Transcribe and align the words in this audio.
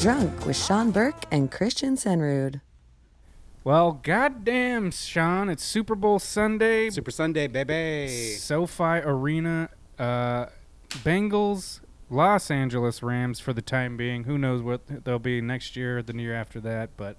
Drunk 0.00 0.46
with 0.46 0.56
Sean 0.56 0.90
Burke 0.90 1.24
and 1.30 1.50
Christian 1.50 1.94
Senrud. 1.94 2.62
Well, 3.64 4.00
goddamn, 4.02 4.92
Sean, 4.92 5.50
it's 5.50 5.62
Super 5.62 5.94
Bowl 5.94 6.18
Sunday. 6.18 6.88
Super 6.88 7.10
Sunday, 7.10 7.46
baby. 7.48 8.08
SoFi 8.08 9.02
Arena, 9.04 9.68
uh, 9.98 10.46
Bengals, 10.88 11.80
Los 12.08 12.50
Angeles 12.50 13.02
Rams 13.02 13.40
for 13.40 13.52
the 13.52 13.60
time 13.60 13.98
being. 13.98 14.24
Who 14.24 14.38
knows 14.38 14.62
what 14.62 15.04
they'll 15.04 15.18
be 15.18 15.42
next 15.42 15.76
year 15.76 15.98
or 15.98 16.02
the 16.02 16.14
year 16.16 16.34
after 16.34 16.60
that? 16.60 16.96
But 16.96 17.18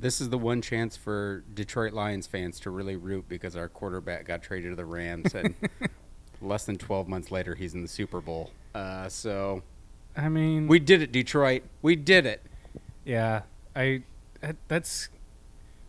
This 0.00 0.18
is 0.22 0.30
the 0.30 0.38
one 0.38 0.62
chance 0.62 0.96
for 0.96 1.44
Detroit 1.52 1.92
Lions 1.92 2.26
fans 2.26 2.58
to 2.60 2.70
really 2.70 2.96
root 2.96 3.28
because 3.28 3.54
our 3.54 3.68
quarterback 3.68 4.24
got 4.24 4.42
traded 4.42 4.72
to 4.72 4.76
the 4.76 4.86
Rams, 4.86 5.34
and 5.34 5.54
less 6.40 6.64
than 6.64 6.78
12 6.78 7.06
months 7.06 7.30
later, 7.30 7.54
he's 7.54 7.74
in 7.74 7.82
the 7.82 7.88
Super 7.88 8.22
Bowl. 8.22 8.50
Uh, 8.74 9.10
so 9.10 9.62
I 10.16 10.28
mean, 10.28 10.66
we 10.68 10.78
did 10.78 11.02
it, 11.02 11.10
Detroit. 11.12 11.62
We 11.82 11.96
did 11.96 12.26
it. 12.26 12.42
yeah, 13.04 13.42
I 13.74 14.02
uh, 14.42 14.52
that's. 14.68 15.08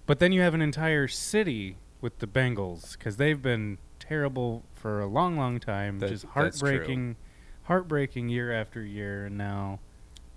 But 0.05 0.19
then 0.19 0.31
you 0.31 0.41
have 0.41 0.53
an 0.53 0.61
entire 0.61 1.07
city 1.07 1.77
with 2.01 2.19
the 2.19 2.27
Bengals 2.27 2.97
because 2.97 3.17
they've 3.17 3.41
been 3.41 3.77
terrible 3.99 4.63
for 4.73 5.01
a 5.01 5.07
long, 5.07 5.35
long 5.37 5.59
time. 5.59 5.99
That- 5.99 6.09
just 6.09 6.25
heartbreaking, 6.25 7.15
heartbreaking 7.63 8.29
year 8.29 8.51
after 8.51 8.83
year, 8.83 9.25
and 9.25 9.37
now 9.37 9.79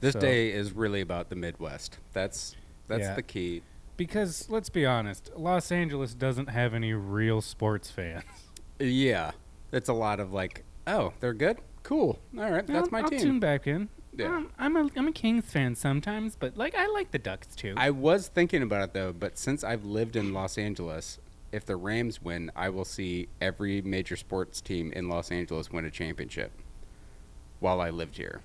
This 0.01 0.13
So- 0.13 0.21
day 0.21 0.53
is 0.53 0.73
really 0.73 1.01
about 1.01 1.29
the 1.29 1.35
Midwest. 1.37 1.99
That's 2.13 2.55
that's 2.87 3.03
Yeah. 3.03 3.15
the 3.15 3.23
key. 3.23 3.63
because 3.97 4.49
let's 4.49 4.71
be 4.71 4.87
honest, 4.87 5.33
Los 5.37 5.73
Angeles 5.73 6.15
doesn't 6.15 6.51
have 6.51 6.73
any 6.73 6.93
real 6.93 7.41
sports 7.41 7.91
fans. 7.91 8.23
Yeah, 8.79 9.33
it's 9.73 9.89
a 9.89 9.93
lot 9.93 10.21
of 10.21 10.33
like, 10.33 10.63
oh, 10.87 11.13
they're 11.19 11.35
good, 11.35 11.59
cool. 11.89 12.19
All 12.39 12.51
right, 12.51 12.67
that's 12.67 12.89
I'll, 12.89 12.91
my 12.93 13.01
I'll 13.01 13.09
team. 13.09 13.19
tune 13.21 13.41
back 13.41 13.67
in. 13.67 13.89
Yeah. 14.17 14.27
Um, 14.37 14.51
I'm 14.59 14.77
a 14.77 14.89
I'm 14.97 15.09
a 15.09 15.13
Kings 15.13 15.45
fan 15.47 15.75
sometimes, 15.75 16.37
but 16.37 16.57
like 16.57 16.75
I 16.75 16.87
like 16.89 17.13
the 17.13 17.19
Ducks 17.19 17.55
too. 17.57 17.75
I 17.77 17.91
was 17.91 18.29
thinking 18.29 18.63
about 18.63 18.83
it 18.83 18.93
though, 18.93 19.13
but 19.13 19.39
since 19.39 19.65
I've 19.65 19.85
lived 19.85 20.17
in 20.17 20.33
Los 20.35 20.59
Angeles, 20.59 21.19
if 21.53 21.65
the 21.65 21.77
Rams 21.77 22.21
win, 22.21 22.51
I 22.55 22.69
will 22.69 22.85
see 22.85 23.29
every 23.41 23.81
major 23.81 24.17
sports 24.17 24.61
team 24.61 24.93
in 24.93 25.09
Los 25.09 25.31
Angeles 25.31 25.71
win 25.71 25.85
a 25.85 25.91
championship 25.91 26.51
while 27.61 27.81
I 27.81 27.91
lived 27.91 28.17
here. 28.17 28.43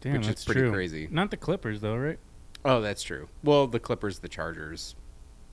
Damn, 0.00 0.12
which 0.12 0.22
is 0.22 0.26
that's 0.28 0.44
pretty 0.44 0.60
true. 0.60 0.72
crazy. 0.72 1.08
Not 1.10 1.30
the 1.30 1.36
Clippers 1.36 1.80
though, 1.80 1.96
right? 1.96 2.18
Oh, 2.64 2.80
that's 2.80 3.02
true. 3.02 3.28
Well, 3.42 3.66
the 3.66 3.80
Clippers, 3.80 4.18
the 4.20 4.28
Chargers, 4.28 4.94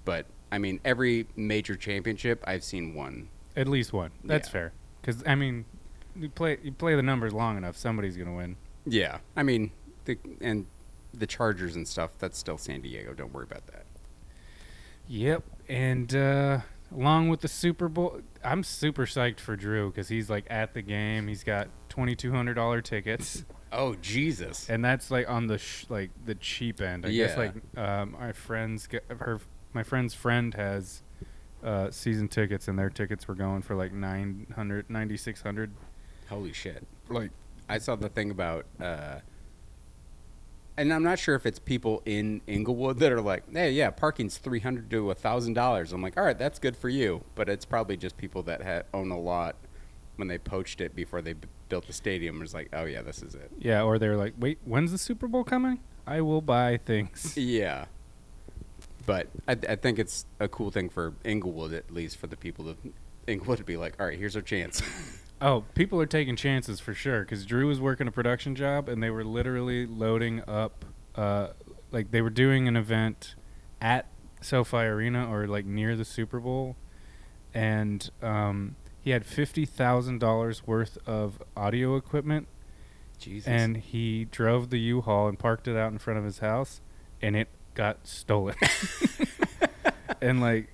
but 0.04 0.26
I 0.52 0.58
mean, 0.58 0.80
every 0.86 1.28
major 1.36 1.76
championship 1.76 2.44
I've 2.46 2.64
seen 2.64 2.94
one. 2.94 3.30
At 3.56 3.68
least 3.68 3.94
one. 3.94 4.12
That's 4.24 4.48
Yeah. 4.50 4.52
fair. 4.54 4.74
Because 5.02 5.24
I 5.26 5.36
mean, 5.36 5.66
you 6.18 6.30
play 6.30 6.58
you 6.64 6.72
play 6.72 6.96
the 6.96 7.04
numbers 7.04 7.34
long 7.34 7.58
enough, 7.58 7.78
somebody's 7.78 8.18
gonna 8.18 8.36
win. 8.36 8.58
Yeah, 8.86 9.20
I 9.36 9.44
mean, 9.44 9.72
the 10.06 10.18
and 10.42 10.66
the 11.14 11.28
Chargers 11.28 11.76
and 11.76 11.88
stuff. 11.88 12.12
That's 12.20 12.38
still 12.38 12.58
San 12.58 12.82
Diego. 12.82 13.14
Don't 13.14 13.34
worry 13.34 13.46
about 13.46 13.68
that. 13.68 13.86
Yep. 15.08 15.44
And 15.68 16.16
uh, 16.16 16.60
along 16.96 17.30
with 17.30 17.42
the 17.42 17.48
Super 17.48 17.88
Bowl, 17.88 18.22
I'm 18.44 18.64
super 18.64 19.06
psyched 19.06 19.40
for 19.40 19.56
Drew 19.56 19.90
because 19.90 20.10
he's 20.10 20.30
like 20.30 20.46
at 20.50 20.74
the 20.74 20.82
game. 20.82 21.28
He's 21.28 21.44
got 21.44 21.70
twenty 21.90 22.16
two 22.16 22.32
hundred 22.32 22.56
dollar 22.56 22.82
tickets. 22.82 23.44
Oh 23.72 23.96
Jesus! 23.96 24.70
and 24.70 24.86
that's 24.86 25.12
like 25.12 25.30
on 25.30 25.48
the 25.48 25.58
sh- 25.58 25.88
like 25.90 26.12
the 26.24 26.36
cheap 26.36 26.80
end. 26.80 27.06
I 27.06 27.12
guess 27.12 27.36
like 27.36 27.52
um, 27.76 28.16
my 28.18 28.32
friends, 28.32 28.88
her 29.10 29.42
my 29.74 29.84
friend's 29.84 30.14
friend 30.14 30.54
has 30.54 31.04
uh, 31.62 31.92
season 31.92 32.30
tickets, 32.30 32.70
and 32.70 32.80
their 32.80 32.90
tickets 32.90 33.28
were 33.28 33.36
going 33.36 33.64
for 33.64 33.76
like 33.76 33.92
900, 33.92 34.90
9600 34.90 35.72
Holy 36.30 36.54
shit! 36.54 36.84
Like 37.10 37.32
I 37.70 37.78
saw 37.78 37.96
the 37.96 38.10
thing 38.10 38.32
about, 38.32 38.66
uh, 38.82 39.20
and 40.78 40.94
I'm 40.94 41.04
not 41.04 41.20
sure 41.20 41.36
if 41.36 41.46
it's 41.46 41.60
people 41.60 42.02
in 42.06 42.42
Inglewood 42.48 43.00
that 43.00 43.12
are 43.12 43.22
like, 43.22 43.44
"Hey, 43.52 43.72
yeah, 43.72 43.90
parking's 43.92 44.38
three 44.38 44.60
hundred 44.60 44.90
to 44.92 45.14
thousand 45.14 45.54
dollars." 45.54 45.94
I'm 45.94 46.02
like, 46.02 46.18
"All 46.18 46.24
right, 46.24 46.38
that's 46.38 46.60
good 46.60 46.76
for 46.76 46.90
you," 46.90 47.24
but 47.36 47.48
it's 47.50 47.66
probably 47.66 47.98
just 47.98 48.18
people 48.18 48.44
that 48.44 48.64
ha- 48.64 48.84
own 48.94 49.12
a 49.12 49.20
lot 49.20 49.56
when 50.18 50.28
they 50.28 50.38
poached 50.38 50.82
it 50.82 50.96
before 50.96 51.22
they 51.22 51.34
b- 51.34 51.48
built 51.70 51.88
the 51.88 51.94
stadium. 51.94 52.40
Was 52.40 52.54
like, 52.54 52.70
"Oh 52.74 52.86
yeah, 52.86 53.02
this 53.02 53.22
is 53.24 53.36
it." 53.36 53.52
yeah, 53.60 53.84
or 53.84 53.98
they're 54.00 54.18
like, 54.18 54.34
wait, 54.38 54.58
when's 54.66 54.92
the 54.92 54.98
Super 54.98 55.28
Bowl 55.28 55.44
coming? 55.44 55.80
I 56.08 56.22
will 56.22 56.42
buy 56.42 56.78
things. 56.78 57.34
Yeah, 57.38 57.86
but 59.06 59.28
I, 59.48 59.52
I 59.70 59.76
think 59.76 59.98
it's 60.00 60.26
a 60.40 60.48
cool 60.48 60.72
thing 60.72 60.90
for 60.90 61.14
Inglewood, 61.24 61.74
at 61.74 61.92
least 61.92 62.18
for 62.18 62.28
the 62.28 62.38
people 62.38 62.68
of 62.70 62.78
Inglewood 63.28 63.60
to 63.60 63.64
be 63.64 63.78
like, 63.78 63.96
"All 64.00 64.06
right, 64.08 64.18
here's 64.18 64.36
our 64.36 64.42
chance." 64.42 64.82
Oh, 65.42 65.66
people 65.74 66.02
are 66.02 66.06
taking 66.06 66.36
chances 66.36 66.80
for 66.80 66.94
sure. 66.94 67.22
Because 67.22 67.46
Drew 67.46 67.68
was 67.68 67.80
working 67.80 68.08
a 68.08 68.12
production 68.12 68.56
job, 68.56 68.88
and 68.88 69.02
they 69.04 69.10
were 69.10 69.24
literally 69.24 69.86
loading 69.86 70.42
up, 70.48 70.86
uh, 71.16 71.50
like 71.92 72.12
they 72.12 72.22
were 72.22 72.30
doing 72.30 72.68
an 72.68 72.76
event 72.76 73.36
at 73.82 74.08
SoFi 74.42 74.78
Arena 74.78 75.30
or 75.30 75.48
like 75.48 75.66
near 75.66 75.96
the 75.96 76.06
Super 76.06 76.40
Bowl, 76.40 76.76
and 77.54 78.10
um, 78.22 78.76
he 79.02 79.12
had 79.12 79.26
fifty 79.26 79.66
thousand 79.66 80.20
dollars 80.20 80.66
worth 80.66 80.98
of 81.06 81.42
audio 81.58 81.96
equipment, 81.96 82.48
Jesus. 83.18 83.48
and 83.48 83.78
he 83.78 84.26
drove 84.26 84.70
the 84.70 84.80
U-Haul 84.80 85.28
and 85.28 85.38
parked 85.38 85.68
it 85.68 85.76
out 85.76 85.92
in 85.92 85.98
front 85.98 86.20
of 86.20 86.26
his 86.26 86.40
house, 86.40 86.82
and 87.22 87.36
it 87.36 87.50
got 87.74 88.08
stolen. 88.08 88.56
and 90.22 90.42
like 90.42 90.70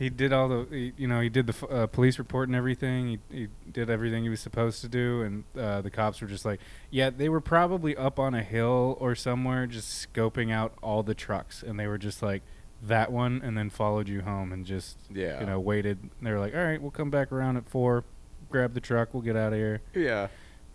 he 0.00 0.08
did 0.10 0.32
all 0.32 0.48
the 0.48 0.66
he, 0.70 0.92
you 0.96 1.06
know 1.06 1.20
he 1.20 1.28
did 1.28 1.46
the 1.46 1.52
f- 1.52 1.70
uh, 1.70 1.86
police 1.86 2.18
report 2.18 2.48
and 2.48 2.56
everything 2.56 3.20
he, 3.30 3.36
he 3.38 3.48
did 3.70 3.88
everything 3.88 4.24
he 4.24 4.28
was 4.30 4.40
supposed 4.40 4.80
to 4.80 4.88
do 4.88 5.22
and 5.22 5.44
uh, 5.56 5.80
the 5.82 5.90
cops 5.90 6.20
were 6.20 6.26
just 6.26 6.44
like 6.44 6.58
yeah 6.90 7.10
they 7.10 7.28
were 7.28 7.40
probably 7.40 7.96
up 7.96 8.18
on 8.18 8.34
a 8.34 8.42
hill 8.42 8.96
or 8.98 9.14
somewhere 9.14 9.66
just 9.66 10.12
scoping 10.12 10.50
out 10.52 10.72
all 10.82 11.02
the 11.04 11.14
trucks 11.14 11.62
and 11.62 11.78
they 11.78 11.86
were 11.86 11.98
just 11.98 12.22
like 12.22 12.42
that 12.82 13.12
one 13.12 13.40
and 13.44 13.56
then 13.58 13.68
followed 13.68 14.08
you 14.08 14.22
home 14.22 14.52
and 14.52 14.64
just 14.64 14.96
yeah, 15.14 15.38
you 15.38 15.46
know 15.46 15.60
waited 15.60 16.10
they 16.22 16.32
were 16.32 16.40
like 16.40 16.54
all 16.54 16.64
right 16.64 16.80
we'll 16.80 16.90
come 16.90 17.10
back 17.10 17.30
around 17.30 17.56
at 17.58 17.68
four 17.68 18.02
grab 18.50 18.72
the 18.72 18.80
truck 18.80 19.12
we'll 19.12 19.22
get 19.22 19.36
out 19.36 19.52
of 19.52 19.58
here 19.58 19.82
yeah. 19.94 20.28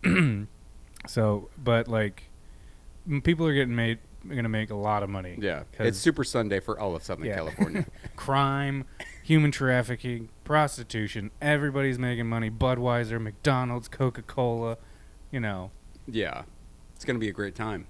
so 1.08 1.50
but 1.58 1.88
like 1.88 2.24
people 3.24 3.46
are 3.48 3.54
getting 3.54 3.76
made 3.76 3.98
gonna 4.28 4.50
make 4.50 4.72
a 4.72 4.76
lot 4.76 5.04
of 5.04 5.10
money 5.10 5.38
Yeah, 5.40 5.64
it's 5.80 6.00
Super 6.00 6.24
Sunday 6.24 6.60
for 6.60 6.80
all 6.80 6.96
of 6.96 7.04
Southern 7.04 7.26
Yeah. 7.28 7.36
California. 7.36 7.86
crime, 8.16 8.86
human 9.26 9.50
trafficking, 9.52 10.30
prostitution. 10.44 11.32
Everybody's 11.42 11.98
making 11.98 12.28
money. 12.28 12.52
Budweiser, 12.52 13.20
McDonald's, 13.20 13.88
Coca 13.88 14.22
Cola. 14.22 14.78
You 15.32 15.40
know, 15.40 15.72
yeah, 16.08 16.44
it's 16.96 17.04
gonna 17.04 17.20
be 17.20 17.28
a 17.30 17.34
great 17.34 17.56
time. 17.56 17.88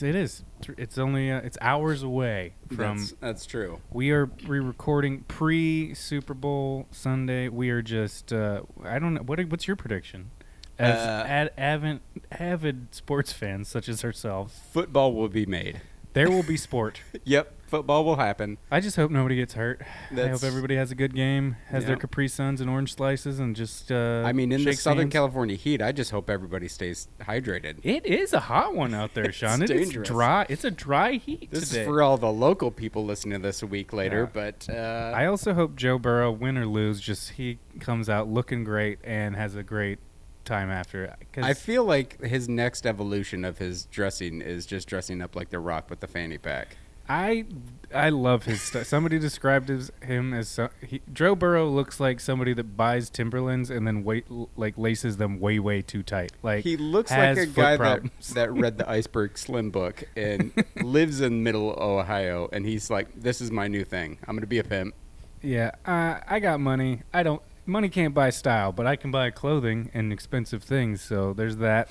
it 0.00 0.14
is. 0.14 0.42
It's 0.78 0.96
only 0.96 1.30
uh, 1.30 1.40
it's 1.40 1.58
hours 1.60 2.02
away 2.02 2.54
from. 2.74 2.98
that's, 2.98 3.12
that's 3.20 3.46
true. 3.46 3.80
we 3.92 4.10
are 4.10 4.30
re-recording 4.46 5.20
pre 5.28 5.92
Super 5.94 6.32
Bowl 6.34 6.86
Sunday. 6.90 7.48
We 7.48 7.68
are 7.70 7.82
just. 7.82 8.32
Uh, 8.32 8.62
I 8.82 8.98
don't 8.98 9.14
know. 9.14 9.20
What? 9.22 9.38
What's 9.48 9.66
your 9.68 9.76
prediction? 9.76 10.30
As 10.78 10.96
Uh, 10.96 11.24
ad, 11.28 11.50
avid, 11.58 12.00
avid 12.32 12.94
sports 12.94 13.34
fans 13.34 13.68
such 13.68 13.86
as 13.86 14.02
ourselves, 14.02 14.58
Football 14.72 15.12
will 15.12 15.28
be 15.28 15.44
made. 15.44 15.82
there 16.14 16.30
will 16.30 16.42
be 16.42 16.56
sport. 16.56 17.02
Yep, 17.24 17.52
football 17.70 18.04
will 18.04 18.16
happen. 18.16 18.58
I 18.70 18.80
just 18.80 18.96
hope 18.96 19.10
nobody 19.10 19.36
gets 19.36 19.54
hurt. 19.54 19.80
I 20.14 20.26
hope 20.28 20.42
everybody 20.44 20.76
has 20.76 20.90
a 20.90 20.94
good 20.94 21.14
game, 21.14 21.56
has 21.68 21.84
their 21.86 21.94
Yeah. 21.96 22.00
Capri 22.00 22.28
Suns 22.28 22.60
and 22.60 22.68
orange 22.68 22.94
slices, 22.94 23.38
and 23.38 23.56
just. 23.56 23.90
Uh, 23.90 24.22
I 24.26 24.32
mean, 24.32 24.52
in 24.52 24.64
the 24.64 24.72
Southern 24.74 25.02
hands. 25.04 25.12
California 25.12 25.56
heat, 25.56 25.80
I 25.80 25.92
just 25.92 26.10
hope 26.10 26.28
everybody 26.28 26.68
stays 26.68 27.08
hydrated. 27.20 27.78
It 27.82 28.04
is 28.04 28.32
a 28.32 28.40
hot 28.40 28.74
one 28.74 28.92
out 28.94 29.14
there, 29.14 29.32
Sean. 29.40 29.62
It 29.62 29.70
is 29.70 29.86
dangerous. 29.88 30.08
dry. 30.08 30.46
It's 30.48 30.64
a 30.64 30.70
dry 30.70 31.12
heat 31.12 31.50
This 31.50 31.68
today. 31.68 31.82
is 31.82 31.86
for 31.86 32.02
all 32.02 32.16
the 32.18 32.32
local 32.32 32.70
people 32.70 33.04
listening 33.04 33.40
to 33.40 33.42
this 33.46 33.62
a 33.62 33.66
week 33.66 33.92
later, 33.92 34.26
but 34.32 34.68
uh, 34.68 35.12
I 35.14 35.26
also 35.26 35.54
hope 35.54 35.76
Joe 35.76 35.98
Burrow, 35.98 36.30
win 36.32 36.58
or 36.58 36.66
lose, 36.66 37.00
just 37.00 37.30
he 37.30 37.58
comes 37.78 38.08
out 38.10 38.28
looking 38.28 38.64
great 38.64 38.98
and 39.04 39.36
has 39.36 39.54
a 39.54 39.62
great 39.62 39.98
time 40.44 40.70
after. 40.70 41.14
I 41.36 41.54
feel 41.54 41.84
like 41.84 42.20
his 42.22 42.48
next 42.48 42.84
evolution 42.86 43.44
of 43.44 43.58
his 43.58 43.84
dressing 43.84 44.40
is 44.40 44.66
just 44.66 44.88
dressing 44.88 45.22
up 45.22 45.36
like 45.36 45.50
The 45.50 45.60
Rock 45.60 45.88
with 45.90 46.00
the 46.00 46.08
fanny 46.08 46.38
pack. 46.38 46.76
I 47.10 47.44
I 47.92 48.10
love 48.10 48.44
his 48.44 48.62
stuff. 48.62 48.86
Somebody 48.86 49.18
described 49.18 49.68
his, 49.68 49.90
him 50.00 50.32
as 50.32 50.48
so, 50.48 50.68
he, 50.86 51.02
Joe 51.12 51.34
Burrow 51.34 51.68
looks 51.68 51.98
like 51.98 52.20
somebody 52.20 52.52
that 52.54 52.76
buys 52.76 53.10
Timberlands 53.10 53.68
and 53.68 53.84
then 53.84 54.04
wait 54.04 54.26
like 54.56 54.78
laces 54.78 55.16
them 55.16 55.40
way 55.40 55.58
way 55.58 55.82
too 55.82 56.04
tight. 56.04 56.30
Like 56.44 56.62
He 56.62 56.76
looks 56.76 57.10
has 57.10 57.36
like 57.36 57.48
a 57.48 57.50
guy 57.50 57.76
that, 57.76 58.02
that 58.34 58.52
read 58.54 58.78
the 58.78 58.88
Iceberg 58.88 59.36
Slim 59.36 59.70
book 59.70 60.04
and 60.14 60.52
lives 60.76 61.20
in 61.20 61.42
middle 61.42 61.70
Ohio, 61.70 62.48
and 62.52 62.64
he's 62.64 62.90
like, 62.90 63.08
"This 63.20 63.40
is 63.40 63.50
my 63.50 63.66
new 63.66 63.84
thing. 63.84 64.18
I'm 64.22 64.36
going 64.36 64.42
to 64.42 64.46
be 64.46 64.60
a 64.60 64.64
pimp." 64.64 64.94
Yeah, 65.42 65.72
uh, 65.84 66.20
I 66.28 66.38
got 66.38 66.60
money. 66.60 67.02
I 67.12 67.24
don't. 67.24 67.42
Money 67.66 67.88
can't 67.88 68.14
buy 68.14 68.30
style, 68.30 68.70
but 68.70 68.86
I 68.86 68.94
can 68.94 69.10
buy 69.10 69.30
clothing 69.30 69.90
and 69.92 70.12
expensive 70.12 70.62
things. 70.62 71.02
So 71.02 71.32
there's 71.32 71.56
that. 71.56 71.90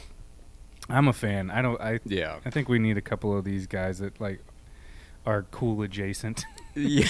I'm 0.88 1.10
a 1.10 1.13
fan. 1.13 1.51
I 1.51 1.62
don't. 1.62 1.80
I. 1.81 2.00
Yeah, 2.06 2.39
I 2.45 2.51
think 2.51 2.69
we 2.69 2.80
need 2.80 2.98
a 2.98 3.01
couple 3.01 3.38
of 3.38 3.44
these 3.44 3.68
guys 3.68 4.00
that 4.00 4.21
like 4.21 4.39
are 5.25 5.44
cool 5.51 5.81
adjacent. 5.81 6.45
yeah. 6.75 7.07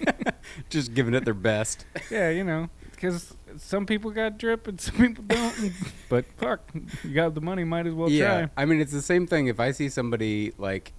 just 0.70 0.94
giving 0.94 1.14
it 1.14 1.24
their 1.24 1.34
best. 1.34 1.84
yeah, 2.10 2.30
you 2.30 2.44
know, 2.44 2.68
because 2.92 3.34
some 3.56 3.86
people 3.86 4.10
got 4.10 4.38
drip 4.38 4.66
and 4.68 4.80
some 4.80 4.96
people 4.96 5.24
don't. 5.26 5.72
but 6.08 6.24
fuck, 6.36 6.60
you 7.04 7.14
got 7.14 7.34
the 7.34 7.40
money, 7.40 7.64
might 7.64 7.86
as 7.86 7.94
well 7.94 8.10
yeah, 8.10 8.46
try. 8.46 8.50
I 8.56 8.64
mean, 8.64 8.80
it's 8.80 8.92
the 8.92 9.02
same 9.02 9.26
thing. 9.26 9.46
If 9.48 9.60
I 9.60 9.70
see 9.72 9.88
somebody 9.88 10.52
like 10.58 10.92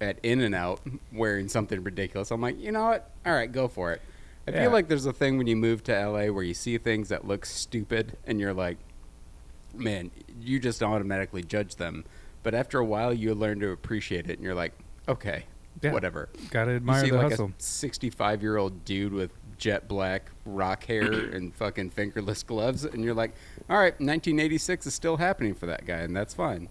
at 0.00 0.18
In 0.22 0.40
and 0.42 0.54
Out 0.54 0.80
wearing 1.12 1.48
something 1.48 1.82
ridiculous. 1.82 2.30
I'm 2.30 2.40
like, 2.42 2.60
you 2.60 2.70
know 2.70 2.84
what? 2.84 3.10
All 3.24 3.32
right, 3.32 3.50
go 3.50 3.66
for 3.66 3.92
it. 3.92 4.02
I 4.46 4.50
Yeah. 4.50 4.62
feel 4.64 4.70
like 4.70 4.88
there's 4.88 5.06
a 5.06 5.12
thing 5.12 5.38
when 5.38 5.46
you 5.46 5.56
move 5.56 5.82
to 5.84 5.92
LA 5.92 6.26
where 6.30 6.44
you 6.44 6.52
see 6.54 6.76
things 6.78 7.08
that 7.08 7.26
look 7.26 7.46
stupid 7.46 8.16
and 8.26 8.38
you're 8.38 8.52
like, 8.52 8.76
man, 9.74 10.10
you 10.40 10.60
just 10.60 10.82
automatically 10.82 11.42
judge 11.42 11.76
them. 11.76 12.04
But 12.42 12.54
after 12.54 12.78
a 12.78 12.84
while, 12.84 13.12
you 13.14 13.34
learn 13.34 13.58
to 13.60 13.70
appreciate 13.70 14.28
it, 14.30 14.34
and 14.34 14.42
you're 14.44 14.54
like, 14.54 14.72
okay, 15.08 15.44
Yeah. 15.82 15.92
whatever. 15.92 16.28
Gotta 16.50 16.72
You 16.72 16.76
admire 16.76 17.04
see 17.04 17.10
the 17.10 17.16
like 17.16 17.30
hustle. 17.30 17.46
a 17.58 17.62
65 17.62 18.42
year 18.42 18.56
old 18.56 18.84
dude 18.84 19.12
with 19.12 19.30
jet 19.58 19.88
black 19.88 20.30
rock 20.44 20.84
hair 20.84 21.02
and 21.34 21.54
fucking 21.54 21.90
fingerless 21.90 22.42
gloves, 22.42 22.84
and 22.84 23.02
you're 23.04 23.14
like, 23.14 23.32
all 23.70 23.78
right, 23.78 23.92
1986 24.00 24.86
is 24.86 24.94
still 24.94 25.16
happening 25.16 25.54
for 25.54 25.66
that 25.66 25.86
guy, 25.86 25.98
and 25.98 26.16
that's 26.16 26.34
fine. 26.34 26.68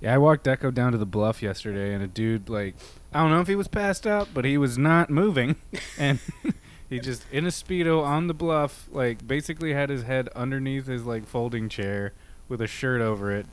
Yeah, 0.00 0.14
I 0.14 0.18
walked 0.18 0.48
Echo 0.48 0.70
down 0.72 0.92
to 0.92 0.98
the 0.98 1.06
bluff 1.06 1.42
yesterday, 1.42 1.94
and 1.94 2.02
a 2.02 2.08
dude 2.08 2.48
like 2.48 2.74
I 3.14 3.20
don't 3.22 3.30
know 3.30 3.40
if 3.40 3.46
he 3.48 3.54
was 3.54 3.68
passed 3.68 4.06
out, 4.06 4.28
but 4.34 4.44
he 4.44 4.58
was 4.58 4.76
not 4.76 5.10
moving, 5.10 5.56
and 5.98 6.18
he 6.90 6.98
just 6.98 7.24
in 7.30 7.44
a 7.46 7.50
speedo 7.50 8.02
on 8.04 8.26
the 8.26 8.34
bluff, 8.34 8.88
like 8.90 9.26
basically 9.26 9.72
had 9.74 9.90
his 9.90 10.02
head 10.02 10.28
underneath 10.34 10.86
his 10.86 11.04
like 11.04 11.26
folding 11.26 11.68
chair 11.68 12.12
with 12.48 12.60
a 12.60 12.66
shirt 12.66 13.00
over 13.00 13.30
it, 13.30 13.46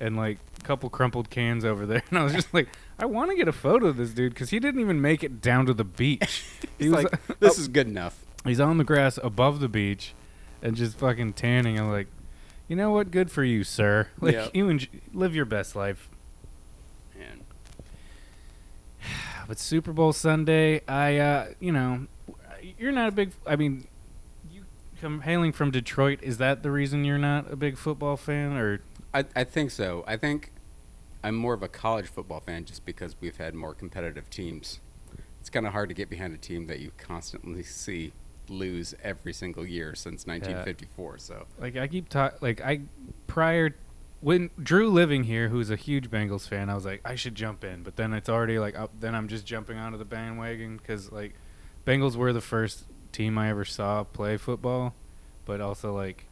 and 0.00 0.16
like 0.16 0.38
a 0.58 0.62
couple 0.64 0.90
crumpled 0.90 1.30
cans 1.30 1.64
over 1.64 1.86
there, 1.86 2.02
and 2.10 2.18
I 2.18 2.24
was 2.24 2.32
just 2.34 2.52
like, 2.52 2.68
I 2.98 3.06
want 3.06 3.30
to 3.30 3.36
get 3.36 3.48
a 3.48 3.52
photo 3.52 3.86
of 3.86 3.96
this 3.96 4.10
dude 4.10 4.32
because 4.34 4.50
he 4.50 4.58
didn't 4.60 4.80
even 4.80 5.00
make 5.00 5.24
it 5.24 5.40
down 5.40 5.66
to 5.66 5.74
the 5.74 5.84
beach. 5.84 6.44
He's 6.78 6.90
was 6.92 7.04
like, 7.04 7.38
this 7.40 7.58
is 7.58 7.68
good 7.68 7.86
enough. 7.88 8.24
he's 8.44 8.60
on 8.60 8.78
the 8.78 8.84
grass 8.84 9.18
above 9.22 9.60
the 9.60 9.68
beach, 9.68 10.14
and 10.62 10.76
just 10.76 10.98
fucking 10.98 11.32
tanning. 11.34 11.78
I'm 11.78 11.90
like. 11.90 12.06
You 12.66 12.76
know 12.76 12.92
what? 12.92 13.10
Good 13.10 13.30
for 13.30 13.44
you, 13.44 13.62
sir. 13.62 14.08
Like 14.20 14.32
Yeah. 14.34 14.48
you 14.54 14.66
enj- 14.68 14.88
live 15.12 15.34
your 15.34 15.44
best 15.44 15.76
life. 15.76 16.08
Man. 17.18 17.40
But 19.46 19.58
Super 19.58 19.92
Bowl 19.92 20.14
Sunday, 20.14 20.80
I, 20.88 21.18
uh, 21.18 21.46
you 21.60 21.72
know, 21.72 22.06
you're 22.78 22.92
not 22.92 23.08
a 23.10 23.12
big. 23.12 23.32
I 23.46 23.56
mean, 23.56 23.86
you 24.50 24.64
come 24.98 25.20
hailing 25.20 25.52
from 25.52 25.70
Detroit. 25.70 26.20
Is 26.22 26.38
that 26.38 26.62
the 26.62 26.70
reason 26.70 27.04
you're 27.04 27.18
not 27.18 27.52
a 27.52 27.56
big 27.56 27.76
football 27.76 28.16
fan, 28.16 28.56
or 28.56 28.80
I, 29.12 29.26
I 29.36 29.44
think 29.44 29.70
so. 29.70 30.02
I 30.06 30.16
think 30.16 30.50
I'm 31.24 31.34
more 31.34 31.54
of 31.54 31.62
a 31.62 31.68
college 31.68 32.06
football 32.06 32.40
fan 32.40 32.66
just 32.66 32.84
because 32.84 33.16
we've 33.18 33.38
had 33.38 33.54
more 33.54 33.72
competitive 33.72 34.28
teams. 34.28 34.80
It's 35.40 35.48
kind 35.48 35.66
of 35.66 35.72
hard 35.72 35.88
to 35.88 35.94
get 35.94 36.10
behind 36.10 36.34
a 36.34 36.36
team 36.36 36.66
that 36.66 36.80
you 36.80 36.92
constantly 36.98 37.62
see 37.62 38.12
lose 38.50 38.94
every 39.02 39.32
single 39.32 39.66
year 39.66 39.94
since 39.94 40.26
1954. 40.26 41.18
So 41.18 41.46
like 41.58 41.76
I 41.76 41.88
keep 41.88 42.10
talking? 42.10 42.38
Like 42.42 42.60
I 42.60 42.82
prior 43.26 43.74
when 44.20 44.50
Drew 44.62 44.90
living 44.90 45.24
here, 45.24 45.48
who's 45.48 45.70
a 45.70 45.76
huge 45.76 46.10
Bengals 46.10 46.46
fan, 46.46 46.68
I 46.68 46.74
was 46.74 46.84
like 46.84 47.00
I 47.06 47.14
should 47.14 47.34
jump 47.34 47.64
in, 47.64 47.82
but 47.82 47.96
then 47.96 48.12
it's 48.12 48.28
already 48.28 48.58
like 48.58 48.78
up, 48.78 48.90
then 49.00 49.14
I'm 49.14 49.28
just 49.28 49.46
jumping 49.46 49.78
onto 49.78 49.96
the 49.96 50.04
bandwagon 50.04 50.76
because 50.76 51.10
like 51.10 51.34
Bengals 51.86 52.16
were 52.16 52.34
the 52.34 52.42
first 52.42 52.84
team 53.12 53.38
I 53.38 53.48
ever 53.48 53.64
saw 53.64 54.04
play 54.04 54.36
football, 54.36 54.92
but 55.46 55.62
also 55.62 55.94
like 55.94 56.26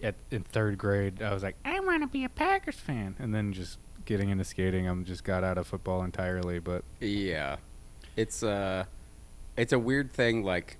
at 0.00 0.14
in 0.30 0.42
third 0.42 0.78
grade 0.78 1.22
I 1.22 1.34
was 1.34 1.42
like 1.42 1.56
I 1.64 1.80
want 1.80 2.02
to 2.02 2.08
be 2.08 2.22
a 2.22 2.28
Packers 2.28 2.76
fan, 2.76 3.16
and 3.18 3.34
then 3.34 3.52
just 3.52 3.78
getting 4.04 4.28
into 4.30 4.44
skating, 4.44 4.86
I'm 4.88 5.04
just 5.04 5.24
got 5.24 5.44
out 5.44 5.58
of 5.58 5.66
football 5.66 6.02
entirely. 6.02 6.58
But 6.58 6.84
yeah, 7.00 7.56
it's 8.16 8.42
uh, 8.42 8.84
it's 9.56 9.72
a 9.72 9.78
weird 9.78 10.12
thing. 10.12 10.42
Like 10.44 10.76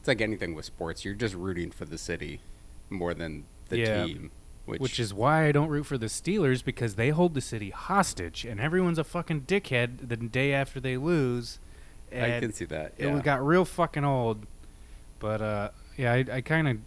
it's 0.00 0.08
like 0.08 0.20
anything 0.20 0.54
with 0.54 0.64
sports. 0.64 1.04
You're 1.04 1.14
just 1.14 1.34
rooting 1.34 1.70
for 1.70 1.84
the 1.84 1.98
city 1.98 2.40
more 2.90 3.14
than 3.14 3.44
the 3.68 3.78
Yeah. 3.78 4.04
team, 4.06 4.30
which, 4.64 4.80
which 4.80 5.00
is 5.00 5.12
why 5.12 5.46
I 5.46 5.52
don't 5.52 5.68
root 5.68 5.84
for 5.86 5.98
the 5.98 6.06
Steelers 6.06 6.64
because 6.64 6.94
they 6.94 7.10
hold 7.10 7.34
the 7.34 7.40
city 7.40 7.70
hostage, 7.70 8.44
and 8.44 8.60
everyone's 8.60 8.98
a 8.98 9.04
fucking 9.04 9.42
dickhead 9.42 10.08
the 10.08 10.16
day 10.16 10.52
after 10.52 10.80
they 10.80 10.96
lose. 10.96 11.58
I 12.10 12.40
can 12.40 12.54
see 12.54 12.64
that. 12.66 12.94
it 12.96 13.04
Yeah. 13.06 13.20
got 13.20 13.44
real 13.46 13.66
fucking 13.66 14.04
old. 14.04 14.46
But 15.18 15.42
uh, 15.42 15.70
yeah, 15.98 16.12
I, 16.14 16.24
I 16.32 16.40
kind 16.40 16.68
of 16.68 16.78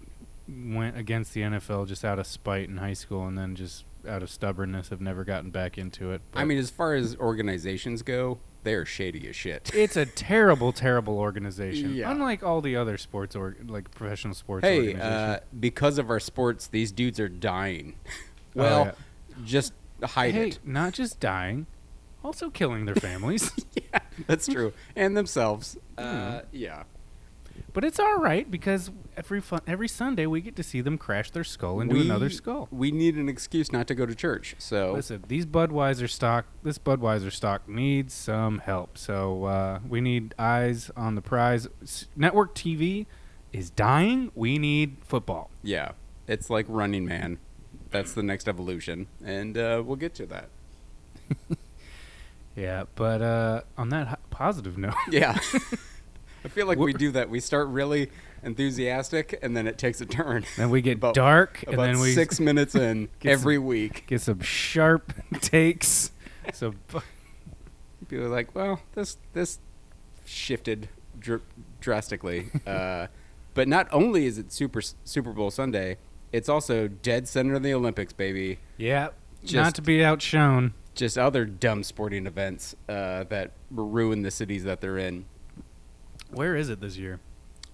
went 0.74 0.98
against 0.98 1.34
the 1.36 1.42
NFL 1.42 1.88
just 1.88 2.04
out 2.04 2.18
of 2.18 2.26
spite 2.26 2.68
in 2.70 2.78
high 2.78 2.94
school, 2.94 3.28
and 3.28 3.38
then 3.38 3.56
just 3.56 3.84
out 4.08 4.24
of 4.24 4.30
stubbornness, 4.30 4.90
have 4.90 5.02
never 5.02 5.24
gotten 5.24 5.50
back 5.52 5.78
into 5.78 6.12
it. 6.12 6.22
I 6.34 6.46
mean, 6.46 6.58
as 6.58 6.70
far 6.70 6.94
as 6.96 7.16
organizations 7.18 8.02
go, 8.02 8.40
they're 8.64 8.86
shady 8.86 9.28
as 9.28 9.36
shit. 9.36 9.72
it's 9.76 9.96
a 9.96 10.06
terrible, 10.06 10.72
terrible 10.72 11.18
organization. 11.18 11.96
Yeah. 11.96 12.12
Unlike 12.12 12.44
all 12.44 12.62
the 12.62 12.76
other 12.76 12.98
sports 12.98 13.36
or 13.36 13.58
like 13.68 13.90
professional 13.92 14.34
sports 14.36 14.66
Hey, 14.66 14.78
organizations. 14.78 15.04
uh, 15.12 15.40
because 15.60 15.98
of 15.98 16.10
our 16.10 16.20
sports, 16.20 16.68
these 16.68 16.92
dudes 16.92 17.20
are 17.20 17.30
dying. 17.30 17.96
Oh, 18.54 18.60
well, 18.64 18.86
yeah. 18.86 18.92
just 19.46 19.72
hide 20.04 20.34
hey, 20.34 20.50
it. 20.50 20.60
not 20.66 20.92
just 20.92 21.22
dying, 21.22 21.68
also 22.22 22.50
killing 22.50 22.84
their 22.84 22.96
families. 23.10 23.50
yeah, 23.74 24.00
that's 24.28 24.46
true. 24.46 24.74
And 24.94 25.16
themselves. 25.16 25.78
Hmm. 25.98 26.04
Uh, 26.06 26.42
yeah. 26.52 26.84
But 27.74 27.86
it's 27.86 28.00
all 28.00 28.18
right 28.18 28.50
because 28.52 28.92
every 29.16 29.40
fun, 29.40 29.62
every 29.66 29.88
Sunday 29.88 30.26
we 30.26 30.42
get 30.42 30.56
to 30.58 30.64
see 30.64 30.82
them 30.82 30.98
crash 30.98 31.32
their 31.32 31.44
skull 31.46 31.80
into 31.80 31.96
We- 31.96 32.02
another 32.02 32.30
skull. 32.30 32.68
We 32.72 32.92
need 32.92 33.16
an 33.16 33.30
excuse 33.30 33.72
not 33.72 33.88
to 33.88 33.96
go 33.96 34.06
to 34.06 34.14
church. 34.14 34.56
So 34.60 34.94
Listen, 34.94 35.24
these 35.28 35.46
Budweiser 35.46 36.10
stock, 36.10 36.46
this 36.64 36.78
Budweiser 36.78 37.32
stock 37.32 37.70
needs 37.70 38.14
some 38.14 38.60
help. 38.60 38.98
So 38.98 39.46
uh, 39.46 39.80
we 39.88 40.02
need 40.02 40.36
eyes 40.38 40.92
on 40.98 41.16
the 41.16 41.22
prize. 41.22 41.68
S- 41.82 42.08
Network 42.16 42.56
TV 42.56 43.06
is 43.54 43.70
dying. 43.70 44.32
We 44.36 44.58
need 44.58 44.98
football. 45.06 45.50
yeah, 45.64 45.92
it's 46.28 46.50
like 46.50 46.66
Running 46.68 47.06
Man. 47.06 47.40
That's 47.90 48.14
the 48.14 48.24
next 48.24 48.48
evolution, 48.48 49.08
and 49.24 49.58
uh, 49.58 49.84
we'll 49.86 49.98
get 49.98 50.14
to 50.16 50.26
that. 50.28 50.50
Yeah, 52.56 52.84
but 52.96 53.22
uh, 53.22 53.62
on 53.78 53.90
that 53.90 54.20
positive 54.30 54.78
note, 54.78 54.94
Yeah. 55.10 55.38
I 56.44 56.48
feel 56.48 56.66
like 56.68 56.78
we 56.78 56.94
do 56.94 57.12
that. 57.12 57.30
We 57.30 57.40
start 57.40 57.68
really 57.68 58.10
enthusiastic, 58.44 59.38
and 59.42 59.56
then 59.56 59.68
it 59.68 59.78
takes 59.78 60.02
a 60.02 60.06
turn. 60.06 60.46
then 60.58 60.70
we 60.70 60.82
get 60.82 60.98
About- 60.98 61.14
dark, 61.16 61.64
and 61.66 61.74
About 61.76 61.84
then 61.88 62.00
we 62.00 62.14
six 62.14 62.40
minutes 62.40 62.76
in 62.76 63.10
every 63.24 63.58
week. 63.58 64.06
get 64.08 64.22
some 64.22 64.40
sharp 64.42 65.14
takes. 65.42 66.12
So 66.54 66.74
People 68.10 68.26
are 68.26 68.30
like, 68.30 68.54
well, 68.56 68.82
this 68.94 69.18
this 69.34 69.60
shifted 70.26 70.90
dr- 71.20 71.42
drastically. 71.80 72.48
uh, 72.68 73.08
but 73.54 73.68
not 73.68 73.88
only 73.92 74.26
is 74.26 74.38
it 74.38 74.52
Super 74.52 74.82
Super 75.04 75.32
Bowl 75.32 75.52
Sunday, 75.52 75.98
it's 76.32 76.50
also 76.50 76.88
dead 76.88 77.28
center 77.28 77.54
of 77.56 77.64
the 77.64 77.74
Olympics, 77.74 78.12
baby. 78.14 78.60
yeah, 78.78 79.10
not 79.54 79.76
to 79.76 79.82
be 79.82 80.04
outshone. 80.04 80.74
Just 80.94 81.18
other 81.18 81.46
dumb 81.46 81.84
sporting 81.84 82.26
events 82.28 82.76
uh, 82.90 83.24
that 83.26 83.52
ruin 83.70 84.24
the 84.24 84.32
cities 84.32 84.66
that 84.66 84.82
they're 84.82 84.98
in. 84.98 85.26
Where 86.32 86.56
is 86.56 86.70
it 86.70 86.80
this 86.82 86.98
year? 86.98 87.20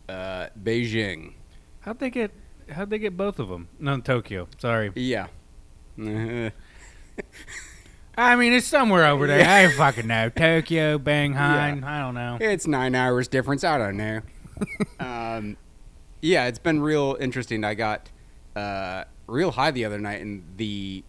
Uh, 0.10 0.48
Beijing. 0.62 1.34
How'd 1.82 2.00
they 2.00 2.10
get? 2.10 2.32
How'd 2.70 2.90
they 2.90 3.00
get 3.00 3.16
both 3.16 3.40
of 3.40 3.50
them? 3.50 3.70
No, 3.80 4.00
Tokyo. 4.00 4.48
Sorry. 4.58 4.92
Yeah. 4.96 5.28
I 8.18 8.36
mean, 8.36 8.54
it's 8.54 8.68
somewhere 8.68 9.06
over 9.06 9.28
there. 9.28 9.40
Yeah. 9.40 9.54
I 9.54 9.62
don't 9.64 9.74
fucking 9.74 10.08
know. 10.08 10.30
Tokyo, 10.30 11.02
Shanghai. 11.04 11.80
I 11.84 12.00
don't 12.00 12.16
know. 12.16 12.38
It's 12.42 12.68
nine 12.68 12.96
hours 12.96 13.28
difference. 13.28 13.64
I 13.64 13.78
don't 13.78 13.98
know. 13.98 14.22
um, 15.00 15.56
yeah, 16.22 16.48
it's 16.48 16.60
been 16.60 16.80
real 16.80 17.16
interesting. 17.20 17.64
I 17.64 17.76
got 17.76 18.10
uh, 18.56 19.04
real 19.28 19.52
high 19.52 19.72
the 19.72 19.86
other 19.86 20.00
night, 20.00 20.22
and 20.22 20.44
the 20.58 21.04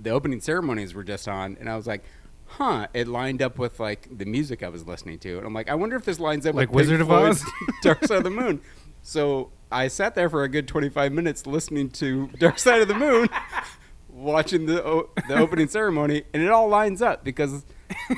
the 0.00 0.10
opening 0.10 0.40
ceremonies 0.40 0.94
were 0.94 1.04
just 1.04 1.28
on, 1.28 1.56
and 1.60 1.68
I 1.68 1.76
was 1.76 1.86
like, 1.86 2.04
"Huh!" 2.48 2.88
It 2.94 3.06
lined 3.08 3.40
up 3.42 3.58
with 3.58 3.78
like 3.80 4.08
the 4.16 4.24
music 4.24 4.62
I 4.62 4.68
was 4.68 4.86
listening 4.86 5.18
to, 5.20 5.38
and 5.38 5.46
I'm 5.46 5.54
like, 5.54 5.68
"I 5.68 5.74
wonder 5.74 5.96
if 5.96 6.04
this 6.04 6.18
lines 6.20 6.46
up 6.46 6.54
Like 6.54 6.72
with 6.72 6.88
Pink 6.88 6.98
Wizard 6.98 7.00
of 7.02 7.06
Floyd's 7.08 7.42
Oz? 7.42 7.50
Dark 7.82 8.04
Side 8.06 8.18
of 8.18 8.24
the 8.24 8.30
Moon." 8.30 8.60
So 9.02 9.50
I 9.70 9.88
sat 9.88 10.14
there 10.14 10.28
for 10.28 10.42
a 10.44 10.48
good 10.48 10.66
25 10.68 11.12
minutes 11.12 11.46
listening 11.46 11.90
to 11.90 12.28
Dark 12.38 12.58
Side 12.58 12.82
of 12.82 12.88
the 12.88 12.94
Moon, 12.94 13.28
watching 14.08 14.66
the 14.66 14.84
o- 14.84 15.10
the 15.28 15.36
opening 15.36 15.68
ceremony, 15.68 16.24
and 16.34 16.42
it 16.42 16.50
all 16.50 16.68
lines 16.68 17.00
up 17.02 17.22
because 17.24 17.64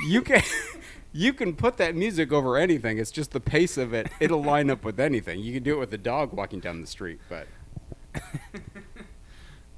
you 0.05 0.21
can 0.21 0.41
you 1.13 1.33
can 1.33 1.55
put 1.55 1.77
that 1.77 1.95
music 1.95 2.31
over 2.31 2.57
anything. 2.57 2.97
It's 2.97 3.11
just 3.11 3.31
the 3.31 3.39
pace 3.39 3.77
of 3.77 3.93
it. 3.93 4.07
It'll 4.19 4.43
line 4.43 4.69
up 4.69 4.83
with 4.83 4.99
anything. 4.99 5.39
You 5.39 5.53
can 5.53 5.63
do 5.63 5.73
it 5.75 5.79
with 5.79 5.93
a 5.93 5.97
dog 5.97 6.33
walking 6.33 6.59
down 6.59 6.81
the 6.81 6.87
street, 6.87 7.19
but 7.29 7.47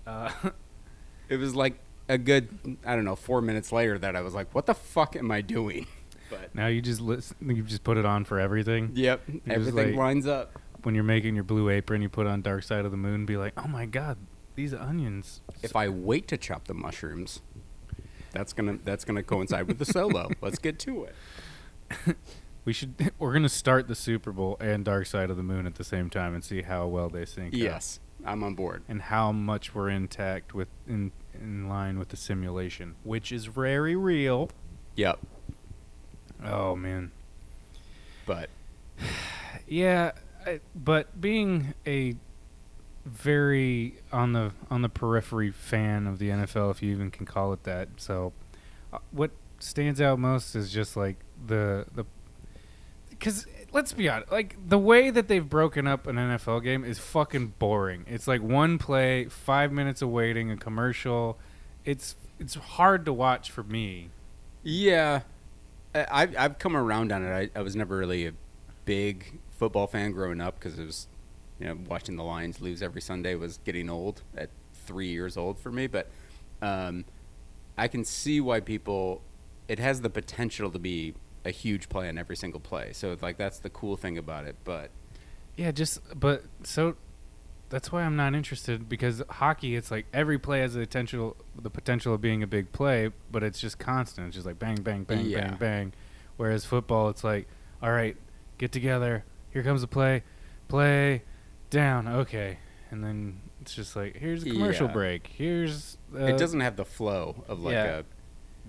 Uh, 0.06 0.30
it 1.30 1.38
was 1.38 1.56
like 1.56 1.80
a 2.10 2.18
good 2.18 2.78
I 2.86 2.96
don't 2.96 3.06
know 3.06 3.16
four 3.16 3.42
minutes 3.42 3.72
later 3.72 3.98
that 4.00 4.16
I 4.16 4.22
was 4.22 4.34
like, 4.34 4.54
"What 4.54 4.66
the 4.66 4.74
fuck 4.74 5.16
am 5.16 5.32
I 5.32 5.42
doing?" 5.42 5.88
But 6.30 6.56
now 6.56 6.68
you 6.68 6.82
just 6.82 7.00
listen, 7.02 7.36
you 7.56 7.62
just 7.64 7.84
put 7.84 7.98
it 7.98 8.06
on 8.06 8.26
for 8.26 8.40
everything. 8.40 8.92
yep, 8.96 9.22
just 9.28 9.40
everything 9.48 9.90
like- 9.92 9.96
lines 9.96 10.28
up. 10.28 10.60
When 10.84 10.96
you're 10.96 11.04
making 11.06 11.36
your 11.36 11.46
blue 11.46 11.70
apron, 11.70 12.02
you 12.02 12.10
put 12.10 12.28
on 12.28 12.42
Dark 12.42 12.64
Side 12.64 12.84
of 12.84 12.92
the 12.92 12.98
Moon. 12.98 13.26
Be 13.26 13.38
like, 13.38 13.54
oh 13.56 13.68
my 13.70 13.86
god, 13.86 14.18
these 14.56 14.74
onions. 14.74 15.42
If 15.62 15.76
I 15.78 15.88
wait 15.88 16.28
to 16.28 16.38
chop 16.38 16.68
the 16.68 16.74
mushrooms, 16.74 17.42
that's 18.32 18.52
gonna 18.52 18.80
that's 18.84 19.06
gonna 19.06 19.24
coincide 19.24 19.68
with 19.68 19.80
the 19.80 19.86
solo. 19.86 20.30
Let's 20.42 20.60
get 20.60 20.80
to 20.80 21.06
it. 21.06 22.16
We 22.66 22.74
should. 22.74 23.12
We're 23.20 23.34
gonna 23.34 23.48
start 23.50 23.88
the 23.88 23.96
Super 23.96 24.32
Bowl 24.32 24.58
and 24.60 24.84
Dark 24.86 25.06
Side 25.06 25.30
of 25.30 25.38
the 25.38 25.44
Moon 25.44 25.66
at 25.68 25.76
the 25.76 25.84
same 25.84 26.10
time 26.10 26.34
and 26.34 26.44
see 26.44 26.62
how 26.64 26.88
well 26.88 27.10
they 27.10 27.26
sync. 27.26 27.54
up. 27.54 27.60
Yes, 27.60 28.00
I'm 28.26 28.44
on 28.44 28.56
board. 28.56 28.84
and 28.90 29.02
how 29.04 29.32
much 29.32 29.76
we're 29.76 29.90
intact 29.90 30.54
with 30.54 30.70
in 30.88 31.12
in 31.34 31.68
line 31.68 32.00
with 32.00 32.10
the 32.10 32.18
simulation, 32.18 32.96
which 33.04 33.32
is 33.32 33.46
very 33.46 33.96
real. 33.96 34.50
Yep. 34.96 35.20
Oh 36.44 36.76
man. 36.76 37.12
But 38.26 38.50
Yeah, 39.68 40.12
I, 40.46 40.60
but 40.76 41.20
being 41.20 41.74
a 41.88 42.16
very 43.06 43.96
on 44.12 44.34
the 44.34 44.52
on 44.70 44.82
the 44.82 44.90
periphery 44.90 45.52
fan 45.52 46.08
of 46.08 46.20
the 46.20 46.30
NFL, 46.30 46.72
if 46.72 46.82
you 46.82 46.92
even 46.92 47.12
can 47.12 47.26
call 47.26 47.54
it 47.54 47.64
that. 47.64 47.90
So, 47.98 48.34
uh, 48.92 49.00
what 49.12 49.32
stands 49.60 50.02
out 50.02 50.20
most 50.20 50.56
is 50.56 50.72
just 50.72 50.96
like 50.96 51.18
the 51.46 51.86
the 51.94 52.06
because 53.10 53.46
let's 53.74 53.92
be 53.92 54.08
honest, 54.08 54.32
like 54.32 54.56
the 54.66 54.78
way 54.78 55.10
that 55.10 55.28
they've 55.28 55.48
broken 55.48 55.88
up 55.88 56.08
an 56.08 56.16
NFL 56.16 56.64
game 56.64 56.86
is 56.86 57.00
fucking 57.00 57.56
boring. 57.60 58.06
It's 58.08 58.28
like 58.28 58.42
one 58.42 58.78
play, 58.78 59.26
five 59.26 59.72
minutes 59.72 60.02
of 60.02 60.10
waiting, 60.10 60.52
a 60.52 60.58
commercial. 60.58 61.38
It's 61.84 62.16
it's 62.40 62.56
hard 62.56 63.06
to 63.06 63.14
watch 63.14 63.52
for 63.52 63.64
me. 63.64 64.10
yeah, 64.64 65.22
I've 65.94 66.36
I've 66.38 66.60
come 66.60 66.76
around 66.76 67.12
on 67.12 67.24
it. 67.24 67.52
I, 67.56 67.60
I 67.60 67.62
was 67.64 67.76
never 67.76 67.98
really 67.98 68.28
a 68.28 68.34
big 68.86 69.40
football 69.52 69.88
fan 69.88 70.12
growing 70.12 70.42
up 70.42 70.60
because 70.60 70.78
it 70.78 70.86
was, 70.86 71.08
you 71.60 71.68
know, 71.68 71.78
watching 71.88 72.16
the 72.16 72.24
Lions 72.24 72.62
lose 72.62 72.82
every 72.82 73.02
Sunday 73.02 73.36
was 73.36 73.60
getting 73.66 73.90
old 73.90 74.22
at 74.38 74.50
three 74.86 75.08
years 75.08 75.38
old 75.38 75.60
for 75.60 75.72
me. 75.72 75.88
But 75.88 76.10
um, 76.62 77.06
I 77.78 77.88
can 77.88 78.06
see 78.06 78.40
why 78.40 78.60
people. 78.60 79.22
It 79.66 79.80
has 79.80 80.02
the 80.02 80.10
potential 80.10 80.70
to 80.72 80.78
be 80.78 81.14
a 81.46 81.52
huge 81.52 81.90
play 81.90 82.08
on 82.10 82.18
every 82.18 82.36
single 82.36 82.60
play. 82.60 82.94
So 82.94 83.16
like 83.22 83.38
that's 83.38 83.60
the 83.60 83.70
cool 83.70 83.98
thing 83.98 84.18
about 84.18 84.46
it. 84.46 84.56
But 84.64 84.90
Yeah, 85.58 85.72
just 85.72 86.00
but 86.20 86.44
so 86.64 86.96
that's 87.70 87.92
why 87.92 88.04
I'm 88.04 88.16
not 88.16 88.36
interested 88.36 88.88
because 88.88 89.22
hockey 89.30 89.76
it's 89.76 89.90
like 89.92 90.06
every 90.14 90.38
play 90.38 90.60
has 90.62 90.74
the 90.76 90.82
potential 90.82 91.36
the 91.60 91.70
potential 91.70 92.14
of 92.14 92.22
being 92.22 92.44
a 92.44 92.48
big 92.48 92.72
play, 92.72 93.12
but 93.32 93.44
it's 93.44 93.60
just 93.60 93.80
constant. 93.80 94.28
It's 94.28 94.36
just 94.36 94.46
like 94.46 94.60
bang 94.60 94.76
bang 94.82 95.04
bang 95.04 95.26
Yeah. 95.26 95.48
bang 95.50 95.58
bang. 95.58 95.94
Whereas 96.38 96.66
football 96.66 97.10
it's 97.10 97.24
like 97.24 97.48
all 97.82 97.92
right, 97.92 98.16
get 98.58 98.72
together. 98.72 99.26
Here 99.52 99.64
comes 99.64 99.84
a 99.84 99.88
play. 99.88 100.24
Play 100.70 101.24
down. 101.70 102.08
Okay. 102.08 102.58
And 102.92 103.04
then 103.04 103.42
it's 103.60 103.74
just 103.76 103.96
like 103.96 104.16
here's 104.18 104.44
a 104.44 104.50
commercial 104.50 104.88
Yeah. 104.88 104.94
break. 104.94 105.28
Here's 105.28 105.98
uh, 106.16 106.20
it 106.26 106.38
doesn't 106.38 106.60
have 106.62 106.76
the 106.78 106.86
flow 106.86 107.44
of 107.48 107.60
like 107.60 107.74
yeah. 107.74 108.00
a 108.00 108.04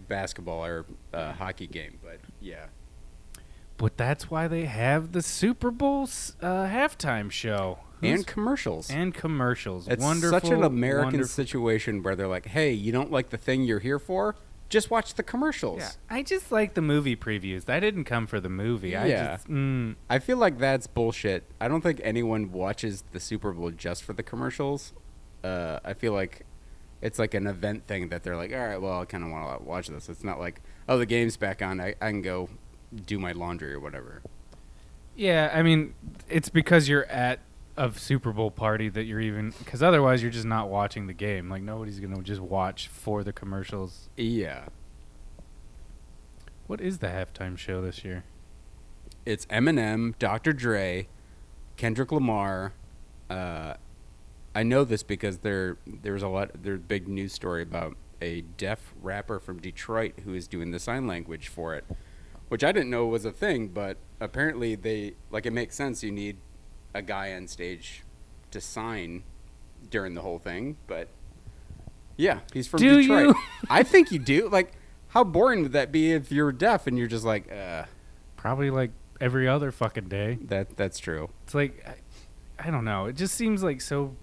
basketball 0.08 0.64
or 0.64 0.86
uh, 1.12 1.32
hockey 1.32 1.66
game. 1.66 1.98
But 2.02 2.20
yeah. 2.44 2.66
But 3.76 3.96
that's 3.96 4.30
why 4.30 4.46
they 4.46 4.66
have 4.66 5.10
the 5.12 5.22
Super 5.22 5.70
Bowl 5.72 6.04
uh, 6.04 6.06
halftime 6.68 7.28
show 7.30 7.80
and 8.02 8.24
commercials. 8.26 8.88
and 8.90 9.12
commercials. 9.12 9.88
It's 9.88 10.02
wonderful, 10.02 10.40
such 10.40 10.50
an 10.50 10.62
American 10.62 11.04
wonderful- 11.06 11.26
situation 11.28 12.02
where 12.02 12.14
they're 12.14 12.28
like, 12.28 12.46
"Hey, 12.46 12.70
you 12.72 12.92
don't 12.92 13.10
like 13.10 13.30
the 13.30 13.36
thing 13.36 13.64
you're 13.64 13.80
here 13.80 13.98
for? 13.98 14.36
Just 14.68 14.90
watch 14.92 15.14
the 15.14 15.24
commercials." 15.24 15.80
Yeah, 15.80 15.90
I 16.08 16.22
just 16.22 16.52
like 16.52 16.74
the 16.74 16.82
movie 16.82 17.16
previews. 17.16 17.68
I 17.68 17.80
didn't 17.80 18.04
come 18.04 18.28
for 18.28 18.38
the 18.38 18.48
movie. 18.48 18.94
I 18.96 19.06
Yeah. 19.06 19.26
just 19.36 19.48
mm, 19.48 19.96
I 20.08 20.20
feel 20.20 20.36
like 20.36 20.58
that's 20.58 20.86
bullshit. 20.86 21.42
I 21.60 21.66
don't 21.66 21.80
think 21.80 22.00
anyone 22.04 22.52
watches 22.52 23.02
the 23.10 23.18
Super 23.20 23.52
Bowl 23.52 23.70
just 23.72 24.04
for 24.04 24.12
the 24.12 24.22
commercials. 24.22 24.92
Uh, 25.42 25.80
I 25.84 25.94
feel 25.94 26.12
like 26.12 26.46
it's 27.02 27.18
like 27.18 27.34
an 27.34 27.46
event 27.48 27.86
thing 27.88 28.08
that 28.10 28.22
they're 28.22 28.36
like, 28.36 28.52
"All 28.52 28.58
right, 28.66 28.80
well, 28.80 29.00
I 29.00 29.04
kind 29.04 29.24
of 29.24 29.30
want 29.30 29.58
to 29.58 29.64
watch 29.64 29.88
this." 29.88 30.08
It's 30.08 30.22
not 30.24 30.38
like, 30.38 30.60
"Oh, 30.88 30.98
the 30.98 31.06
game's 31.06 31.36
back 31.36 31.62
on. 31.62 31.80
I, 31.80 31.94
I 32.00 32.10
can 32.10 32.22
go 32.22 32.48
do 33.06 33.18
my 33.18 33.32
laundry 33.32 33.72
or 33.72 33.80
whatever." 33.80 34.22
yeah. 35.16 35.50
I 35.54 35.62
mean, 35.62 35.94
it's 36.28 36.48
because 36.48 36.88
you're 36.88 37.06
at 37.06 37.38
a 37.76 37.92
Super 37.92 38.32
Bowl 38.32 38.50
party 38.50 38.88
that 38.88 39.04
you're 39.04 39.20
even 39.20 39.52
because 39.58 39.82
otherwise 39.82 40.22
you're 40.22 40.30
just 40.30 40.46
not 40.46 40.68
watching 40.68 41.06
the 41.06 41.12
game. 41.12 41.48
Like 41.50 41.62
nobody's 41.62 42.00
gonna 42.00 42.22
just 42.22 42.40
watch 42.40 42.88
for 42.88 43.22
the 43.24 43.32
commercials. 43.32 44.08
Yeah, 44.16 44.66
What 46.66 46.80
is 46.80 46.98
the 46.98 47.08
halftime 47.08 47.58
show 47.58 47.80
this 47.82 48.04
year? 48.04 48.24
it's 49.26 49.46
Eminem, 49.46 50.12
Dr. 50.18 50.52
Dre, 50.52 51.08
Kendrick 51.76 52.12
Lamar. 52.12 52.72
Uh, 53.30 53.74
I 54.54 54.62
know 54.62 54.84
this 54.84 55.02
because 55.02 55.38
there 55.38 55.78
there's 55.86 56.22
a 56.22 56.28
lot 56.28 56.50
there's 56.62 56.78
a 56.78 56.82
big 56.82 57.08
news 57.08 57.32
story 57.32 57.62
about 57.62 57.96
a 58.20 58.42
deaf 58.42 58.94
rapper 59.00 59.38
from 59.40 59.58
Detroit 59.60 60.14
who 60.24 60.34
is 60.34 60.46
doing 60.48 60.70
the 60.70 60.78
sign 60.78 61.06
language 61.06 61.48
for 61.48 61.74
it, 61.74 61.84
which 62.48 62.62
I 62.64 62.72
didn't 62.72 62.90
know 62.90 63.06
was 63.06 63.24
a 63.24 63.32
thing, 63.32 63.68
but 63.68 63.96
apparently 64.20 64.74
they 64.74 65.14
like 65.30 65.46
it 65.46 65.52
makes 65.52 65.74
sense. 65.76 66.02
You 66.02 66.12
need 66.12 66.38
a 66.94 67.02
guy 67.02 67.32
on 67.34 67.48
stage 67.48 68.02
to 68.50 68.60
sign 68.60 69.24
during 69.90 70.14
the 70.14 70.20
whole 70.22 70.38
thing, 70.38 70.76
but 70.86 71.08
yeah, 72.16 72.40
he's 72.52 72.68
from 72.68 72.78
Do 72.80 73.00
Detroit. 73.00 73.28
you? 73.28 73.34
I 73.68 73.82
think 73.82 74.12
you 74.12 74.18
do. 74.20 74.48
Like, 74.48 74.72
how 75.08 75.24
boring 75.24 75.62
would 75.62 75.72
that 75.72 75.90
be 75.90 76.12
if 76.12 76.30
you're 76.30 76.52
deaf 76.52 76.86
and 76.86 76.96
you're 76.96 77.08
just 77.08 77.24
like, 77.24 77.50
uh, 77.50 77.84
Probably 78.36 78.70
like 78.70 78.90
every 79.20 79.48
other 79.48 79.72
fucking 79.72 80.08
day. 80.08 80.38
that 80.42 80.76
that's 80.76 80.98
true. 80.98 81.30
It's 81.44 81.54
like 81.54 81.84
I, 82.58 82.68
I 82.68 82.70
don't 82.70 82.84
know. 82.84 83.06
It 83.06 83.16
just 83.16 83.34
seems 83.34 83.62
like 83.62 83.80
so 83.80 84.14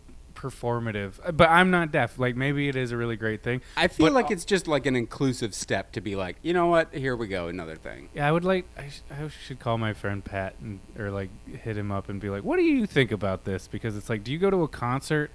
performative. 0.42 1.14
Uh, 1.24 1.32
But 1.32 1.50
I'm 1.50 1.70
not 1.70 1.92
deaf. 1.92 2.18
Like 2.18 2.36
maybe 2.36 2.68
it 2.68 2.76
is 2.76 2.92
a 2.92 2.98
really 2.98 3.16
great 3.16 3.44
thing. 3.44 3.62
I 3.78 3.88
feel 3.88 4.08
But- 4.08 4.14
like 4.14 4.32
it's 4.32 4.46
just 4.46 4.68
like 4.68 4.86
an 4.86 4.96
inclusive 4.96 5.54
step 5.54 5.92
to 5.94 6.02
be 6.02 6.16
like, 6.16 6.38
you 6.42 6.54
know 6.54 6.68
what? 6.68 6.94
Here 6.94 7.16
we 7.16 7.28
go, 7.28 7.48
another 7.48 7.76
thing. 7.76 8.10
Yeah, 8.14 8.28
I 8.28 8.32
would 8.32 8.44
like. 8.44 8.66
I, 8.78 8.90
sh- 8.90 9.02
I 9.12 9.30
should 9.46 9.60
call 9.60 9.78
my 9.78 9.94
friend 9.94 10.24
Pat 10.26 10.56
and 10.62 10.80
or 10.98 11.12
like 11.12 11.30
hit 11.48 11.78
him 11.78 11.92
up 11.92 12.10
and 12.10 12.20
be 12.20 12.30
like, 12.30 12.44
"What 12.44 12.58
do 12.58 12.64
you 12.64 12.86
think 12.86 13.12
about 13.12 13.44
this?" 13.46 13.68
Because 13.68 13.96
it's 13.96 14.10
like, 14.10 14.24
do 14.24 14.32
you 14.32 14.40
go 14.40 14.50
to 14.50 14.64
a 14.64 14.68
concert 14.68 15.32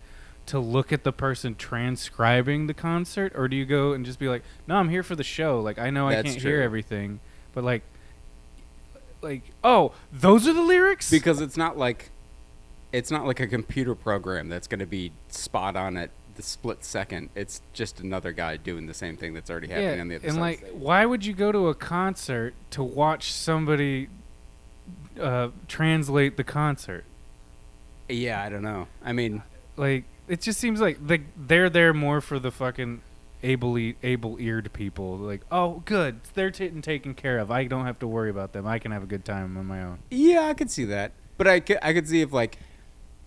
to 0.47 0.59
look 0.61 0.93
at 0.93 1.03
the 1.03 1.13
person 1.13 1.55
transcribing 1.57 2.67
the 2.69 2.75
concert, 2.75 3.33
or 3.35 3.49
do 3.49 3.57
you 3.57 3.65
go 3.67 3.93
and 3.93 4.05
just 4.05 4.19
be 4.19 4.29
like, 4.29 4.43
"No, 4.67 4.77
I'm 4.77 4.89
here 4.89 5.03
for 5.03 5.15
the 5.17 5.25
show. 5.25 5.61
Like, 5.61 5.79
I 5.79 5.91
know 5.91 6.09
I 6.09 6.15
can't 6.23 6.29
hear 6.41 6.63
everything, 6.63 7.21
but 7.53 7.65
like, 7.65 7.83
like, 9.23 9.43
oh, 9.65 9.93
those 10.13 10.47
are 10.47 10.53
the 10.53 10.63
lyrics." 10.63 11.11
Because 11.11 11.41
it's 11.41 11.57
not 11.57 11.77
like 11.79 12.11
it's 12.93 13.11
not 13.11 13.27
like 13.27 13.41
a 13.41 13.47
computer 13.47 13.95
program 13.95 14.49
that's 14.49 14.67
going 14.67 14.81
to 14.81 14.87
be 14.87 15.13
spot 15.29 15.77
on 15.77 15.97
at 15.97 16.11
the 16.37 16.43
split 16.43 16.85
second. 16.85 17.31
It's 17.35 17.63
just 17.73 18.01
another 18.01 18.33
guy 18.33 18.57
doing 18.57 18.87
the 18.87 18.95
same 18.95 19.17
thing 19.17 19.35
that's 19.35 19.51
already 19.51 19.69
happening 19.69 19.97
yeah, 19.97 20.01
on 20.01 20.09
the 20.09 20.17
other 20.17 20.27
and 20.27 20.35
side. 20.37 20.59
And 20.59 20.63
like, 20.63 20.73
why 20.73 21.07
would 21.07 21.25
you 21.25 21.33
go 21.33 21.53
to 21.53 21.69
a 21.69 21.75
concert 21.75 22.55
to 22.71 22.83
watch 22.83 23.33
somebody 23.33 24.09
uh, 25.21 25.49
translate 25.69 26.37
the 26.37 26.45
concert? 26.45 27.05
yeah, 28.09 28.43
I 28.43 28.49
don't 28.49 28.63
know. 28.63 28.89
I 29.03 29.13
mean, 29.13 29.43
like 29.77 30.05
it 30.29 30.41
just 30.41 30.61
seems 30.61 30.81
like 30.81 30.99
like 31.07 31.23
they're 31.37 31.71
there 31.71 31.95
more 31.95 32.21
for 32.21 32.39
the 32.39 32.51
fucking 32.51 33.03
able 33.43 33.77
able 34.03 34.41
eared 34.41 34.73
people. 34.73 35.17
Like, 35.17 35.43
oh, 35.51 35.83
good, 35.85 36.21
they're 36.35 36.51
getting 36.51 36.83
taken 36.83 37.15
care 37.15 37.39
of. 37.39 37.51
I 37.51 37.65
don't 37.65 37.87
have 37.87 37.99
to 38.01 38.07
worry 38.07 38.31
about 38.31 38.53
them. 38.53 38.67
I 38.67 38.79
can 38.79 38.93
have 38.93 39.03
a 39.03 39.07
good 39.07 39.25
time 39.25 39.57
on 39.57 39.67
my 39.67 39.83
own. 39.83 39.99
yeah, 40.11 40.43
I 40.43 40.55
could 40.55 40.71
see 40.71 40.85
that. 40.87 41.13
But 41.37 41.47
I 41.47 41.61
could, 41.61 41.79
I 41.83 41.93
could 41.93 42.09
see 42.09 42.23
if 42.23 42.33
like 42.33 42.59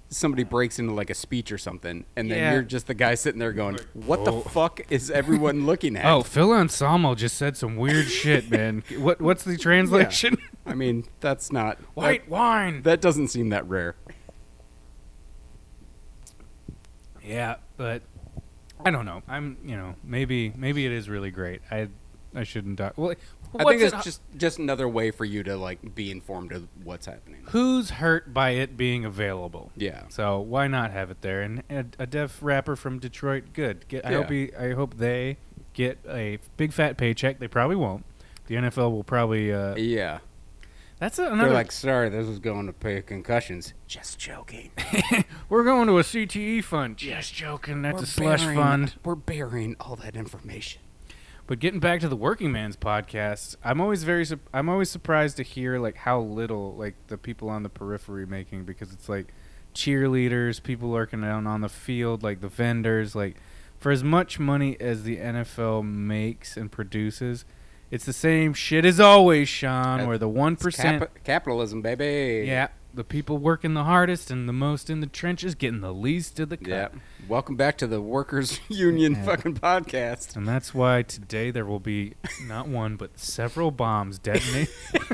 somebody 0.10 0.44
breaks 0.44 0.80
into 0.80 0.92
like 0.94 1.10
a 1.10 1.13
speech 1.13 1.51
or 1.51 1.58
something, 1.58 2.04
and 2.16 2.30
then 2.32 2.38
Yeah. 2.39 2.54
you're 2.54 2.62
just 2.63 2.88
the 2.88 2.94
guy 2.96 3.13
sitting 3.16 3.39
there 3.39 3.54
going, 3.54 3.78
"What 3.94 4.20
Oh. 4.22 4.42
the 4.42 4.50
fuck 4.50 4.82
is 4.89 5.12
everyone 5.12 5.66
looking 5.68 5.96
at?" 5.96 6.06
Oh, 6.06 6.24
Phil 6.24 6.54
Anselmo 6.54 7.13
just 7.16 7.38
said 7.38 7.56
some 7.56 7.75
weird 7.75 8.08
shit, 8.08 8.50
man. 8.50 8.84
What 8.98 9.22
what's 9.22 9.44
the 9.44 9.58
translation? 9.58 10.38
I 10.66 10.74
mean, 10.74 11.06
that's 11.20 11.51
not 11.51 11.78
White 11.96 12.28
wine. 12.30 12.78
That, 12.78 12.84
that 12.86 13.01
doesn't 13.01 13.28
seem 13.30 13.50
that 13.50 13.68
rare. 13.68 13.96
Yeah, 17.24 17.56
but 17.78 18.01
I 18.84 18.92
don't 18.92 19.06
know. 19.06 19.22
I'm, 19.28 19.58
you 19.63 19.75
know, 19.75 19.96
maybe 20.04 20.54
maybe 20.56 20.86
it 20.86 20.92
is 20.92 21.10
really 21.10 21.32
great. 21.32 21.62
I 21.70 21.89
I 22.34 22.44
shouldn't 22.44 22.78
die. 22.78 22.92
Well, 22.96 23.13
I 23.58 23.63
what's 23.63 23.70
think 23.79 23.82
it- 23.82 23.96
it's 23.96 24.03
just 24.03 24.22
just 24.38 24.60
another 24.60 24.88
way 24.88 25.12
for 25.12 25.25
you 25.25 25.41
to 25.44 25.56
like 25.58 25.96
be 25.96 26.12
informed 26.12 26.51
of 26.51 26.68
what's 26.84 27.06
happening. 27.08 27.41
who's 27.50 27.89
hurt 27.89 28.34
by 28.34 28.51
it 28.51 28.77
being 28.77 29.06
available. 29.06 29.72
Yeah. 29.75 30.03
So 30.10 30.39
why 30.39 30.68
not 30.68 30.91
have 30.91 31.10
it 31.10 31.22
there? 31.22 31.41
And 31.41 31.63
a, 31.70 31.86
a 32.00 32.06
deaf 32.06 32.38
rapper 32.41 32.75
from 32.75 33.00
Detroit, 33.00 33.46
good. 33.53 33.88
Get, 33.88 34.06
I 34.06 34.13
hope 34.13 34.29
he, 34.29 34.53
I 34.56 34.74
hope 34.74 34.98
they 34.98 35.38
get 35.74 35.98
a 36.08 36.38
big 36.58 36.74
fat 36.74 36.98
paycheck. 36.98 37.39
They 37.39 37.48
probably 37.48 37.75
won't. 37.75 38.06
The 38.48 38.56
NFL 38.56 38.91
will 38.91 39.03
probably. 39.03 39.51
Uh, 39.53 39.75
Yeah. 39.75 40.20
that's 41.00 41.18
another. 41.20 41.46
They're 41.46 41.53
like, 41.53 41.72
sorry, 41.72 42.10
this 42.10 42.27
is 42.27 42.39
going 42.39 42.65
to 42.68 42.74
pay 42.74 43.01
concussions. 43.01 43.74
Just 43.88 44.20
joking. 44.20 44.72
we're 45.50 45.63
going 45.63 45.88
to 45.88 45.98
a 46.00 46.03
CTE 46.03 46.63
fund. 46.63 46.98
Just 46.98 47.34
joking. 47.34 47.82
That's 47.84 47.96
We're 47.98 48.03
a 48.03 48.08
slush 48.08 48.41
burying- 48.41 48.60
fund. 48.60 48.94
We're 49.03 49.15
burying 49.15 49.75
all 49.79 49.96
that 49.98 50.15
information. 50.15 50.82
But 51.50 51.58
getting 51.58 51.79
back 51.79 52.00
to 52.01 52.08
the 52.08 52.15
Working 52.15 52.51
Man's 52.51 52.77
podcast, 52.77 53.56
I'm 53.63 53.82
always 53.82 54.03
very 54.03 54.24
I'm 54.53 54.70
always 54.70 54.88
surprised 54.88 55.36
to 55.38 55.44
hear 55.44 55.79
like 55.79 55.96
how 55.96 56.20
little 56.20 56.75
like 56.75 56.94
the 57.08 57.18
people 57.18 57.50
on 57.50 57.63
the 57.63 57.70
periphery 57.70 58.27
making 58.27 58.65
because 58.65 58.94
it's 58.94 59.10
like 59.10 59.34
cheerleaders, 59.74 60.62
people 60.62 60.91
working 60.91 61.22
down 61.22 61.48
on 61.48 61.62
the 61.62 61.68
field, 61.68 62.22
like 62.22 62.41
the 62.41 62.50
vendors, 62.50 63.15
like 63.15 63.38
for 63.79 63.91
as 63.91 64.03
much 64.03 64.38
money 64.38 64.79
as 64.79 65.01
the 65.01 65.18
NFL 65.18 65.84
makes 65.84 66.56
and 66.56 66.72
produces, 66.72 67.46
It's 67.89 68.06
the 68.06 68.13
same 68.13 68.53
shit 68.53 68.86
as 68.86 69.00
always, 69.00 69.50
Sean. 69.50 70.06
Where 70.06 70.20
the 70.20 70.29
one 70.29 70.56
cap- 70.56 71.18
capitalism, 71.24 71.82
baby. 71.82 72.46
yeah, 72.46 72.68
the 72.93 73.03
people 73.03 73.38
working 73.38 73.74
the 73.75 73.84
hardest 73.84 74.31
and 74.31 74.50
the 74.50 74.53
most 74.53 74.89
in 74.89 75.00
the 75.00 75.08
trenches 75.08 75.53
getting 75.55 75.81
the 75.81 75.93
least 75.93 76.39
of 76.39 76.50
the 76.50 76.58
cut. 76.58 76.67
Yeah. 76.67 76.88
Welcome 77.27 77.55
back 77.55 77.77
to 77.79 77.88
the 77.88 78.01
workers' 78.01 78.60
union 78.69 79.13
Yeah. 79.13 79.25
fucking 79.25 79.55
podcast. 79.55 80.36
And 80.36 80.48
that's 80.48 80.74
why 80.74 81.03
today 81.03 81.51
there 81.51 81.65
will 81.65 81.79
be 81.79 82.13
not 82.46 82.67
one 82.67 82.96
but 82.96 83.19
several 83.19 83.72
bombs 83.72 84.17
detonated. 84.19 84.69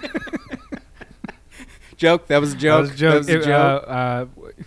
Joke. 1.98 2.28
That 2.28 2.42
was 2.42 2.52
a 2.52 2.56
That 2.56 2.62
joke. 2.62 2.82
was 2.82 2.90
a 2.92 2.96
joke. 2.96 3.18
Was 3.20 3.30
a 3.30 3.38
It- 3.40 3.44
joke. 3.46 3.84
uh, 3.88 3.92
uh, 3.92 4.26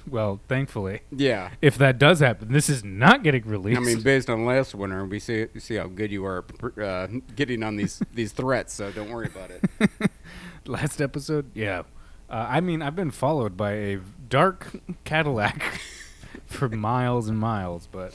well, 0.08 0.40
thankfully, 0.48 1.00
yeah. 1.14 1.50
if 1.60 1.76
that 1.76 1.98
does 1.98 2.20
happen, 2.20 2.50
this 2.52 2.70
is 2.70 2.82
not 2.82 3.22
getting 3.22 3.42
released. 3.44 3.78
I 3.78 3.84
mean, 3.84 4.00
based 4.00 4.30
on 4.30 4.46
last 4.46 4.74
winter, 4.74 5.04
we 5.04 5.18
see 5.18 5.46
we 5.52 5.60
see 5.60 5.74
how 5.74 5.88
good 5.88 6.10
you 6.10 6.24
are 6.24 6.42
uh, 6.82 7.06
getting 7.36 7.62
on 7.62 7.76
these 7.76 8.00
these 8.14 8.32
threats. 8.32 8.72
So 8.72 8.90
don't 8.92 9.10
worry 9.10 9.26
about 9.26 9.50
it. 9.50 9.90
last 10.66 11.02
episode, 11.02 11.50
yeah. 11.54 11.82
Uh, 12.30 12.46
I 12.48 12.60
mean, 12.60 12.82
I've 12.82 12.96
been 12.96 13.10
followed 13.10 13.56
by 13.56 13.72
a 13.72 14.00
dark 14.28 14.70
Cadillac 15.04 15.80
for 16.46 16.68
miles 16.68 17.28
and 17.28 17.38
miles, 17.38 17.88
but 17.90 18.14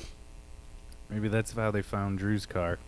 maybe 1.10 1.28
that's 1.28 1.54
how 1.54 1.72
they 1.72 1.82
found 1.82 2.20
Drew's 2.20 2.46
car. 2.46 2.80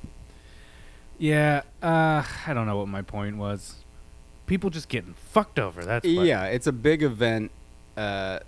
Yeah, 1.17 1.61
uh, 1.81 2.23
I 2.45 2.53
don't 2.53 2.67
know 2.67 2.77
what 2.77 2.87
my 2.87 3.01
point 3.01 3.37
was. 3.37 3.75
People 4.47 4.69
just 4.69 4.89
getting 4.89 5.13
fucked 5.13 5.57
over. 5.57 5.83
That's 5.83 6.05
yeah, 6.05 6.45
it's 6.45 6.67
a 6.67 6.71
big 6.71 7.01
event 7.01 7.51
uh, 7.97 8.39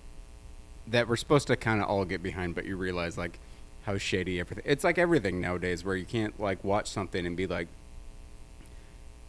that 0.86 1.08
we're 1.08 1.16
supposed 1.16 1.48
to 1.48 1.56
kind 1.56 1.82
of 1.82 1.88
all 1.88 2.06
get 2.06 2.22
behind, 2.22 2.54
but 2.54 2.66
you 2.66 2.76
realize 2.76 3.18
like 3.18 3.40
how 3.84 3.98
shady 3.98 4.40
everything. 4.40 4.64
It's 4.68 4.84
like 4.84 4.98
everything 4.98 5.42
nowadays, 5.42 5.84
where 5.84 5.96
you 5.96 6.06
can't 6.06 6.40
like 6.40 6.64
watch 6.64 6.88
something 6.90 7.26
and 7.26 7.36
be 7.36 7.48
like 7.48 7.68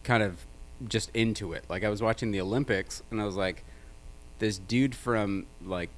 kind 0.03 0.23
of 0.23 0.45
just 0.87 1.11
into 1.15 1.53
it. 1.53 1.65
Like 1.69 1.85
I 1.85 1.89
was 1.89 2.03
watching 2.03 2.31
the 2.31 2.41
Olympics, 2.41 3.03
and 3.11 3.21
I 3.21 3.25
was 3.25 3.37
like, 3.37 3.65
this 4.39 4.59
dude 4.59 4.95
from 4.95 5.47
like 5.63 5.91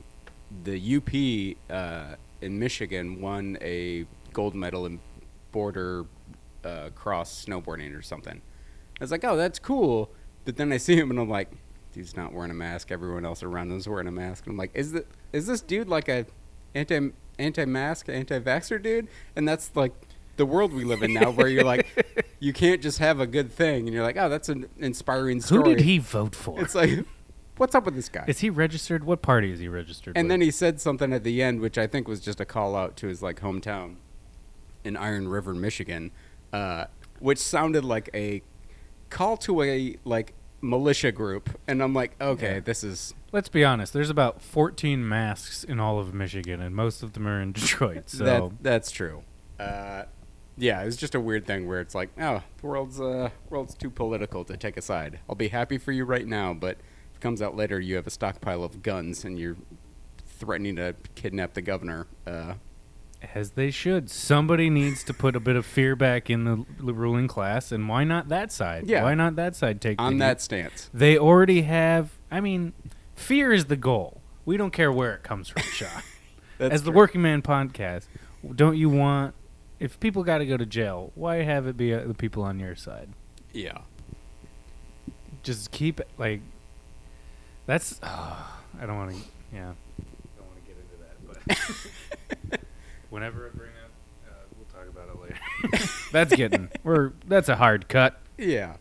the 0.65 0.97
UP 0.97 1.75
uh, 1.75 2.17
in 2.41 2.59
Michigan 2.59 3.21
won 3.21 3.59
a 3.61 4.07
gold 4.33 4.55
medal 4.55 4.87
in 4.87 5.01
border 5.53 6.07
uh, 6.65 6.91
cross 6.95 7.45
snowboarding 7.45 7.97
or 7.97 8.03
something. 8.03 8.41
I 9.01 9.05
was 9.05 9.11
like, 9.11 9.25
oh, 9.25 9.37
that's 9.37 9.59
cool. 9.59 10.11
But 10.45 10.57
then 10.57 10.73
I 10.73 10.77
see 10.77 10.97
him 10.97 11.11
and 11.11 11.19
I'm 11.19 11.29
like, 11.29 11.51
he's 11.95 12.17
not 12.17 12.33
wearing 12.33 12.51
a 12.51 12.55
mask. 12.55 12.91
Everyone 12.91 13.25
else 13.25 13.43
around 13.43 13.71
him's 13.71 13.89
wearing 13.89 14.07
a 14.07 14.13
mask. 14.13 14.47
And 14.47 14.53
I'm 14.53 14.59
like, 14.59 14.71
is 14.75 14.93
the 14.93 15.05
is 15.33 15.47
this 15.47 15.61
dude 15.61 15.89
like 15.89 16.09
a 16.09 16.27
anti 16.75 17.11
anti 17.39 17.65
mask, 17.65 18.09
anti 18.09 18.39
vaxxer 18.39 18.83
dude? 18.83 19.09
And 19.37 19.49
that's 19.49 19.71
like 19.75 19.93
the 20.41 20.47
world 20.47 20.73
we 20.73 20.85
live 20.85 21.03
in 21.03 21.13
now, 21.15 21.31
where 21.31 21.47
you're 21.49 21.63
like, 21.65 21.87
you 22.41 22.53
can't 22.53 22.83
just 22.83 22.99
have 22.99 23.21
a 23.21 23.27
good 23.27 23.53
thing, 23.53 23.87
and 23.87 23.95
you're 23.95 24.03
like, 24.03 24.17
oh, 24.17 24.29
that's 24.29 24.49
an 24.49 24.67
inspiring 24.79 25.41
story. 25.41 25.63
Who 25.71 25.77
did 25.77 25.85
he 25.85 25.99
vote 25.99 26.35
for? 26.35 26.61
It's 26.61 26.75
like, 26.75 27.05
what's 27.59 27.75
up 27.75 27.85
with 27.85 27.95
this 27.95 28.09
guy? 28.09 28.25
is 28.27 28.41
he 28.41 28.51
registered? 28.51 29.05
What 29.05 29.23
party 29.23 29.53
is 29.53 29.61
he 29.61 29.69
registered? 29.69 30.17
And 30.17 30.25
with? 30.27 30.31
then 30.33 30.41
he 30.41 30.51
said 30.51 30.81
something 30.81 31.13
at 31.13 31.23
the 31.25 31.43
end, 31.43 31.61
which 31.61 31.79
I 31.79 31.87
think 31.87 32.09
was 32.09 32.21
just 32.21 32.41
a 32.41 32.45
call 32.45 32.75
out 32.75 32.97
to 32.97 33.07
his 33.07 33.23
like 33.23 33.41
hometown 33.41 33.97
in 34.83 34.97
Iron 34.97 35.29
River, 35.29 35.55
Michigan, 35.55 36.11
uh, 36.53 36.87
which 37.19 37.39
sounded 37.39 37.85
like 37.85 38.09
a 38.15 38.43
call 39.11 39.37
to 39.37 39.63
a 39.63 39.97
like 40.05 40.33
militia 40.63 41.13
group. 41.13 41.51
And 41.69 41.83
I'm 41.83 41.95
like, 41.95 42.17
okay, 42.21 42.55
Yeah. 42.55 42.61
this 42.61 42.83
is 42.83 43.15
Let's 43.33 43.49
be 43.49 43.65
honest. 43.65 43.93
There's 43.93 44.11
about 44.11 44.43
14 44.43 45.09
masks 45.09 45.63
in 45.63 45.79
all 45.79 46.01
of 46.01 46.13
Michigan, 46.13 46.61
and 46.61 46.75
most 46.75 47.03
of 47.05 47.13
them 47.13 47.29
are 47.29 47.41
in 47.41 47.53
Detroit. 47.61 48.11
So 48.11 48.25
that 48.25 48.63
that's 48.63 48.91
true. 48.91 49.23
Uh, 49.59 50.05
yeah, 50.61 50.83
it 50.83 50.85
was 50.85 50.97
just 50.97 51.15
a 51.15 51.21
weird 51.21 51.47
thing 51.47 51.67
where 51.67 51.81
it's 51.81 51.95
like, 51.95 52.11
oh, 52.21 52.43
the 52.61 52.67
world's 52.67 53.01
uh, 53.01 53.31
world's 53.49 53.75
too 53.75 53.91
political 53.91 54.45
to 54.45 54.57
take 54.57 54.77
a 54.77 54.83
side. 54.83 55.21
I'll 55.29 55.35
be 55.35 55.49
happy 55.49 55.79
for 55.79 55.93
you 55.93 56.05
right 56.05 56.27
now, 56.27 56.53
but 56.55 56.79
if 57.11 57.17
it 57.17 57.21
comes 57.21 57.41
out 57.43 57.57
later, 57.57 57.81
you 57.81 57.97
have 57.97 58.07
a 58.07 58.11
stockpile 58.11 58.63
of 58.63 58.83
guns 58.83 59.25
and 59.25 59.39
you're 59.39 59.57
threatening 60.27 60.77
to 60.77 60.95
kidnap 61.15 61.55
the 61.55 61.63
governor. 61.63 62.07
Uh, 62.27 62.55
as 63.35 63.51
they 63.51 63.71
should. 63.71 64.11
Somebody 64.11 64.71
needs 64.71 65.05
to 65.05 65.13
put 65.15 65.37
a 65.37 65.41
bit 65.41 65.57
of 65.57 65.67
fear 65.67 65.95
back 65.95 66.31
in 66.31 66.45
the 66.45 66.65
l- 66.83 66.95
ruling 66.95 67.29
class, 67.29 67.71
and 67.73 67.89
why 67.89 68.05
not 68.05 68.29
that 68.29 68.51
side? 68.51 68.87
Yeah. 68.87 69.03
Why 69.03 69.15
not 69.15 69.37
that 69.37 69.57
side 69.57 69.81
take 69.81 70.01
on 70.01 70.13
heat? 70.15 70.19
that 70.21 70.41
stance. 70.41 70.91
They 70.95 71.19
already 71.19 71.63
have. 71.63 72.13
I 72.31 72.41
mean, 72.41 72.73
fear 73.15 73.53
is 73.53 73.67
the 73.67 73.77
goal. 73.77 74.21
We 74.47 74.57
don't 74.57 74.73
care 74.73 74.91
where 74.91 75.15
it 75.15 75.23
comes 75.23 75.49
from. 75.49 75.63
That's 76.59 76.75
As 76.75 76.83
the 76.83 76.91
true. 76.91 76.97
Working 76.97 77.23
Man 77.23 77.43
podcast, 77.43 78.07
don't 78.55 78.77
you 78.77 78.89
want? 78.89 79.35
If 79.81 79.99
people 79.99 80.23
got 80.23 80.39
to 80.39 80.47
go 80.47 80.59
to 80.59 80.67
jail, 80.67 81.11
why 81.15 81.37
have 81.37 81.67
it 81.67 81.77
be 81.77 81.95
uh, 81.95 82.05
the 82.07 82.15
people 82.15 82.43
on 82.43 82.61
your 82.61 82.77
side? 82.77 83.09
Yeah. 83.53 83.79
Just 85.43 85.71
keep 85.71 85.99
it 85.99 86.09
like. 86.19 86.43
That's. 87.65 87.99
I 88.03 88.87
don't 88.87 88.97
want 88.97 89.13
to. 89.13 89.17
Yeah. 89.55 89.73
Don't 90.37 90.47
want 90.47 90.59
to 90.59 90.69
get 90.69 90.77
into 90.77 91.57
that, 91.57 92.51
but 92.51 92.61
whenever 93.11 93.47
I 93.49 93.57
bring 93.57 93.71
up, 93.83 93.91
uh, 94.29 94.35
we'll 94.57 94.67
talk 94.67 94.87
about 94.89 95.09
it 95.09 95.73
later. 95.73 95.89
that's 96.13 96.35
getting. 96.37 96.69
We're. 96.85 97.13
That's 97.27 97.49
a 97.49 97.57
hard 97.57 97.89
cut. 97.89 98.21
Yeah. 98.37 98.77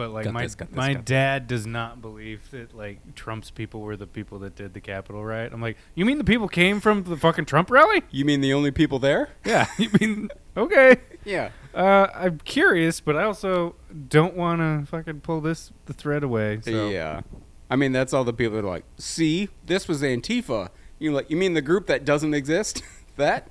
But 0.00 0.12
like 0.12 0.24
Got 0.24 0.32
my 0.32 0.42
this, 0.44 0.54
this, 0.54 0.70
my 0.72 0.94
dad 0.94 1.46
does 1.46 1.66
not 1.66 2.00
believe 2.00 2.50
that 2.52 2.74
like 2.74 3.14
Trump's 3.14 3.50
people 3.50 3.82
were 3.82 3.98
the 3.98 4.06
people 4.06 4.38
that 4.38 4.56
did 4.56 4.72
the 4.72 4.80
Capitol 4.80 5.22
riot. 5.22 5.52
I'm 5.52 5.60
like, 5.60 5.76
you 5.94 6.06
mean 6.06 6.16
the 6.16 6.24
people 6.24 6.48
came 6.48 6.80
from 6.80 7.02
the 7.02 7.18
fucking 7.18 7.44
Trump 7.44 7.70
rally? 7.70 8.02
You 8.10 8.24
mean 8.24 8.40
the 8.40 8.54
only 8.54 8.70
people 8.70 8.98
there? 8.98 9.28
Yeah. 9.44 9.66
you 9.78 9.90
mean 10.00 10.30
okay? 10.56 10.96
Yeah. 11.26 11.50
Uh, 11.74 12.06
I'm 12.14 12.38
curious, 12.38 12.98
but 13.00 13.14
I 13.14 13.24
also 13.24 13.74
don't 14.08 14.34
want 14.34 14.62
to 14.62 14.90
fucking 14.90 15.20
pull 15.20 15.42
this 15.42 15.70
the 15.84 15.92
thread 15.92 16.22
away. 16.22 16.60
So. 16.62 16.88
Yeah. 16.88 17.20
I 17.68 17.76
mean, 17.76 17.92
that's 17.92 18.14
all 18.14 18.24
the 18.24 18.32
people 18.32 18.56
that 18.56 18.64
are 18.64 18.70
like, 18.70 18.86
see, 18.96 19.50
this 19.66 19.86
was 19.86 20.00
Antifa. 20.00 20.70
You 20.98 21.12
like, 21.12 21.28
you 21.28 21.36
mean 21.36 21.52
the 21.52 21.60
group 21.60 21.88
that 21.88 22.06
doesn't 22.06 22.32
exist? 22.32 22.82
that? 23.16 23.48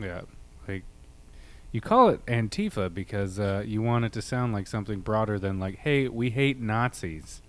Yeah, 0.00 0.22
you 1.72 1.80
call 1.80 2.10
it 2.10 2.24
Antifa 2.26 2.92
because 2.92 3.40
uh, 3.40 3.64
you 3.66 3.82
want 3.82 4.04
it 4.04 4.12
to 4.12 4.22
sound 4.22 4.52
like 4.52 4.66
something 4.66 5.00
broader 5.00 5.38
than 5.38 5.58
like, 5.58 5.78
"Hey, 5.78 6.06
we 6.06 6.30
hate 6.30 6.60
Nazis." 6.60 7.42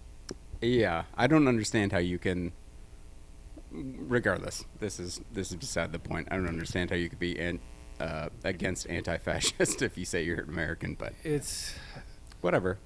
Yeah. 0.62 1.03
I 1.15 1.27
don't 1.27 1.47
understand 1.47 1.91
how 1.91 1.97
you 1.99 2.17
can. 2.17 2.53
Regardless, 3.71 4.65
this 4.79 4.99
is 4.99 5.19
this 5.31 5.49
is 5.51 5.57
beside 5.57 5.91
the 5.91 5.99
point. 5.99 6.27
I 6.31 6.36
don't 6.38 6.47
understand 6.47 6.89
how 6.89 6.95
you 6.95 7.09
could 7.09 7.19
be 7.19 7.38
an, 7.39 7.59
uh, 7.99 8.29
against 8.43 8.88
anti-fascist 8.88 9.81
if 9.81 9.97
you 9.97 10.05
say 10.05 10.23
you're 10.23 10.41
American, 10.41 10.93
but 10.93 11.13
It's 11.23 11.73
whatever. 12.41 12.77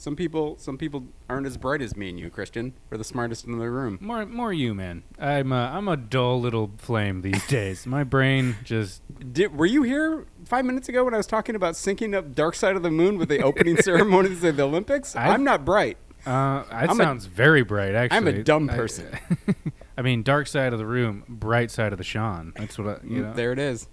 Some 0.00 0.14
people, 0.14 0.56
some 0.58 0.78
people 0.78 1.06
aren't 1.28 1.44
as 1.44 1.56
bright 1.56 1.82
as 1.82 1.96
me 1.96 2.08
and 2.08 2.20
you, 2.20 2.30
Christian. 2.30 2.72
We're 2.88 2.98
the 2.98 3.04
smartest 3.04 3.44
in 3.46 3.58
the 3.58 3.68
room. 3.68 3.98
more 4.00 4.24
more 4.26 4.52
you, 4.52 4.72
man. 4.72 5.02
I'm 5.18 5.50
a, 5.50 5.72
I'm 5.74 5.88
a 5.88 5.96
dull 5.96 6.40
little 6.40 6.70
flame 6.78 7.22
these 7.22 7.44
days. 7.48 7.84
My 7.84 8.04
brain 8.04 8.54
just 8.62 9.02
Did, 9.32 9.56
were 9.58 9.66
you 9.66 9.82
here 9.82 10.24
five 10.44 10.64
minutes 10.64 10.88
ago 10.88 11.04
when 11.04 11.14
I 11.14 11.16
was 11.16 11.26
talking 11.26 11.56
about 11.56 11.74
syncing 11.74 12.14
up 12.14 12.32
Dark 12.32 12.54
Side 12.54 12.76
of 12.76 12.84
the 12.84 12.92
Moon 12.92 13.18
with 13.18 13.28
the 13.28 13.42
opening 13.42 13.76
ceremonies 13.82 14.44
of 14.44 14.56
the 14.56 14.62
Olympics? 14.62 15.16
I- 15.16 15.30
I'm 15.30 15.42
not 15.42 15.64
bright. 15.64 15.96
uh, 16.24 16.62
that 16.62 16.90
I'm 16.90 17.00
a- 17.00 17.02
sounds 17.02 17.26
very 17.26 17.64
bright. 17.64 17.96
Actually, 17.96 18.16
I'm 18.18 18.26
a 18.28 18.42
dumb 18.44 18.70
I- 18.70 18.76
person. 18.76 19.08
I, 19.98 20.02
mean, 20.02 20.22
dark 20.22 20.46
side 20.46 20.72
of 20.72 20.78
the 20.78 20.86
room, 20.86 21.24
bright 21.28 21.72
side 21.72 21.90
of 21.90 21.98
the 21.98 22.04
Sean. 22.04 22.52
That's 22.56 22.78
what 22.78 22.86
I, 23.02 23.04
you 23.04 23.22
know. 23.22 23.32
There 23.32 23.50
it 23.50 23.58
is. 23.58 23.88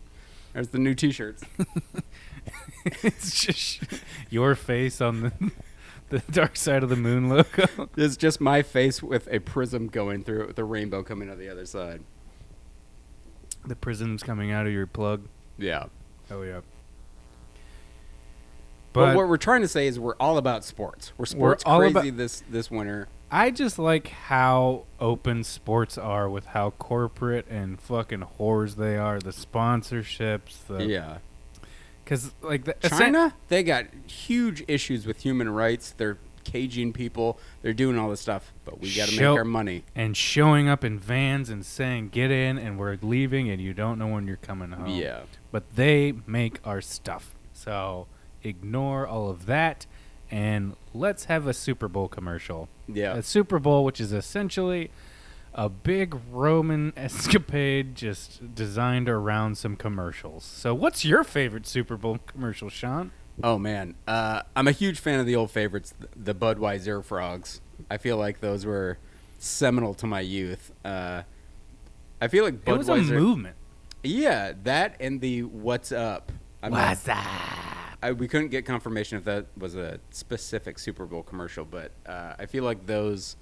There's 0.53 0.67
the 0.67 0.77
new 0.77 0.93
T-shirts. 0.93 1.41
it's 2.85 3.43
just 3.43 3.81
your 4.29 4.53
face 4.53 5.01
on 5.01 5.21
the 5.21 5.51
the 6.09 6.19
dark 6.31 6.55
side 6.55 6.83
of 6.83 6.89
the 6.89 6.95
moon 6.95 7.29
logo. 7.29 7.65
It's 7.97 8.17
just 8.17 8.39
my 8.39 8.61
face 8.61 9.01
with 9.01 9.27
a 9.31 9.39
prism 9.39 9.87
going 9.87 10.23
through 10.23 10.41
it 10.43 10.47
with 10.47 10.59
a 10.59 10.63
rainbow 10.63 11.03
coming 11.03 11.29
out 11.29 11.37
the 11.39 11.49
other 11.49 11.65
side. 11.65 12.01
the 13.65 13.75
prism's 13.75 14.21
coming 14.23 14.51
out 14.51 14.67
of 14.67 14.73
your 14.73 14.87
plug. 14.87 15.27
Yeah. 15.57 15.85
Oh 16.29 16.41
yeah. 16.43 16.61
But, 18.93 19.07
But 19.07 19.15
what 19.17 19.27
we're 19.27 19.37
trying 19.37 19.61
to 19.61 19.67
say 19.67 19.87
is 19.87 19.99
we're 19.99 20.15
all 20.19 20.37
about 20.37 20.63
sports. 20.63 21.11
We're 21.17 21.25
sports 21.25 21.63
all 21.65 21.79
crazy 21.79 21.91
about- 22.09 22.17
this 22.17 22.43
this 22.49 22.71
winter. 22.71 23.07
I 23.31 23.49
just 23.51 23.79
like 23.79 24.07
how 24.09 24.85
open 24.99 25.43
sports 25.43 25.97
are 25.97 26.29
with 26.29 26.45
how 26.45 26.69
corporate 26.71 27.47
and 27.49 27.81
fucking 27.81 28.23
whores 28.39 28.75
they 28.75 28.97
are. 28.97 29.19
The 29.19 29.31
sponsorships, 29.31 30.65
the 30.67 30.85
yeah. 30.85 31.17
Because 32.05 32.31
like 32.41 32.63
the 32.63 32.75
China, 32.87 33.33
they 33.49 33.63
got 33.63 33.87
huge 34.07 34.63
issues 34.67 35.05
with 35.05 35.21
human 35.23 35.49
rights. 35.49 35.93
They're 35.97 36.17
caging 36.45 36.93
people. 36.93 37.39
They're 37.63 37.73
doing 37.73 37.97
all 37.97 38.09
this 38.09 38.21
stuff, 38.21 38.53
but 38.63 38.79
we 38.79 38.95
got 38.95 39.09
to 39.09 39.15
make 39.17 39.25
our 39.37 39.43
money. 39.43 39.83
and 39.95 40.15
showing 40.15 40.69
up 40.69 40.83
in 40.83 40.99
vans 40.99 41.49
and 41.49 41.65
saying 41.65 42.09
get 42.09 42.29
in 42.31 42.57
and 42.59 42.77
we're 42.77 42.97
leaving 43.01 43.49
and 43.49 43.59
you 43.59 43.73
don't 43.73 43.97
know 43.97 44.07
when 44.07 44.27
you're 44.27 44.37
coming 44.37 44.71
home. 44.71 44.87
Yeah. 44.89 45.21
but 45.51 45.75
they 45.75 46.13
make 46.27 46.59
our 46.63 46.81
stuff. 46.81 47.33
So 47.51 48.05
ignore 48.43 49.07
all 49.07 49.29
of 49.29 49.47
that 49.47 49.87
and 50.29 50.75
let's 50.93 51.25
have 51.25 51.47
a 51.47 51.53
Super 51.53 51.87
Bowl 51.87 52.07
commercial. 52.07 52.69
Yeah. 52.87 53.15
A 53.15 53.23
Super 53.23 53.57
Bowl, 53.57 53.83
which 53.83 53.99
is 53.99 54.13
essentially 54.13 54.91
a 55.55 55.69
big 55.69 56.15
Roman 56.31 56.93
escapade 56.97 57.95
just 57.95 58.53
designed 58.53 59.09
around 59.09 59.57
some 59.57 59.75
commercials. 59.75 60.43
So, 60.43 60.73
what's 60.75 61.03
your 61.05 61.23
favorite 61.23 61.65
Super 61.65 61.97
Bowl 61.97 62.19
commercial, 62.27 62.69
Sean? 62.69 63.11
Oh 63.43 63.57
man, 63.57 63.95
uh, 64.07 64.43
I'm 64.55 64.67
a 64.67 64.71
huge 64.71 64.99
fan 64.99 65.19
of 65.19 65.25
the 65.25 65.35
old 65.35 65.51
favorites, 65.51 65.93
the 66.15 66.33
Budweiser 66.35 67.03
frogs. 67.03 67.59
I 67.89 67.97
feel 67.97 68.17
like 68.17 68.39
those 68.39 68.65
were 68.65 68.97
seminal 69.39 69.93
to 69.95 70.07
my 70.07 70.21
youth. 70.21 70.71
Uh, 70.85 71.23
I 72.21 72.27
feel 72.29 72.43
like 72.45 72.63
Budweiser. 72.63 72.73
It 72.73 72.77
was 72.77 73.09
a 73.09 73.13
movement. 73.13 73.55
Yeah, 74.03 74.53
that 74.63 74.95
and 74.99 75.19
the 75.19 75.43
"What's 75.43 75.91
Up." 75.91 76.31
I'm 76.63 76.71
not- 76.71 76.89
What's 76.89 77.07
up? 77.09 77.17
I, 78.03 78.11
we 78.11 78.27
couldn't 78.27 78.49
get 78.49 78.65
confirmation 78.65 79.17
if 79.17 79.23
that 79.25 79.47
was 79.57 79.75
a 79.75 79.99
specific 80.11 80.77
Super 80.79 81.05
Bowl 81.05 81.23
commercial, 81.23 81.65
but 81.65 81.91
uh, 82.05 82.35
I 82.37 82.45
feel 82.45 82.63
like 82.63 82.85
those 82.85 83.35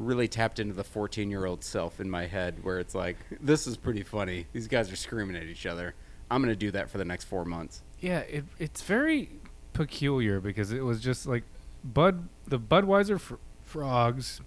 really 0.00 0.26
tapped 0.26 0.58
into 0.58 0.74
the 0.74 0.82
14 0.82 1.30
year 1.30 1.44
old 1.44 1.62
self 1.62 2.00
in 2.00 2.10
my 2.10 2.26
head 2.26 2.64
where 2.64 2.78
it's 2.78 2.94
like, 2.94 3.16
this 3.40 3.66
is 3.66 3.76
pretty 3.76 4.02
funny. 4.02 4.46
These 4.52 4.66
guys 4.66 4.90
are 4.90 4.96
screaming 4.96 5.36
at 5.36 5.44
each 5.44 5.66
other. 5.66 5.94
I'm 6.30 6.42
going 6.42 6.52
to 6.52 6.56
do 6.56 6.70
that 6.72 6.88
for 6.88 6.98
the 6.98 7.04
next 7.04 7.24
four 7.24 7.44
months. 7.44 7.82
Yeah, 8.00 8.20
it, 8.20 8.44
it's 8.58 8.82
very 8.82 9.30
peculiar 9.72 10.40
because 10.40 10.72
it 10.72 10.84
was 10.84 11.00
just 11.00 11.26
like 11.26 11.44
Bud, 11.84 12.28
the 12.46 12.58
Budweiser 12.58 13.20
fr- 13.20 13.34
frogs. 13.62 14.40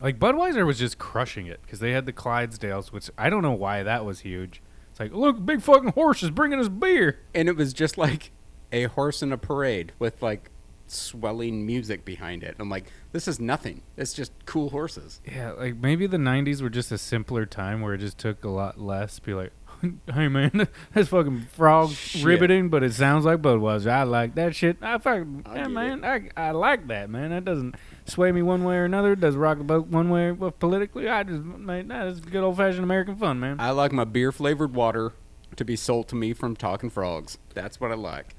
Like 0.00 0.18
Budweiser 0.18 0.66
was 0.66 0.78
just 0.78 0.98
crushing 0.98 1.46
it 1.46 1.60
because 1.62 1.80
they 1.80 1.92
had 1.92 2.04
the 2.04 2.12
Clydesdales, 2.12 2.88
which 2.88 3.10
I 3.16 3.30
don't 3.30 3.42
know 3.42 3.52
why 3.52 3.82
that 3.82 4.04
was 4.04 4.20
huge. 4.20 4.60
It's 4.90 5.00
like, 5.00 5.12
look, 5.12 5.44
big 5.44 5.62
fucking 5.62 5.92
horse 5.92 6.22
is 6.22 6.30
bringing 6.30 6.60
us 6.60 6.68
beer. 6.68 7.20
And 7.34 7.48
it 7.48 7.56
was 7.56 7.72
just 7.72 7.96
like 7.96 8.32
a 8.70 8.84
horse 8.84 9.22
in 9.22 9.32
a 9.32 9.38
parade 9.38 9.92
with 9.98 10.20
like 10.22 10.50
swelling 10.90 11.64
music 11.66 12.04
behind 12.04 12.42
it. 12.42 12.56
I'm 12.58 12.68
like, 12.70 12.90
this 13.12 13.28
is 13.28 13.38
nothing. 13.40 13.82
It's 13.96 14.12
just 14.12 14.32
cool 14.46 14.70
horses. 14.70 15.20
Yeah, 15.24 15.52
like 15.52 15.76
maybe 15.76 16.06
the 16.06 16.16
'90s 16.16 16.62
were 16.62 16.70
just 16.70 16.92
a 16.92 16.98
simpler 16.98 17.46
time 17.46 17.80
where 17.80 17.94
it 17.94 17.98
just 17.98 18.18
took 18.18 18.44
a 18.44 18.48
lot 18.48 18.80
less. 18.80 19.16
to 19.16 19.22
Be 19.22 19.34
like, 19.34 19.52
hey 20.12 20.28
man, 20.28 20.68
that's 20.92 21.08
fucking 21.08 21.46
frog 21.52 21.90
Shit. 21.90 22.22
ribbiting, 22.22 22.70
but 22.70 22.82
it 22.82 22.92
sounds 22.94 23.24
like 23.24 23.40
Budweiser. 23.42 23.90
I 23.90 24.02
like 24.04 24.34
that 24.34 24.54
shit. 24.54 24.78
I 24.82 24.98
fucking 24.98 25.44
yeah, 25.54 25.68
man, 25.68 26.04
I 26.04 26.28
I 26.36 26.50
like 26.52 26.86
that 26.88 27.10
man. 27.10 27.30
That 27.30 27.44
doesn't 27.44 27.76
sway 28.04 28.32
me 28.32 28.42
one 28.42 28.64
way 28.64 28.76
or 28.76 28.84
another. 28.84 29.12
It 29.12 29.20
doesn't 29.20 29.40
rock 29.40 29.58
the 29.58 29.64
boat 29.64 29.88
one 29.88 30.10
way 30.10 30.32
well, 30.32 30.50
politically. 30.50 31.08
I 31.08 31.22
just 31.22 31.42
man, 31.42 31.88
that 31.88 32.06
is 32.06 32.20
good 32.20 32.42
old 32.42 32.56
fashioned 32.56 32.84
American 32.84 33.16
fun, 33.16 33.38
man. 33.40 33.60
I 33.60 33.70
like 33.70 33.92
my 33.92 34.04
beer 34.04 34.32
flavored 34.32 34.74
water 34.74 35.12
to 35.56 35.64
be 35.64 35.76
sold 35.76 36.08
to 36.08 36.14
me 36.14 36.32
from 36.32 36.56
Talking 36.56 36.90
Frogs. 36.90 37.38
That's 37.54 37.80
what 37.80 37.90
I 37.90 37.94
like. 37.94 38.34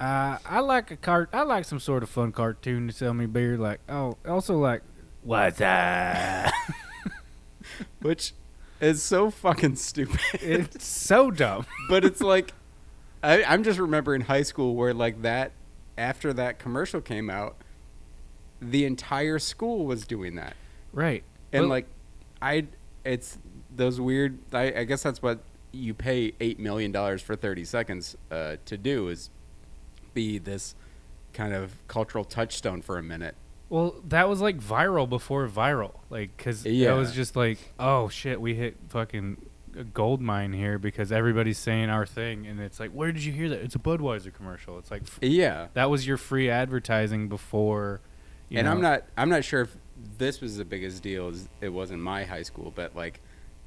Uh, 0.00 0.38
I 0.46 0.60
like 0.60 0.90
a 0.90 0.96
cart. 0.96 1.28
I 1.32 1.42
like 1.42 1.64
some 1.64 1.80
sort 1.80 2.02
of 2.02 2.08
fun 2.08 2.30
cartoon 2.32 2.86
to 2.86 2.92
sell 2.92 3.14
me 3.14 3.26
beer. 3.26 3.56
Like 3.58 3.80
oh, 3.88 4.16
also 4.26 4.56
like 4.58 4.82
what's 5.22 5.60
up? 5.60 6.52
Which 8.00 8.32
is 8.80 9.02
so 9.02 9.30
fucking 9.30 9.76
stupid. 9.76 10.20
it's 10.34 10.86
so 10.86 11.30
dumb. 11.30 11.66
but 11.88 12.04
it's 12.04 12.20
like 12.20 12.52
I, 13.22 13.42
I'm 13.42 13.64
just 13.64 13.78
remembering 13.78 14.22
high 14.22 14.42
school 14.42 14.74
where 14.76 14.94
like 14.94 15.22
that 15.22 15.50
after 15.96 16.32
that 16.32 16.60
commercial 16.60 17.00
came 17.00 17.28
out, 17.28 17.56
the 18.62 18.84
entire 18.84 19.40
school 19.40 19.84
was 19.84 20.06
doing 20.06 20.36
that, 20.36 20.54
Right. 20.92 21.24
and 21.52 21.62
Well- 21.62 21.70
like 21.70 21.86
I, 22.40 22.66
it's 23.04 23.38
those 23.74 24.00
weird. 24.00 24.38
I, 24.52 24.72
I 24.72 24.84
guess 24.84 25.02
that's 25.02 25.20
what 25.20 25.40
you 25.72 25.92
pay 25.92 26.32
eight 26.40 26.60
million 26.60 26.92
dollars 26.92 27.20
for 27.20 27.34
thirty 27.34 27.64
seconds 27.64 28.16
uh, 28.30 28.56
to 28.66 28.78
do 28.78 29.08
is 29.08 29.30
be 30.14 30.38
this 30.38 30.74
kind 31.32 31.52
of 31.52 31.72
cultural 31.88 32.24
touchstone 32.24 32.82
for 32.82 32.98
a 32.98 33.02
minute. 33.02 33.34
Well, 33.68 33.96
that 34.08 34.28
was 34.28 34.40
like 34.40 34.58
viral 34.58 35.08
before 35.08 35.46
viral, 35.48 35.92
like 36.10 36.36
because 36.36 36.64
Yeah. 36.64 36.94
it 36.94 36.98
was 36.98 37.12
just 37.12 37.36
like, 37.36 37.58
oh 37.78 38.08
shit, 38.08 38.40
we 38.40 38.54
hit 38.54 38.76
fucking 38.88 39.36
a 39.76 39.84
gold 39.84 40.22
mine 40.22 40.54
here 40.54 40.78
because 40.78 41.12
everybody's 41.12 41.58
saying 41.58 41.90
our 41.90 42.06
thing, 42.06 42.46
and 42.46 42.58
it's 42.60 42.80
like, 42.80 42.90
where 42.92 43.12
did 43.12 43.22
you 43.24 43.32
hear 43.32 43.48
that? 43.50 43.60
It's 43.60 43.74
a 43.74 43.78
Budweiser 43.78 44.32
commercial. 44.32 44.78
It's 44.78 44.90
like 44.90 45.02
f- 45.02 45.18
Yeah, 45.20 45.68
that 45.74 45.90
was 45.90 46.06
your 46.06 46.16
free 46.16 46.48
advertising 46.48 47.28
before. 47.28 48.00
You 48.48 48.58
and 48.58 48.64
know, 48.64 48.72
I'm 48.72 48.80
not 48.80 49.04
I'm 49.18 49.28
not 49.28 49.44
sure 49.44 49.60
if 49.60 49.76
this 50.16 50.40
was 50.40 50.56
the 50.56 50.64
biggest 50.64 51.02
deal 51.02 51.28
as 51.28 51.48
it 51.60 51.68
was 51.68 51.90
in 51.90 52.00
my 52.00 52.24
high 52.24 52.42
school, 52.42 52.72
but 52.74 52.96
like 52.96 53.20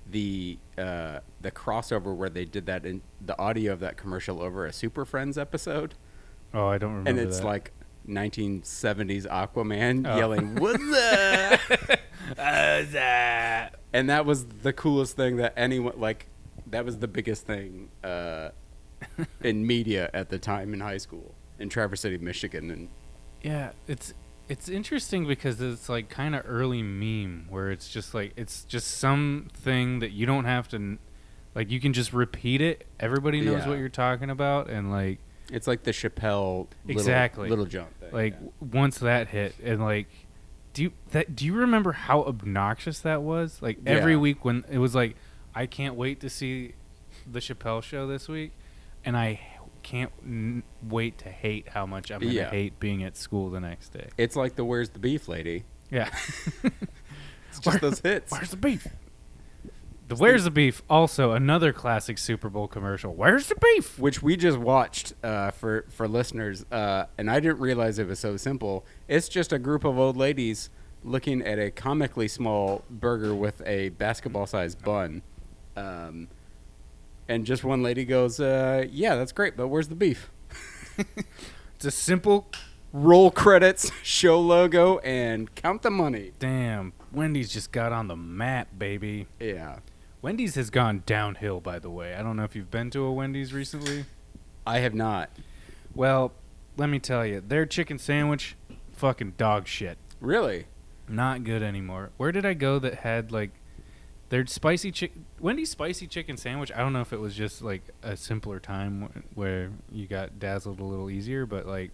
the 0.09 0.57
uh, 0.79 1.19
the 1.41 1.51
crossover 1.51 2.15
where 2.15 2.29
they 2.29 2.45
did 2.45 2.65
that 2.65 2.85
in 2.87 3.01
the 3.23 3.37
audio 3.39 3.71
of 3.73 3.79
that 3.81 3.97
commercial 3.97 4.41
over 4.41 4.65
a 4.65 4.73
Super 4.73 5.05
Friends 5.05 5.37
episode, 5.37 5.93
Oh, 6.53 6.67
I 6.67 6.77
don't 6.77 6.91
remember. 6.95 7.09
and 7.09 7.19
it's 7.19 7.39
that. 7.39 7.45
like 7.45 7.71
1970s 8.07 9.25
Aquaman 9.27 10.07
Oh. 10.07 10.17
yelling 10.17 10.55
"What's 10.59 10.83
up?" 10.83 11.59
What's 12.27 12.91
that? 12.93 13.75
and 13.93 14.09
that 14.09 14.25
was 14.25 14.45
the 14.45 14.73
coolest 14.73 15.15
thing 15.15 15.37
that 15.37 15.53
anyone 15.57 15.93
like. 15.97 16.27
That 16.67 16.85
was 16.85 16.99
the 16.99 17.07
biggest 17.07 17.45
thing 17.45 17.89
uh, 18.03 18.49
in 19.43 19.65
media 19.67 20.09
at 20.13 20.29
the 20.29 20.39
time 20.39 20.73
in 20.73 20.79
high 20.79 20.97
school 20.99 21.35
in 21.59 21.67
Traverse 21.69 22.01
City, 22.01 22.17
Michigan, 22.17 22.71
and 22.71 22.89
Yeah, 23.43 23.71
it's 23.87 24.13
it's 24.47 24.69
interesting 24.69 25.27
because 25.27 25.59
it's 25.61 25.89
like 25.89 26.09
kind 26.09 26.35
of 26.35 26.43
early 26.47 26.81
meme 26.83 27.47
where 27.49 27.71
it's 27.71 27.89
just 27.89 28.13
like 28.13 28.33
it's 28.37 28.63
just 28.65 28.87
something 28.99 29.99
that 29.99 30.11
you 30.11 30.25
don't 30.25 30.45
have 30.45 30.67
to 30.69 30.97
like 31.55 31.69
you 31.71 31.79
can 31.81 31.91
just 31.93 32.13
repeat 32.13 32.61
it. 32.61 32.85
Everybody 32.99 33.41
knows 33.41 33.63
Yeah. 33.63 33.69
what 33.69 33.77
you're 33.79 33.89
talking 33.89 34.29
about 34.29 34.69
and 34.69 34.91
like 34.91 35.19
it's 35.51 35.67
like 35.67 35.83
the 35.83 35.91
Chappelle 35.91 36.67
Exactly. 36.87 37.49
little 37.49 37.65
jump. 37.65 37.89
Thing, 37.99 38.11
like 38.11 38.33
yeah. 38.41 38.49
once 38.59 38.97
that 38.99 39.27
hit 39.27 39.55
and 39.63 39.81
like 39.81 40.07
do 40.73 40.83
you 40.83 40.91
that 41.11 41.35
do 41.35 41.45
you 41.45 41.53
remember 41.53 41.91
how 41.91 42.23
obnoxious 42.23 42.99
that 43.01 43.21
was? 43.21 43.61
Like 43.61 43.79
every 43.85 44.13
Yeah. 44.13 44.19
week 44.19 44.45
when 44.45 44.63
it 44.71 44.77
was 44.77 44.95
like 44.95 45.15
I 45.53 45.65
can't 45.65 45.95
wait 45.95 46.19
to 46.21 46.29
see 46.29 46.73
the 47.29 47.39
Chappelle 47.39 47.83
show 47.83 48.07
this 48.07 48.27
week 48.29 48.51
and 49.03 49.17
I 49.17 49.39
can't 49.83 50.11
n- 50.23 50.63
wait 50.81 51.17
to 51.19 51.29
hate 51.29 51.69
how 51.69 51.85
much 51.85 52.11
I'm 52.11 52.19
going 52.19 52.31
to 52.33 52.37
Yeah. 52.37 52.49
hate 52.51 52.79
being 52.79 53.03
at 53.03 53.17
school 53.17 53.49
the 53.49 53.59
next 53.59 53.89
day. 53.89 54.09
It's 54.17 54.35
like 54.35 54.55
the 54.55 54.63
"Where's 54.63 54.89
the 54.91 54.99
beef" 54.99 55.27
lady. 55.27 55.63
Yeah. 55.89 56.09
It's 57.49 57.59
just 57.59 57.81
those 57.81 57.99
hits. 57.99 58.31
Where's 58.31 58.49
the 58.51 58.55
beef? 58.57 58.87
The 60.11 60.17
Where's 60.17 60.43
the 60.43 60.51
Beef? 60.51 60.83
Also 60.89 61.31
another 61.31 61.71
classic 61.71 62.17
Super 62.17 62.49
Bowl 62.49 62.67
commercial. 62.67 63.13
Where's 63.13 63.47
the 63.47 63.55
beef? 63.55 63.97
Which 63.97 64.21
we 64.21 64.35
just 64.35 64.57
watched 64.57 65.13
uh, 65.23 65.51
for 65.51 65.85
for 65.87 66.05
listeners, 66.05 66.65
uh, 66.69 67.05
and 67.17 67.31
I 67.31 67.39
didn't 67.39 67.59
realize 67.59 67.97
it 67.97 68.07
was 68.07 68.19
so 68.19 68.35
simple. 68.35 68.85
It's 69.07 69.29
just 69.29 69.53
a 69.53 69.57
group 69.57 69.85
of 69.85 69.97
old 69.97 70.17
ladies 70.17 70.69
looking 71.01 71.41
at 71.41 71.59
a 71.59 71.71
comically 71.71 72.27
small 72.27 72.83
burger 72.89 73.33
with 73.33 73.61
a 73.65 73.87
basketball-sized 73.87 74.83
bun, 74.83 75.21
um, 75.77 76.27
and 77.29 77.45
just 77.45 77.63
one 77.63 77.81
lady 77.81 78.03
goes, 78.03 78.41
uh, 78.41 78.83
"Yeah, 78.91 79.15
that's 79.15 79.31
great, 79.31 79.55
but 79.55 79.69
where's 79.69 79.87
the 79.87 79.95
beef?" 79.95 80.29
It's 81.77 81.85
a 81.85 81.91
simple. 81.91 82.47
Roll 82.93 83.31
credits, 83.31 83.89
show 84.03 84.41
logo, 84.41 84.97
and 84.97 85.55
count 85.55 85.81
the 85.83 85.89
money. 85.89 86.33
Damn, 86.37 86.91
Wendy's 87.13 87.53
just 87.53 87.71
got 87.71 87.93
on 87.93 88.09
the 88.09 88.17
map, 88.17 88.67
baby. 88.77 89.27
Yeah, 89.39 89.77
Wendy's 90.21 90.55
has 90.55 90.69
gone 90.69 91.03
downhill, 91.05 91.59
by 91.61 91.79
the 91.79 91.89
way. 91.89 92.13
I 92.15 92.21
don't 92.21 92.35
know 92.37 92.43
if 92.43 92.55
you've 92.55 92.71
been 92.71 92.89
to 92.91 93.03
a 93.03 93.11
Wendy's 93.11 93.53
recently. 93.53 94.05
I 94.65 94.79
have 94.79 94.93
not 94.93 95.29
Well, 95.95 96.31
let 96.77 96.89
me 96.89 96.99
tell 96.99 97.25
you, 97.25 97.41
their 97.41 97.65
chicken 97.65 97.97
sandwich, 97.97 98.55
fucking 98.93 99.33
dog 99.37 99.67
shit. 99.67 99.97
really. 100.19 100.65
Not 101.07 101.43
good 101.43 101.61
anymore. 101.61 102.11
Where 102.15 102.31
did 102.31 102.45
I 102.45 102.53
go 102.53 102.79
that 102.79 102.99
had 102.99 103.31
like 103.33 103.49
their 104.29 104.45
spicy 104.45 104.91
chicken? 104.91 105.25
Wendy's 105.41 105.69
spicy 105.71 106.07
chicken 106.07 106.37
sandwich. 106.37 106.71
I 106.73 106.77
don't 106.77 106.93
know 106.93 107.01
if 107.01 107.11
it 107.11 107.19
was 107.19 107.35
just 107.35 107.61
like 107.61 107.81
a 108.01 108.15
simpler 108.15 108.59
time 108.59 109.01
wh- 109.33 109.37
where 109.37 109.71
you 109.91 110.07
got 110.07 110.39
dazzled 110.39 110.79
a 110.79 110.85
little 110.85 111.09
easier, 111.09 111.45
but 111.45 111.65
like 111.67 111.91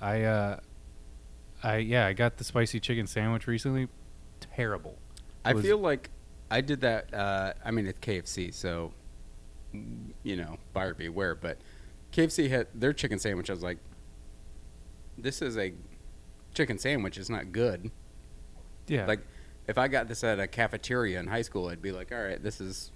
I, 0.00 0.22
uh 0.22 0.60
I 1.62 1.76
yeah, 1.78 2.06
I 2.06 2.14
got 2.14 2.38
the 2.38 2.44
spicy 2.44 2.80
chicken 2.80 3.06
sandwich 3.06 3.46
recently. 3.46 3.88
Terrible. 4.40 4.96
I 5.44 5.52
was- 5.52 5.62
feel 5.64 5.76
like 5.78 6.08
I 6.52 6.60
did 6.60 6.82
that. 6.82 7.12
Uh, 7.12 7.54
I 7.64 7.70
mean, 7.70 7.86
it's 7.86 7.98
KFC, 7.98 8.52
so 8.52 8.92
you 10.22 10.36
know, 10.36 10.58
buyer 10.72 10.94
beware. 10.94 11.34
But 11.34 11.58
KFC 12.12 12.50
had 12.50 12.66
their 12.74 12.92
chicken 12.92 13.18
sandwich. 13.18 13.48
I 13.48 13.54
was 13.54 13.62
like, 13.62 13.78
this 15.16 15.40
is 15.40 15.56
a 15.56 15.72
chicken 16.54 16.78
sandwich. 16.78 17.16
It's 17.16 17.30
not 17.30 17.52
good. 17.52 17.90
Yeah. 18.86 19.06
Like, 19.06 19.20
if 19.66 19.78
I 19.78 19.88
got 19.88 20.08
this 20.08 20.22
at 20.24 20.38
a 20.38 20.46
cafeteria 20.46 21.18
in 21.18 21.26
high 21.26 21.42
school, 21.42 21.68
I'd 21.68 21.80
be 21.80 21.92
like, 21.92 22.12
all 22.12 22.22
right, 22.22 22.42
this 22.42 22.60
is, 22.60 22.92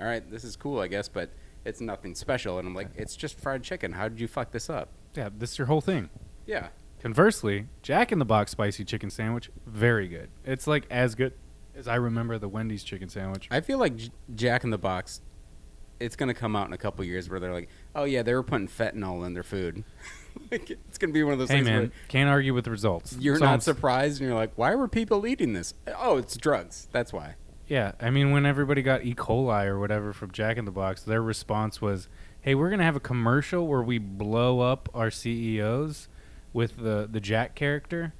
all 0.00 0.06
right, 0.06 0.28
this 0.28 0.42
is 0.42 0.56
cool, 0.56 0.80
I 0.80 0.88
guess, 0.88 1.08
but 1.08 1.30
it's 1.64 1.80
nothing 1.80 2.14
special. 2.14 2.58
And 2.58 2.66
I'm 2.66 2.74
like, 2.74 2.88
it's 2.96 3.14
just 3.14 3.38
fried 3.38 3.62
chicken. 3.62 3.92
How 3.92 4.08
did 4.08 4.18
you 4.18 4.26
fuck 4.26 4.50
this 4.50 4.68
up? 4.68 4.88
yeah, 5.14 5.28
this 5.36 5.52
is 5.52 5.58
your 5.58 5.68
whole 5.68 5.80
thing. 5.80 6.10
Yeah. 6.46 6.68
Conversely, 7.00 7.66
Jack 7.82 8.10
in 8.10 8.18
the 8.18 8.24
Box 8.24 8.50
spicy 8.50 8.84
chicken 8.84 9.10
sandwich, 9.10 9.50
very 9.66 10.08
good. 10.08 10.30
It's 10.44 10.66
like 10.66 10.86
as 10.90 11.14
good 11.14 11.34
as 11.76 11.88
I 11.88 11.96
remember 11.96 12.38
the 12.38 12.48
Wendy's 12.48 12.84
chicken 12.84 13.08
sandwich. 13.08 13.48
I 13.50 13.60
feel 13.60 13.78
like 13.78 13.96
J- 13.96 14.10
Jack 14.34 14.64
in 14.64 14.70
the 14.70 14.78
Box, 14.78 15.20
it's 16.00 16.16
gonna 16.16 16.34
come 16.34 16.56
out 16.56 16.66
in 16.66 16.72
a 16.72 16.78
couple 16.78 17.04
years 17.04 17.28
where 17.28 17.40
they're 17.40 17.52
like, 17.52 17.68
oh 17.94 18.04
yeah, 18.04 18.22
they 18.22 18.34
were 18.34 18.42
putting 18.42 18.68
fentanyl 18.68 19.26
in 19.26 19.34
their 19.34 19.42
food. 19.42 19.84
like, 20.50 20.70
it's 20.70 20.98
gonna 20.98 21.12
be 21.12 21.22
one 21.22 21.32
of 21.32 21.38
those 21.38 21.48
Hey 21.48 21.56
things 21.56 21.66
man, 21.68 21.78
where 21.80 21.90
can't 22.08 22.28
argue 22.28 22.54
with 22.54 22.64
the 22.64 22.70
results. 22.70 23.16
you're 23.18 23.38
So 23.38 23.44
not 23.44 23.62
surprised 23.62 24.20
and 24.20 24.28
you're 24.28 24.38
like, 24.38 24.52
why 24.56 24.74
were 24.74 24.88
people 24.88 25.26
eating 25.26 25.52
this? 25.52 25.74
Oh, 25.98 26.16
it's 26.16 26.36
drugs. 26.36 26.88
That's 26.92 27.12
why. 27.12 27.36
Yeah, 27.66 27.92
I 27.98 28.10
mean, 28.10 28.30
when 28.30 28.44
everybody 28.44 28.82
got 28.82 29.04
E. 29.04 29.14
coli 29.14 29.64
or 29.66 29.78
whatever 29.78 30.12
from 30.12 30.30
Jack 30.32 30.58
in 30.58 30.66
the 30.66 30.70
Box, 30.70 31.02
their 31.02 31.22
response 31.22 31.80
was, 31.80 32.08
"Hey, 32.42 32.54
we're 32.54 32.68
gonna 32.68 32.84
have 32.84 32.96
a 32.96 33.00
commercial 33.00 33.66
where 33.66 33.82
we 33.82 33.96
blow 33.96 34.60
up 34.60 34.90
our 34.92 35.10
CEOs 35.10 36.08
with 36.52 36.76
the 36.76 37.08
the 37.10 37.20
Jack 37.20 37.54
character." 37.54 38.12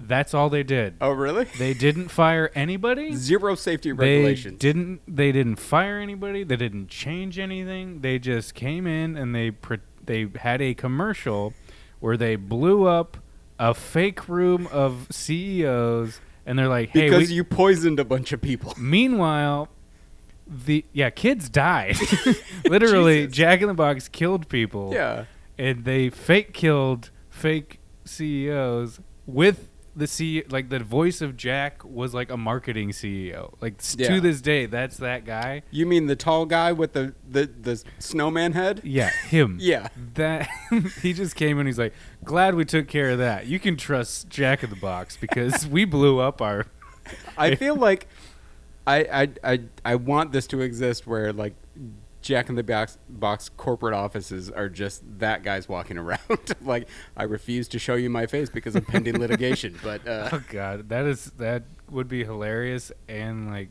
That's 0.00 0.32
all 0.34 0.48
they 0.48 0.62
did. 0.62 0.94
Oh, 1.00 1.10
really? 1.10 1.44
They 1.58 1.74
didn't 1.74 2.08
fire 2.08 2.50
anybody. 2.54 3.14
Zero 3.14 3.54
safety 3.54 3.90
They 3.92 4.14
regulations. 4.16 4.58
didn't. 4.58 5.00
They 5.06 5.30
didn't 5.32 5.56
fire 5.56 5.98
anybody. 5.98 6.42
They 6.42 6.56
didn't 6.56 6.88
change 6.88 7.38
anything. 7.38 8.00
They 8.00 8.18
just 8.18 8.54
came 8.54 8.86
in 8.86 9.16
and 9.16 9.34
they 9.34 9.50
pre- 9.50 9.78
they 10.04 10.28
had 10.40 10.60
a 10.62 10.74
commercial 10.74 11.52
where 12.00 12.16
they 12.16 12.36
blew 12.36 12.86
up 12.86 13.18
a 13.58 13.74
fake 13.74 14.26
room 14.28 14.66
of 14.72 15.06
CEOs, 15.10 16.20
and 16.46 16.58
they're 16.58 16.66
like, 16.68 16.88
"Hey, 16.90 17.10
because 17.10 17.28
we, 17.28 17.34
you 17.36 17.44
poisoned 17.44 18.00
a 18.00 18.04
bunch 18.04 18.32
of 18.32 18.40
people. 18.40 18.72
Meanwhile, 18.78 19.68
the 20.46 20.84
yeah 20.92 21.10
kids 21.10 21.48
died. 21.50 21.96
Literally, 22.64 23.26
Jack 23.26 23.60
in 23.60 23.68
the 23.68 23.74
Box 23.74 24.08
killed 24.08 24.48
people. 24.48 24.92
Yeah. 24.94 25.26
and 25.58 25.84
they 25.84 26.08
fake 26.10 26.54
killed 26.54 27.10
fake 27.28 27.78
CEOs 28.06 29.00
with 29.26 29.68
the 29.96 30.04
CEO, 30.06 30.50
like 30.52 30.68
the 30.68 30.78
voice 30.78 31.20
of 31.20 31.36
Jack 31.36 31.84
was 31.84 32.14
like 32.14 32.30
a 32.30 32.36
marketing 32.36 32.90
CEO. 32.90 33.54
Like 33.60 33.74
s- 33.80 33.96
Yeah. 33.98 34.08
to 34.14 34.20
this 34.20 34.40
day, 34.40 34.66
that's 34.66 34.96
that 34.98 35.24
guy. 35.24 35.62
You 35.70 35.84
mean 35.86 36.06
the 36.06 36.16
tall 36.16 36.46
guy 36.46 36.72
with 36.72 36.92
the 36.92 37.14
the, 37.28 37.46
the 37.60 37.82
snowman 37.98 38.52
head? 38.52 38.80
Yeah, 38.84 39.10
him. 39.10 39.58
Yeah. 39.60 39.88
That 40.14 40.48
he 41.02 41.12
just 41.12 41.34
came 41.36 41.58
and 41.58 41.66
he's 41.68 41.78
like, 41.78 41.92
"Glad 42.24 42.54
we 42.54 42.64
took 42.64 42.86
care 42.88 43.10
of 43.10 43.18
that. 43.18 43.46
You 43.46 43.58
can 43.58 43.76
trust 43.76 44.28
Jack 44.28 44.62
in 44.62 44.70
the 44.70 44.76
Box 44.76 45.16
because 45.16 45.66
we 45.76 45.84
blew 45.84 46.18
up 46.20 46.40
our 46.40 46.66
I 47.36 47.56
feel 47.56 47.74
like 47.74 48.06
I, 48.86 49.28
I 49.44 49.52
I 49.54 49.60
I 49.84 49.94
want 49.96 50.32
this 50.32 50.46
to 50.48 50.60
exist 50.60 51.06
where 51.06 51.32
like 51.32 51.54
Jack 52.22 52.48
in 52.48 52.54
the 52.54 52.62
Box 52.62 52.98
box 53.08 53.50
corporate 53.56 53.94
offices 53.94 54.50
are 54.50 54.68
just 54.68 55.02
that 55.20 55.42
guy's 55.42 55.68
walking 55.68 55.98
around. 55.98 56.20
like 56.62 56.88
I 57.16 57.24
refuse 57.24 57.68
to 57.68 57.78
show 57.78 57.94
you 57.94 58.10
my 58.10 58.26
face 58.26 58.50
because 58.50 58.76
of 58.76 58.86
pending 58.86 59.18
litigation. 59.18 59.78
But 59.82 60.06
uh, 60.06 60.28
Oh 60.32 60.42
god, 60.48 60.88
that 60.90 61.06
is 61.06 61.26
that 61.38 61.64
would 61.90 62.08
be 62.08 62.24
hilarious 62.24 62.92
and 63.08 63.50
like 63.50 63.68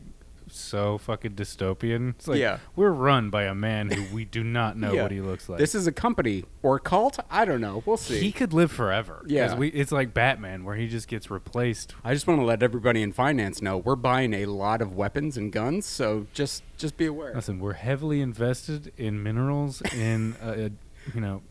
so 0.56 0.98
fucking 0.98 1.32
dystopian. 1.32 2.10
It's 2.10 2.28
like 2.28 2.38
Yeah. 2.38 2.58
we're 2.76 2.90
run 2.90 3.30
by 3.30 3.44
a 3.44 3.54
man 3.54 3.90
who 3.90 4.14
we 4.14 4.24
do 4.24 4.42
not 4.44 4.76
know 4.76 4.92
Yeah. 4.92 5.02
what 5.02 5.12
he 5.12 5.20
looks 5.20 5.48
like. 5.48 5.58
this 5.58 5.74
is 5.74 5.86
a 5.86 5.92
company 5.92 6.44
or 6.62 6.78
cult. 6.78 7.18
I 7.30 7.44
don't 7.44 7.60
know. 7.60 7.82
We'll 7.86 7.96
see. 7.96 8.20
he 8.20 8.32
could 8.32 8.52
live 8.52 8.70
forever. 8.72 9.22
Yeah. 9.26 9.54
we, 9.56 9.68
it's 9.68 9.92
like 9.92 10.12
Batman 10.14 10.64
where 10.64 10.76
he 10.76 10.88
just 10.88 11.08
gets 11.08 11.30
replaced. 11.30 11.94
I 12.04 12.14
just 12.14 12.26
want 12.26 12.40
to 12.40 12.44
let 12.44 12.62
everybody 12.62 13.02
in 13.02 13.12
finance 13.12 13.60
know 13.62 13.78
we're 13.78 13.96
buying 13.96 14.34
a 14.34 14.46
lot 14.46 14.80
of 14.82 14.94
weapons 14.94 15.36
and 15.36 15.52
guns. 15.52 15.86
So 15.86 16.26
just 16.32 16.62
just 16.76 16.96
be 16.96 17.06
aware. 17.06 17.34
Listen, 17.34 17.58
we're 17.60 17.74
heavily 17.74 18.20
invested 18.20 18.92
in 18.96 19.22
minerals 19.22 19.82
in 19.92 20.34
uh, 20.42 20.68
you 21.14 21.20
know 21.20 21.42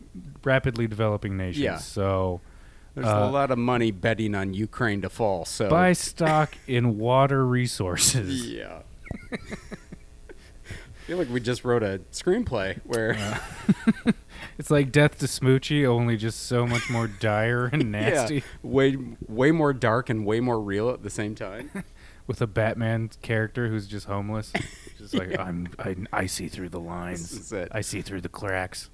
rapidly 0.44 0.86
developing 0.86 1.36
nations. 1.36 1.62
Yeah. 1.62 1.76
So 1.78 2.40
There's 2.94 3.06
uh, 3.06 3.28
a 3.28 3.30
lot 3.30 3.50
of 3.50 3.58
money 3.58 3.90
betting 3.92 4.34
on 4.34 4.54
Ukraine 4.54 5.02
to 5.02 5.08
fall. 5.08 5.44
So 5.44 5.68
buy 5.70 5.92
stock 5.92 6.56
in 6.66 6.98
water 6.98 7.46
resources. 7.46 8.46
Yeah. 8.50 8.82
I 9.32 9.36
feel 11.06 11.18
like 11.18 11.28
we 11.30 11.40
just 11.40 11.64
wrote 11.64 11.82
a 11.82 12.00
screenplay 12.12 12.78
where 12.84 13.16
It's 14.58 14.70
like 14.70 14.92
Death 14.92 15.18
to 15.18 15.26
Smoochy, 15.26 15.84
only 15.86 16.16
just 16.16 16.44
so 16.46 16.66
much 16.66 16.88
more 16.90 17.08
dire 17.08 17.66
and 17.66 17.90
nasty. 17.92 18.36
yeah, 18.36 18.40
way 18.62 18.96
way 19.28 19.50
more 19.50 19.72
dark 19.72 20.08
and 20.10 20.24
way 20.24 20.40
more 20.40 20.60
real 20.60 20.90
at 20.90 21.02
the 21.02 21.10
same 21.10 21.34
time. 21.34 21.70
with 22.26 22.40
a 22.40 22.46
Batman 22.46 23.10
character 23.22 23.68
who's 23.68 23.86
just 23.88 24.06
homeless. 24.06 24.52
just 24.98 25.14
like 25.14 25.36
I'm, 25.38 25.68
I, 25.80 25.96
I 26.12 26.26
see 26.26 26.46
through 26.46 26.68
the 26.68 26.78
lines. 26.78 27.32
Is 27.32 27.52
it. 27.52 27.68
I 27.72 27.80
see 27.80 28.02
through 28.02 28.20
the 28.20 28.28
cracks. 28.28 28.88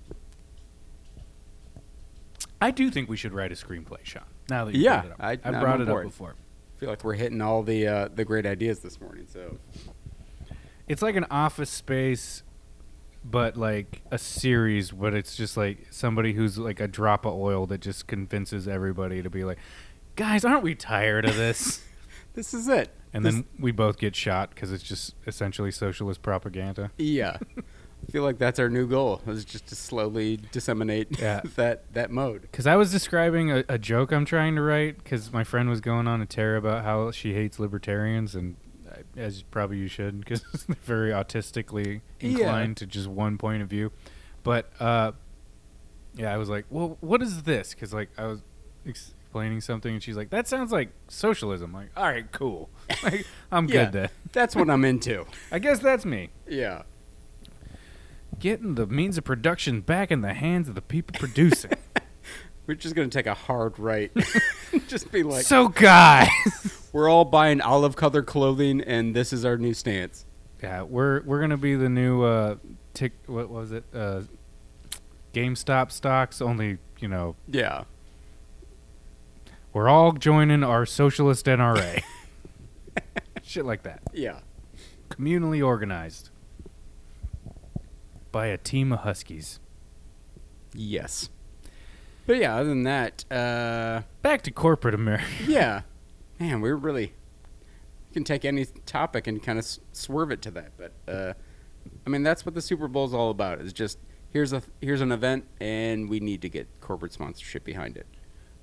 I 2.62 2.70
do 2.70 2.90
think 2.90 3.10
we 3.10 3.16
should 3.18 3.34
write 3.34 3.52
a 3.52 3.54
screenplay, 3.56 3.98
Sean. 4.04 4.22
Now 4.48 4.64
that 4.64 4.74
you 4.74 4.82
Yeah, 4.82 5.02
brought 5.02 5.06
it 5.06 5.12
up, 5.12 5.16
I- 5.20 5.30
I 5.32 5.38
I'm 5.56 5.60
brought 5.60 5.74
on 5.74 5.80
it 5.82 5.88
up 5.88 5.88
board. 5.88 6.06
before. 6.06 6.34
I 6.76 6.80
feel 6.80 6.88
like 6.88 7.04
we're 7.04 7.14
hitting 7.14 7.40
all 7.42 7.62
the 7.62 7.86
uh, 7.86 8.08
the 8.14 8.24
great 8.24 8.46
ideas 8.46 8.78
this 8.80 9.00
morning. 9.00 9.26
So 9.30 9.58
It's 10.88 11.02
like 11.02 11.16
an 11.16 11.26
office 11.30 11.70
space, 11.70 12.42
but 13.24 13.56
like 13.56 14.02
a 14.10 14.18
series. 14.18 14.90
But 14.92 15.14
it's 15.14 15.36
just 15.36 15.56
like 15.56 15.86
somebody 15.90 16.32
who's 16.34 16.58
like 16.58 16.80
a 16.80 16.88
drop 16.88 17.24
of 17.26 17.34
oil 17.34 17.66
that 17.66 17.80
just 17.80 18.06
convinces 18.06 18.68
everybody 18.68 19.22
to 19.22 19.30
be 19.30 19.44
like, 19.44 19.58
guys, 20.14 20.44
aren't 20.44 20.62
we 20.62 20.74
tired 20.74 21.24
of 21.24 21.36
this? 21.36 21.82
this 22.34 22.54
is 22.54 22.68
it. 22.68 22.90
and 23.12 23.24
This- 23.24 23.34
then 23.34 23.44
we 23.58 23.72
both 23.72 23.98
get 23.98 24.14
shot 24.14 24.50
because 24.50 24.72
it's 24.72 24.82
just 24.84 25.14
essentially 25.26 25.70
socialist 25.70 26.22
propaganda. 26.22 26.90
yeah, 26.98 27.38
I 27.56 28.12
feel 28.12 28.22
like 28.22 28.38
that's 28.38 28.58
our 28.60 28.68
new 28.68 28.86
goal 28.86 29.20
is 29.26 29.44
just 29.44 29.66
to 29.68 29.74
slowly 29.74 30.38
disseminate 30.52 31.18
Yeah. 31.18 31.40
that 31.56 31.92
that 31.94 32.10
mode. 32.12 32.42
Because 32.42 32.66
I 32.66 32.76
was 32.76 32.92
describing 32.92 33.50
a, 33.50 33.64
a 33.68 33.78
joke 33.78 34.12
I'm 34.12 34.24
trying 34.24 34.54
to 34.56 34.62
write 34.62 34.98
because 35.02 35.32
my 35.32 35.42
friend 35.42 35.68
was 35.68 35.80
going 35.80 36.06
on 36.06 36.22
a 36.22 36.26
tear 36.26 36.56
about 36.56 36.84
how 36.84 37.10
she 37.10 37.34
hates 37.34 37.58
libertarians, 37.58 38.34
and 38.36 38.56
as 39.16 39.42
probably 39.42 39.78
you 39.78 39.88
should, 39.88 40.20
because 40.20 40.42
they're 40.68 40.76
very 40.84 41.10
autistically 41.10 42.00
Yeah. 42.20 42.30
inclined 42.30 42.76
to 42.78 42.86
just 42.86 43.08
one 43.08 43.38
point 43.38 43.62
of 43.62 43.68
view. 43.68 43.92
But 44.42 44.70
uh, 44.80 45.12
yeah, 46.14 46.32
I 46.32 46.36
was 46.36 46.48
like, 46.48 46.66
well, 46.70 46.96
what 47.00 47.22
is 47.22 47.42
this? 47.42 47.74
Because 47.74 47.92
like 47.94 48.10
I 48.18 48.26
was 48.26 48.40
explaining 48.84 49.60
something, 49.60 49.92
and 49.94 50.02
she's 50.02 50.16
like, 50.16 50.30
that 50.30 50.46
sounds 50.48 50.72
like 50.72 50.90
socialism. 51.08 51.74
I'm 51.74 51.82
like, 51.82 51.90
all 51.96 52.04
right, 52.04 52.30
cool. 52.32 52.70
like, 53.02 53.26
I'm 53.50 53.66
Yeah. 53.68 53.84
good 53.86 53.92
then. 53.92 54.08
That's 54.32 54.54
what 54.56 54.70
I'm 54.70 54.84
into. 54.84 55.26
I 55.52 55.58
guess 55.58 55.78
that's 55.80 56.04
me. 56.04 56.30
Yeah. 56.48 56.82
Getting 58.38 58.74
the 58.74 58.86
means 58.86 59.16
of 59.16 59.24
production 59.24 59.80
back 59.80 60.10
in 60.10 60.20
the 60.20 60.34
hands 60.34 60.68
of 60.68 60.74
the 60.74 60.82
people 60.82 61.18
producing. 61.18 61.72
We're 62.66 62.74
just 62.74 62.94
gonna 62.94 63.08
take 63.08 63.26
a 63.26 63.34
hard 63.34 63.78
right. 63.78 64.10
just 64.88 65.10
be 65.12 65.22
like, 65.22 65.44
so, 65.44 65.68
guys. 65.68 66.28
We're 66.96 67.10
all 67.10 67.26
buying 67.26 67.60
olive 67.60 67.94
colored 67.94 68.24
clothing, 68.24 68.80
and 68.80 69.14
this 69.14 69.30
is 69.30 69.44
our 69.44 69.58
new 69.58 69.74
stance. 69.74 70.24
Yeah, 70.62 70.80
we're 70.82 71.20
we're 71.24 71.40
gonna 71.40 71.58
be 71.58 71.74
the 71.74 71.90
new 71.90 72.22
uh, 72.22 72.56
tick. 72.94 73.12
What 73.26 73.50
was 73.50 73.70
it? 73.70 73.84
Uh, 73.94 74.22
GameStop 75.34 75.92
stocks. 75.92 76.40
Only 76.40 76.78
you 76.98 77.08
know, 77.08 77.36
Yeah. 77.48 77.84
we're 79.74 79.90
all 79.90 80.12
joining 80.12 80.64
our 80.64 80.86
socialist 80.86 81.44
NRA. 81.44 82.02
Shit 83.42 83.66
like 83.66 83.82
that. 83.82 84.00
Yeah. 84.14 84.40
Communally 85.10 85.62
organized 85.64 86.30
by 88.32 88.46
a 88.46 88.56
team 88.56 88.90
of 88.92 89.00
huskies. 89.00 89.60
Yes. 90.72 91.28
But 92.26 92.38
yeah, 92.38 92.56
other 92.56 92.70
than 92.70 92.84
that, 92.84 93.24
uh, 93.30 94.02
Back 94.22 94.40
to 94.44 94.50
corporate 94.50 94.94
America. 94.94 95.26
yeah, 95.46 95.82
man, 96.38 96.60
we're 96.60 96.76
really 96.76 97.12
we 98.08 98.12
can 98.14 98.24
take 98.24 98.44
any 98.44 98.66
topic 98.86 99.26
and 99.26 99.42
kind 99.42 99.58
of 99.58 99.64
s- 99.64 99.80
swerve 99.92 100.30
it 100.30 100.42
to 100.42 100.50
that. 100.52 100.72
But 100.76 100.92
uh, 101.12 101.34
I 102.06 102.10
mean, 102.10 102.22
that's 102.22 102.44
what 102.46 102.54
the 102.54 102.62
Super 102.62 102.88
Bowl 102.88 103.04
is 103.04 103.14
all 103.14 103.30
about. 103.30 103.60
Is 103.60 103.72
just 103.72 103.98
here's 104.32 104.52
a 104.52 104.62
here's 104.80 105.00
an 105.00 105.12
event, 105.12 105.46
and 105.60 106.08
we 106.08 106.20
need 106.20 106.42
to 106.42 106.48
get 106.48 106.68
corporate 106.80 107.12
sponsorship 107.12 107.64
behind 107.64 107.96
it. 107.96 108.06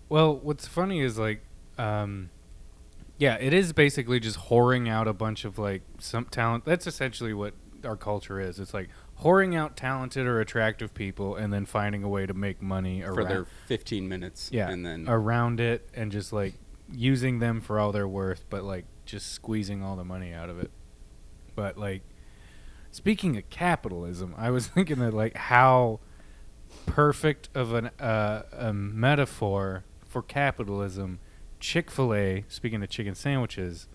Well, 0.09 0.36
what's 0.36 0.67
funny 0.67 1.01
is 1.01 1.17
like, 1.17 1.41
um, 1.77 2.29
yeah, 3.17 3.36
it 3.39 3.53
is 3.53 3.73
basically 3.73 4.19
just 4.19 4.38
whoring 4.38 4.89
out 4.89 5.07
a 5.07 5.13
bunch 5.13 5.45
of 5.45 5.57
like 5.57 5.81
some 5.99 6.25
talent. 6.25 6.65
That's 6.65 6.86
essentially 6.88 7.33
what 7.33 7.53
our 7.83 7.95
culture 7.97 8.39
is. 8.39 8.59
It's 8.59 8.73
like 8.73 8.89
whoring 9.21 9.55
out 9.55 9.75
talented 9.77 10.25
or 10.25 10.39
attractive 10.39 10.93
people 10.93 11.36
and 11.36 11.51
then 11.53 11.65
finding 11.65 12.03
a 12.03 12.09
way 12.09 12.25
to 12.25 12.33
make 12.33 12.62
money 12.62 13.01
for 13.01 13.13
around, 13.13 13.29
their 13.29 13.45
15 13.67 14.07
minutes. 14.07 14.49
yeah, 14.51 14.69
and 14.69 14.86
then 14.86 15.05
around 15.07 15.59
it 15.59 15.88
and 15.93 16.12
just 16.12 16.33
like 16.33 16.53
using 16.93 17.39
them 17.39 17.62
for 17.62 17.79
all 17.79 17.91
they're 17.91 18.08
worth, 18.08 18.45
but 18.49 18.63
like 18.63 18.86
just 19.06 19.32
squeezing 19.32 19.84
all 19.84 19.95
the 19.95 20.03
money 20.03 20.34
out 20.34 20.49
of 20.49 20.60
it. 20.60 20.71
But 21.56 21.77
like, 21.77 22.01
speaking 22.91 23.38
of 23.38 23.49
capitalism, 23.49 24.34
I 24.38 24.49
was 24.49 24.67
thinking 24.75 24.99
that 24.99 25.13
like 25.13 25.36
how 25.36 25.99
perfect 26.86 27.49
of 27.53 27.73
an 27.73 27.88
uh, 27.99 28.43
a 28.51 28.73
metaphor 28.73 29.84
for 30.08 30.21
capitalism 30.21 31.19
Chick 31.60 31.89
Fil 31.89 32.13
A. 32.13 32.45
Speaking 32.49 32.84
of 32.84 32.89
chicken 32.89 33.15
sandwiches, 33.15 33.88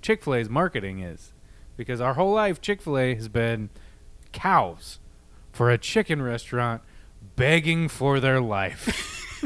Chick 0.00 0.22
Fil 0.22 0.36
A's 0.36 0.48
marketing 0.48 1.00
is 1.00 1.32
because 1.76 2.00
our 2.00 2.14
whole 2.14 2.32
life 2.32 2.60
Chick 2.60 2.80
Fil 2.80 2.98
A 2.98 3.14
has 3.14 3.28
been 3.28 3.70
cows 4.32 5.00
for 5.52 5.70
a 5.70 5.78
chicken 5.78 6.22
restaurant 6.22 6.82
begging 7.34 7.88
for 7.88 8.20
their 8.20 8.40
life 8.40 9.42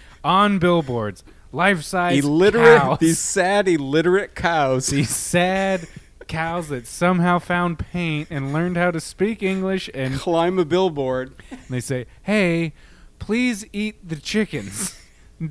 on 0.24 0.58
billboards, 0.58 1.24
life 1.56 1.82
size 1.82 2.24
illiterate 2.24 2.80
cows. 2.80 2.98
these 2.98 3.18
sad 3.18 3.66
illiterate 3.68 4.34
cows. 4.34 4.86
these 4.88 5.10
sad 5.10 5.88
cows 6.28 6.68
that 6.68 6.86
somehow 6.86 7.38
found 7.38 7.78
paint 7.78 8.28
and 8.30 8.52
learned 8.52 8.76
how 8.76 8.90
to 8.90 9.00
speak 9.00 9.42
English 9.42 9.88
and 9.94 10.14
climb 10.16 10.58
a 10.58 10.64
billboard. 10.64 11.32
And 11.50 11.60
they 11.70 11.80
say, 11.80 12.06
"Hey, 12.22 12.72
please 13.18 13.64
eat 13.72 14.08
the 14.08 14.16
chickens. 14.16 14.98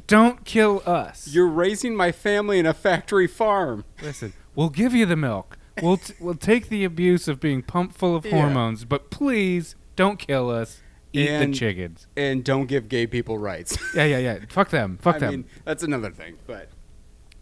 Don't 0.07 0.43
kill 0.45 0.81
us." 0.85 1.27
You're 1.31 1.47
raising 1.47 1.95
my 1.95 2.11
family 2.11 2.59
in 2.59 2.65
a 2.65 2.73
factory 2.73 3.27
farm. 3.27 3.85
Listen, 4.01 4.33
we'll 4.55 4.69
give 4.69 4.93
you 4.93 5.05
the 5.05 5.15
milk. 5.15 5.57
We'll 5.81 5.97
t- 5.97 6.13
we'll 6.19 6.35
take 6.35 6.69
the 6.69 6.83
abuse 6.85 7.27
of 7.27 7.39
being 7.39 7.61
pumped 7.61 7.97
full 7.97 8.15
of 8.15 8.25
Yeah. 8.25 8.31
hormones, 8.41 8.85
but 8.85 9.09
please 9.09 9.75
don't 9.95 10.17
kill 10.19 10.49
us. 10.49 10.81
Eat 11.15 11.29
And- 11.29 11.53
the 11.53 11.57
chickens. 11.57 12.07
and 12.17 12.43
don't 12.43 12.65
give 12.67 12.89
gay 12.89 13.07
people 13.07 13.37
rights. 13.37 13.77
Yeah, 13.95 14.05
yeah, 14.05 14.17
yeah. 14.17 14.39
Fuck 14.49 14.69
them. 14.69 14.97
Fuck 15.01 15.15
I 15.15 15.19
them. 15.19 15.29
mean, 15.31 15.45
that's 15.63 15.83
another 15.83 16.11
thing, 16.11 16.37
but 16.47 16.69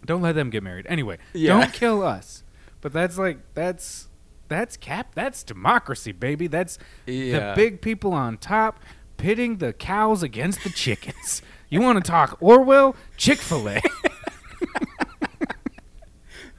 Don't 0.06 0.22
let 0.22 0.36
them 0.36 0.50
get 0.50 0.64
married. 0.64 0.86
Anyway, 0.90 1.18
Yeah. 1.34 1.60
don't 1.60 1.74
kill 1.74 2.04
us. 2.04 2.44
But 2.82 2.92
that's 2.94 3.18
like 3.18 3.40
that's 3.54 4.08
that's 4.50 4.78
cap. 4.78 5.16
That's 5.16 5.42
democracy, 5.44 6.12
baby. 6.12 6.48
That's 6.48 6.78
Yeah. 7.08 7.52
the 7.52 7.56
big 7.56 7.82
people 7.82 8.14
on 8.14 8.38
top 8.38 8.80
pitting 9.18 9.58
the 9.58 9.72
cows 9.74 10.22
against 10.22 10.64
the 10.64 10.70
chickens. 10.70 11.42
you 11.70 11.82
want 11.82 12.04
to 12.04 12.10
talk 12.12 12.38
Orwell? 12.42 12.96
Chick 13.18 13.40
Fil 13.40 13.68
A. 13.70 13.82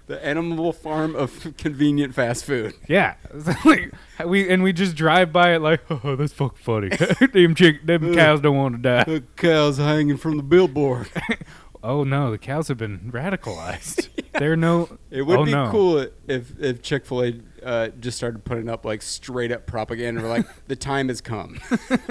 the 0.06 0.24
animal 0.24 0.72
farm 0.72 1.16
of 1.16 1.54
convenient 1.58 2.14
fast 2.14 2.44
food. 2.44 2.74
yeah, 2.88 3.14
like 3.64 3.92
we 4.24 4.48
and 4.48 4.62
we 4.62 4.72
just 4.72 4.96
drive 4.96 5.32
by 5.32 5.54
it 5.54 5.60
like, 5.60 5.80
oh, 5.90 6.16
that's 6.16 6.32
fucking 6.32 6.58
funny. 6.58 6.88
them 6.88 7.54
chick, 7.54 7.86
them 7.86 8.12
uh, 8.12 8.14
cows 8.14 8.40
don't 8.40 8.56
want 8.56 8.76
to 8.76 8.82
die. 8.82 9.04
The 9.04 9.24
cows 9.36 9.78
hanging 9.78 10.16
from 10.16 10.36
the 10.36 10.42
billboard. 10.42 11.08
Oh 11.82 12.02
no, 12.02 12.30
the 12.30 12.38
cows 12.38 12.68
have 12.68 12.78
been 12.78 13.12
radicalized. 13.12 14.08
They're 14.32 14.56
no. 14.56 14.98
It 15.10 15.22
would 15.22 15.40
oh, 15.40 15.44
be 15.44 15.52
no. 15.52 15.70
cool 15.70 16.06
if 16.26 16.58
if 16.58 16.82
Chick 16.82 17.04
Fil 17.04 17.24
A 17.24 17.32
uh, 17.64 17.88
just 18.00 18.16
started 18.16 18.44
putting 18.44 18.68
up 18.68 18.84
like 18.84 19.02
straight 19.02 19.50
up 19.50 19.66
propaganda, 19.66 20.22
We're 20.22 20.28
like 20.28 20.46
the 20.66 20.76
time 20.76 21.08
has 21.08 21.20
come. 21.20 21.60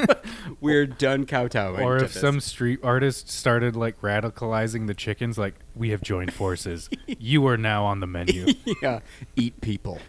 We're 0.62 0.86
done 0.86 1.26
kowtowing. 1.26 1.82
Or 1.82 2.00
to 2.00 2.06
if 2.06 2.14
this." 2.14 2.22
some 2.22 2.40
street 2.40 2.80
artist 2.84 3.30
started 3.30 3.76
like 3.76 4.00
radicalizing 4.02 4.88
the 4.88 4.94
chickens, 4.94 5.38
like 5.38 5.56
we 5.76 5.90
have 5.90 6.02
joined 6.02 6.34
forces. 6.34 6.90
you 7.08 7.46
are 7.48 7.58
now 7.58 7.86
on 7.86 8.00
the 8.00 8.08
menu. 8.08 8.48
yeah, 8.82 9.00
eat 9.36 9.62
people. 9.62 10.00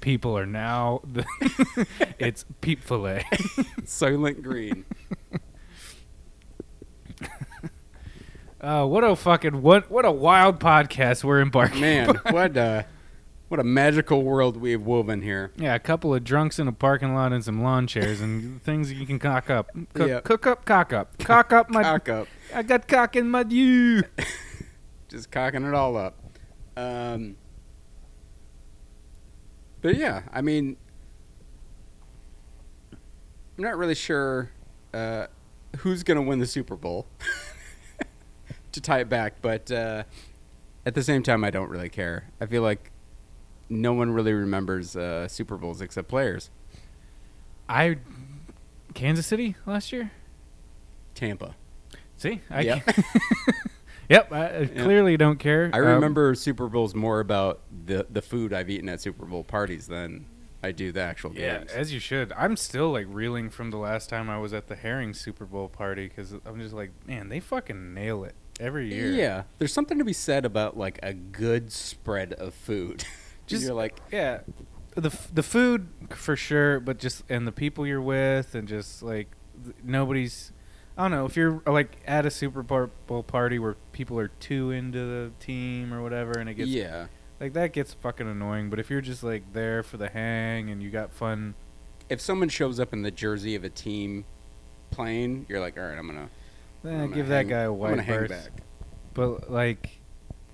People 0.00 0.36
are 0.36 0.46
now. 0.46 1.00
The 1.04 1.24
it's 2.18 2.44
peep 2.60 2.82
fillet. 2.82 3.24
Soylent 3.82 4.42
Green. 4.42 4.84
Uh, 8.60 8.86
what 8.86 9.04
a 9.04 9.14
fucking 9.14 9.60
what 9.60 9.90
what 9.90 10.06
a 10.06 10.10
wild 10.10 10.58
podcast 10.58 11.22
we're 11.22 11.40
embarking. 11.42 11.82
Man, 11.82 12.18
what 12.30 12.56
a 12.56 12.86
what 13.48 13.60
a 13.60 13.64
magical 13.64 14.22
world 14.22 14.56
we 14.56 14.72
have 14.72 14.82
woven 14.82 15.22
here. 15.22 15.52
Yeah, 15.56 15.74
a 15.74 15.78
couple 15.78 16.14
of 16.14 16.24
drunks 16.24 16.58
in 16.58 16.66
a 16.66 16.72
parking 16.72 17.14
lot 17.14 17.32
and 17.32 17.44
some 17.44 17.62
lawn 17.62 17.86
chairs 17.86 18.20
and 18.20 18.62
things 18.64 18.92
you 18.92 19.06
can 19.06 19.18
cock 19.18 19.50
up. 19.50 19.70
Cook, 19.94 20.08
Yeah. 20.08 20.20
cook 20.20 20.46
up, 20.46 20.64
cock 20.64 20.92
up, 20.92 21.16
cock 21.18 21.52
up 21.52 21.70
my. 21.70 21.82
Cock 21.94 22.08
up, 22.08 22.28
I 22.54 22.62
got 22.62 22.88
cock 22.88 23.16
in 23.16 23.30
my 23.30 23.44
you. 23.48 24.02
just 25.08 25.30
cocking 25.30 25.64
it 25.64 25.74
all 25.74 25.96
up. 25.96 26.16
Um, 26.76 27.36
but 29.82 29.96
yeah, 29.96 30.22
I 30.32 30.40
mean, 30.40 30.76
I'm 33.56 33.62
not 33.64 33.76
really 33.76 33.94
sure 33.94 34.50
uh, 34.92 35.26
who's 35.78 36.02
going 36.02 36.16
to 36.16 36.22
win 36.22 36.38
the 36.40 36.46
Super 36.46 36.76
Bowl. 36.76 37.06
to 38.72 38.80
tie 38.80 38.98
it 39.00 39.08
back, 39.08 39.34
but 39.40 39.70
uh, 39.70 40.02
at 40.84 40.94
the 40.96 41.02
same 41.04 41.22
time, 41.22 41.44
I 41.44 41.50
don't 41.50 41.68
really 41.70 41.88
care. 41.88 42.30
I 42.40 42.46
feel 42.46 42.62
like 42.62 42.90
no 43.68 43.92
one 43.92 44.10
really 44.10 44.32
remembers 44.32 44.96
uh, 44.96 45.28
Super 45.28 45.56
Bowls 45.56 45.80
except 45.80 46.08
players. 46.08 46.50
I 47.68 47.98
Kansas 48.94 49.26
City 49.26 49.56
last 49.66 49.92
year. 49.92 50.10
Tampa. 51.14 51.54
See, 52.16 52.40
I 52.50 52.60
Yep. 52.62 52.88
yep. 54.08 54.32
I, 54.32 54.58
I 54.60 54.66
clearly 54.66 55.16
don't 55.16 55.38
care. 55.38 55.70
I 55.72 55.78
Um, 55.78 55.84
remember 55.86 56.34
Super 56.34 56.68
Bowls 56.68 56.94
more 56.94 57.20
about 57.20 57.60
the 57.86 58.06
the 58.10 58.22
food 58.22 58.52
I've 58.52 58.70
eaten 58.70 58.88
at 58.88 59.00
Super 59.00 59.24
Bowl 59.26 59.44
parties 59.44 59.86
than 59.86 60.26
I 60.62 60.72
do 60.72 60.92
the 60.92 61.00
actual 61.00 61.30
games. 61.30 61.42
Yeah, 61.42 61.58
games. 61.58 61.72
as 61.72 61.92
you 61.92 62.00
should. 62.00 62.32
I'm 62.32 62.56
still 62.56 62.90
like 62.90 63.06
reeling 63.10 63.50
from 63.50 63.70
the 63.70 63.76
last 63.78 64.08
time 64.08 64.30
I 64.30 64.38
was 64.38 64.52
at 64.52 64.66
the 64.68 64.76
Herring 64.76 65.12
Super 65.14 65.44
Bowl 65.44 65.68
party 65.68 66.08
because 66.08 66.32
I'm 66.46 66.58
just 66.60 66.74
like, 66.74 66.90
man, 67.06 67.28
they 67.28 67.40
fucking 67.40 67.92
nail 67.94 68.24
it 68.24 68.34
every 68.60 68.92
year. 68.92 69.10
Yeah, 69.10 69.42
there's 69.58 69.72
something 69.72 69.98
to 69.98 70.04
be 70.04 70.12
said 70.14 70.44
about 70.44 70.76
like 70.76 70.98
a 71.02 71.12
good 71.12 71.72
spread 71.72 72.32
of 72.34 72.54
food. 72.54 73.04
just 73.46 73.64
you're 73.64 73.74
like, 73.74 74.00
yeah. 74.12 74.40
The 74.96 75.08
f- 75.08 75.28
the 75.34 75.42
food 75.42 75.88
for 76.10 76.36
sure, 76.36 76.78
but 76.78 76.98
just 76.98 77.24
and 77.28 77.46
the 77.46 77.52
people 77.52 77.86
you're 77.86 78.00
with 78.00 78.54
and 78.54 78.68
just 78.68 79.02
like 79.02 79.28
th- 79.64 79.76
nobody's. 79.82 80.52
I 80.96 81.02
don't 81.02 81.10
know 81.10 81.26
if 81.26 81.36
you're 81.36 81.60
uh, 81.66 81.72
like 81.72 81.96
at 82.06 82.24
a 82.24 82.30
Super 82.30 82.62
Bowl 82.62 83.22
party 83.24 83.58
where 83.58 83.74
people 83.90 84.16
are 84.20 84.28
too 84.28 84.70
into 84.70 84.98
the 84.98 85.32
team 85.40 85.92
or 85.92 86.00
whatever, 86.00 86.38
and 86.38 86.48
it 86.48 86.54
gets 86.54 86.70
yeah. 86.70 87.06
like 87.40 87.54
that 87.54 87.72
gets 87.72 87.94
fucking 87.94 88.28
annoying. 88.28 88.70
But 88.70 88.78
if 88.78 88.90
you're 88.90 89.00
just 89.00 89.24
like 89.24 89.52
there 89.52 89.82
for 89.82 89.96
the 89.96 90.08
hang 90.08 90.70
and 90.70 90.80
you 90.80 90.90
got 90.90 91.12
fun, 91.12 91.54
If 92.08 92.20
someone 92.20 92.48
shows 92.48 92.78
up 92.78 92.92
in 92.92 93.02
the 93.02 93.10
jersey 93.10 93.56
of 93.56 93.64
a 93.64 93.70
team 93.70 94.24
playing, 94.92 95.46
you're 95.48 95.58
like, 95.58 95.76
all 95.76 95.82
right, 95.82 95.98
I'm 95.98 96.06
gonna, 96.06 96.28
then 96.84 96.94
I'm 96.94 97.00
gonna 97.06 97.16
give 97.16 97.26
that 97.26 97.34
hang- 97.38 97.48
guy 97.48 97.60
a 97.62 97.72
white 97.72 98.06
back. 98.28 98.50
But 99.14 99.50
like, 99.50 100.00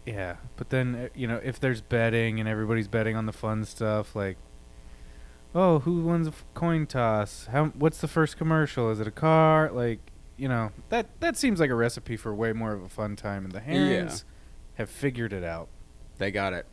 yeah. 0.07 0.37
But 0.57 0.71
then 0.71 0.95
uh, 0.95 1.09
you 1.15 1.27
know, 1.27 1.41
if 1.43 1.61
there's 1.61 1.81
betting 1.81 2.41
and 2.41 2.49
everybody's 2.49 2.89
betting 2.89 3.17
on 3.17 3.27
the 3.27 3.33
fun 3.33 3.65
stuff, 3.65 4.15
like, 4.15 4.37
oh, 5.55 5.81
who 5.81 6.03
wins 6.03 6.27
a 6.27 6.33
coin 6.55 6.87
toss? 6.87 7.47
How? 7.51 7.67
What's 7.67 8.01
the 8.01 8.09
first 8.09 8.37
commercial? 8.37 8.91
Is 8.91 9.01
it 9.01 9.07
a 9.07 9.13
car? 9.13 9.71
Like, 9.73 10.01
you 10.37 10.49
know, 10.49 10.73
that 10.89 11.21
that 11.21 11.37
seems 11.37 11.61
like 11.61 11.71
a 11.71 11.75
recipe 11.75 12.17
for 12.17 12.35
way 12.35 12.53
more 12.53 12.73
of 12.73 12.83
a 12.83 12.89
fun 12.89 13.17
time. 13.17 13.45
And 13.45 13.53
the 13.53 13.61
Herons 13.61 14.25
have 14.75 14.91
figured 14.91 15.33
it 15.33 15.45
out. 15.45 15.69
They 16.19 16.31
got 16.31 16.53
it. 16.53 16.67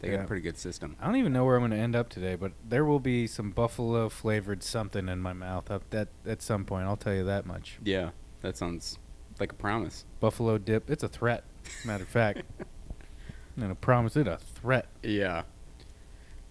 They 0.00 0.10
got 0.10 0.24
a 0.24 0.26
pretty 0.26 0.42
good 0.42 0.58
system. 0.58 0.94
I 1.00 1.06
don't 1.06 1.16
even 1.16 1.32
know 1.32 1.44
where 1.44 1.56
I'm 1.56 1.62
going 1.62 1.70
to 1.70 1.78
end 1.78 1.96
up 1.96 2.10
today, 2.10 2.34
but 2.34 2.52
there 2.68 2.84
will 2.84 3.00
be 3.00 3.26
some 3.26 3.50
buffalo 3.50 4.10
flavored 4.10 4.62
something 4.62 5.08
in 5.08 5.20
my 5.20 5.32
mouth 5.32 5.70
up 5.70 5.88
that 5.90 6.08
at 6.26 6.42
some 6.42 6.64
point. 6.64 6.86
I'll 6.86 6.98
tell 6.98 7.14
you 7.14 7.24
that 7.24 7.46
much. 7.46 7.78
Yeah, 7.82 8.10
that 8.42 8.58
sounds 8.58 8.98
like 9.40 9.52
a 9.52 9.54
promise. 9.54 10.04
Buffalo 10.20 10.58
dip. 10.58 10.90
It's 10.90 11.02
a 11.02 11.08
threat. 11.08 11.44
Matter 11.84 12.04
of 12.04 12.08
fact, 12.08 12.42
I'm 12.60 13.62
gonna 13.62 13.74
promise 13.74 14.16
it 14.16 14.26
a 14.26 14.38
threat. 14.38 14.86
Yeah. 15.02 15.42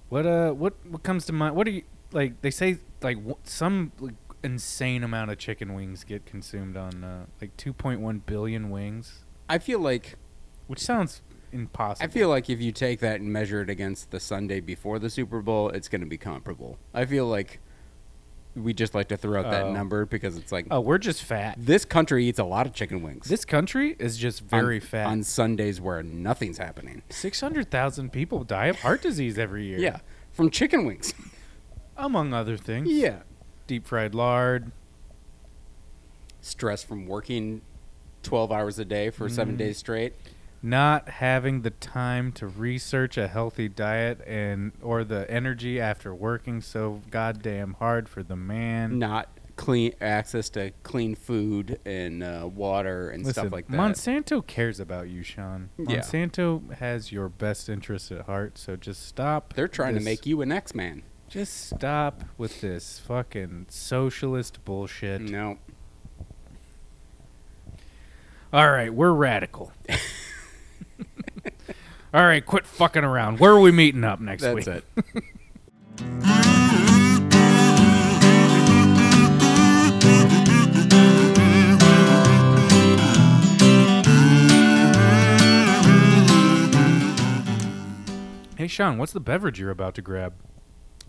What 0.09 0.25
uh, 0.25 0.51
what 0.51 0.73
what 0.85 1.03
comes 1.03 1.25
to 1.25 1.33
mind? 1.33 1.55
What 1.55 1.65
do 1.65 1.71
you 1.71 1.83
like? 2.11 2.41
They 2.41 2.51
say 2.51 2.77
like 3.01 3.17
w- 3.17 3.37
some 3.43 3.91
like, 3.99 4.15
insane 4.43 5.03
amount 5.03 5.31
of 5.31 5.37
chicken 5.37 5.73
wings 5.73 6.03
get 6.03 6.25
consumed 6.25 6.77
on 6.77 7.03
uh, 7.03 7.25
like 7.41 7.57
2.1 7.57 8.21
billion 8.25 8.69
wings, 8.69 9.25
I 9.49 9.57
feel 9.57 9.79
like 9.79 10.15
which 10.67 10.79
sounds 10.79 11.21
impossible. 11.51 12.05
I 12.05 12.11
feel 12.11 12.29
like 12.29 12.49
if 12.49 12.61
you 12.61 12.71
take 12.71 12.99
that 12.99 13.19
and 13.19 13.31
measure 13.31 13.61
it 13.61 13.69
against 13.69 14.11
the 14.11 14.19
Sunday 14.19 14.59
before 14.59 14.99
the 14.99 15.09
Super 15.09 15.41
Bowl, 15.41 15.69
it's 15.69 15.87
going 15.87 16.01
to 16.01 16.07
be 16.07 16.17
comparable. 16.17 16.77
I 16.93 17.05
feel 17.05 17.25
like 17.27 17.59
we 18.55 18.73
just 18.73 18.95
like 18.95 19.09
to 19.09 19.17
throw 19.17 19.39
out 19.39 19.51
that 19.51 19.63
Oh. 19.63 19.73
number 19.73 20.05
because 20.05 20.37
it's 20.37 20.51
like 20.51 20.67
oh, 20.71 20.79
we're 20.79 20.97
just 20.97 21.23
fat. 21.23 21.55
this 21.57 21.83
country 21.85 22.25
eats 22.25 22.39
a 22.39 22.43
lot 22.43 22.65
of 22.65 22.73
chicken 22.73 23.01
wings. 23.01 23.27
This 23.27 23.43
country 23.45 23.95
is 23.99 24.17
just 24.17 24.41
very 24.41 24.75
on, 24.77 24.81
fat. 24.81 25.07
on 25.07 25.23
Sundays 25.23 25.81
where 25.81 26.01
nothing's 26.01 26.57
happening. 26.57 27.01
600,000 27.09 28.11
people 28.13 28.43
die 28.43 28.67
of 28.67 28.79
heart 28.79 29.01
disease 29.01 29.37
every 29.37 29.65
year. 29.65 29.79
Yeah, 29.79 29.97
from 30.31 30.49
chicken 30.49 30.85
wings. 30.85 31.13
among 31.97 32.33
other 32.33 32.55
things. 32.57 32.89
yeah, 32.89 33.19
deep 33.67 33.85
fried 33.85 34.15
lard. 34.15 34.71
stress 36.41 36.83
from 36.83 37.07
working 37.07 37.61
twelve 38.23 38.51
hours 38.51 38.77
a 38.79 38.85
day 38.85 39.09
for 39.09 39.27
seven 39.29 39.55
Mm. 39.55 39.59
days 39.59 39.77
straight. 39.77 40.13
Not 40.65 41.07
having 41.09 41.61
the 41.61 41.69
time 41.69 42.31
to 42.33 42.47
research 42.47 43.17
a 43.17 43.27
healthy 43.27 43.69
diet 43.69 44.19
and 44.25 44.71
or 44.81 45.03
the 45.03 45.29
energy 45.29 45.79
after 45.79 46.13
working 46.13 46.59
so 46.59 47.01
goddamn 47.11 47.75
hard 47.79 48.09
for 48.09 48.23
the 48.23 48.35
man. 48.35 48.97
Not 48.97 49.29
clean 49.55 49.93
access 50.01 50.49
to 50.49 50.71
clean 50.83 51.15
food 51.15 51.79
and 51.85 52.23
uh, 52.23 52.49
water 52.51 53.09
and 53.09 53.23
Listen, 53.23 53.43
stuff 53.43 53.53
like 53.53 53.67
that. 53.67 53.77
Monsanto 53.77 54.45
cares 54.45 54.79
about 54.79 55.07
you, 55.07 55.23
Sean. 55.23 55.69
Yeah. 55.77 55.99
Monsanto 55.99 56.73
has 56.73 57.11
your 57.11 57.29
best 57.29 57.69
interests 57.69 58.11
at 58.11 58.25
heart, 58.25 58.57
so 58.57 58.75
just 58.75 59.05
stop. 59.07 59.53
They're 59.53 59.67
trying 59.67 59.93
to 59.95 60.01
make 60.01 60.25
you 60.25 60.41
an 60.41 60.51
X 60.51 60.73
Man. 60.73 61.03
Just 61.29 61.69
stop 61.69 62.23
with 62.37 62.61
this 62.61 62.99
fucking 62.99 63.67
socialist 63.69 64.63
bullshit. 64.65 65.21
No, 65.21 65.57
All 68.53 68.71
right, 68.71 68.93
we're 68.93 69.11
radical. 69.11 69.71
All 72.15 72.25
right, 72.25 72.45
quit 72.45 72.65
fucking 72.65 73.03
around. 73.03 73.41
Where 73.41 73.51
are 73.51 73.59
we 73.59 73.73
meeting 73.73 74.05
up 74.05 74.21
next 74.21 74.43
that's 74.43 74.55
week? 74.55 74.67
it. 74.67 74.85
Hey, 88.57 88.69
Sean, 88.69 88.97
what's 88.97 89.11
the 89.11 89.19
beverage 89.19 89.59
you're 89.59 89.69
about 89.69 89.93
to 89.95 90.01
grab? 90.01 90.33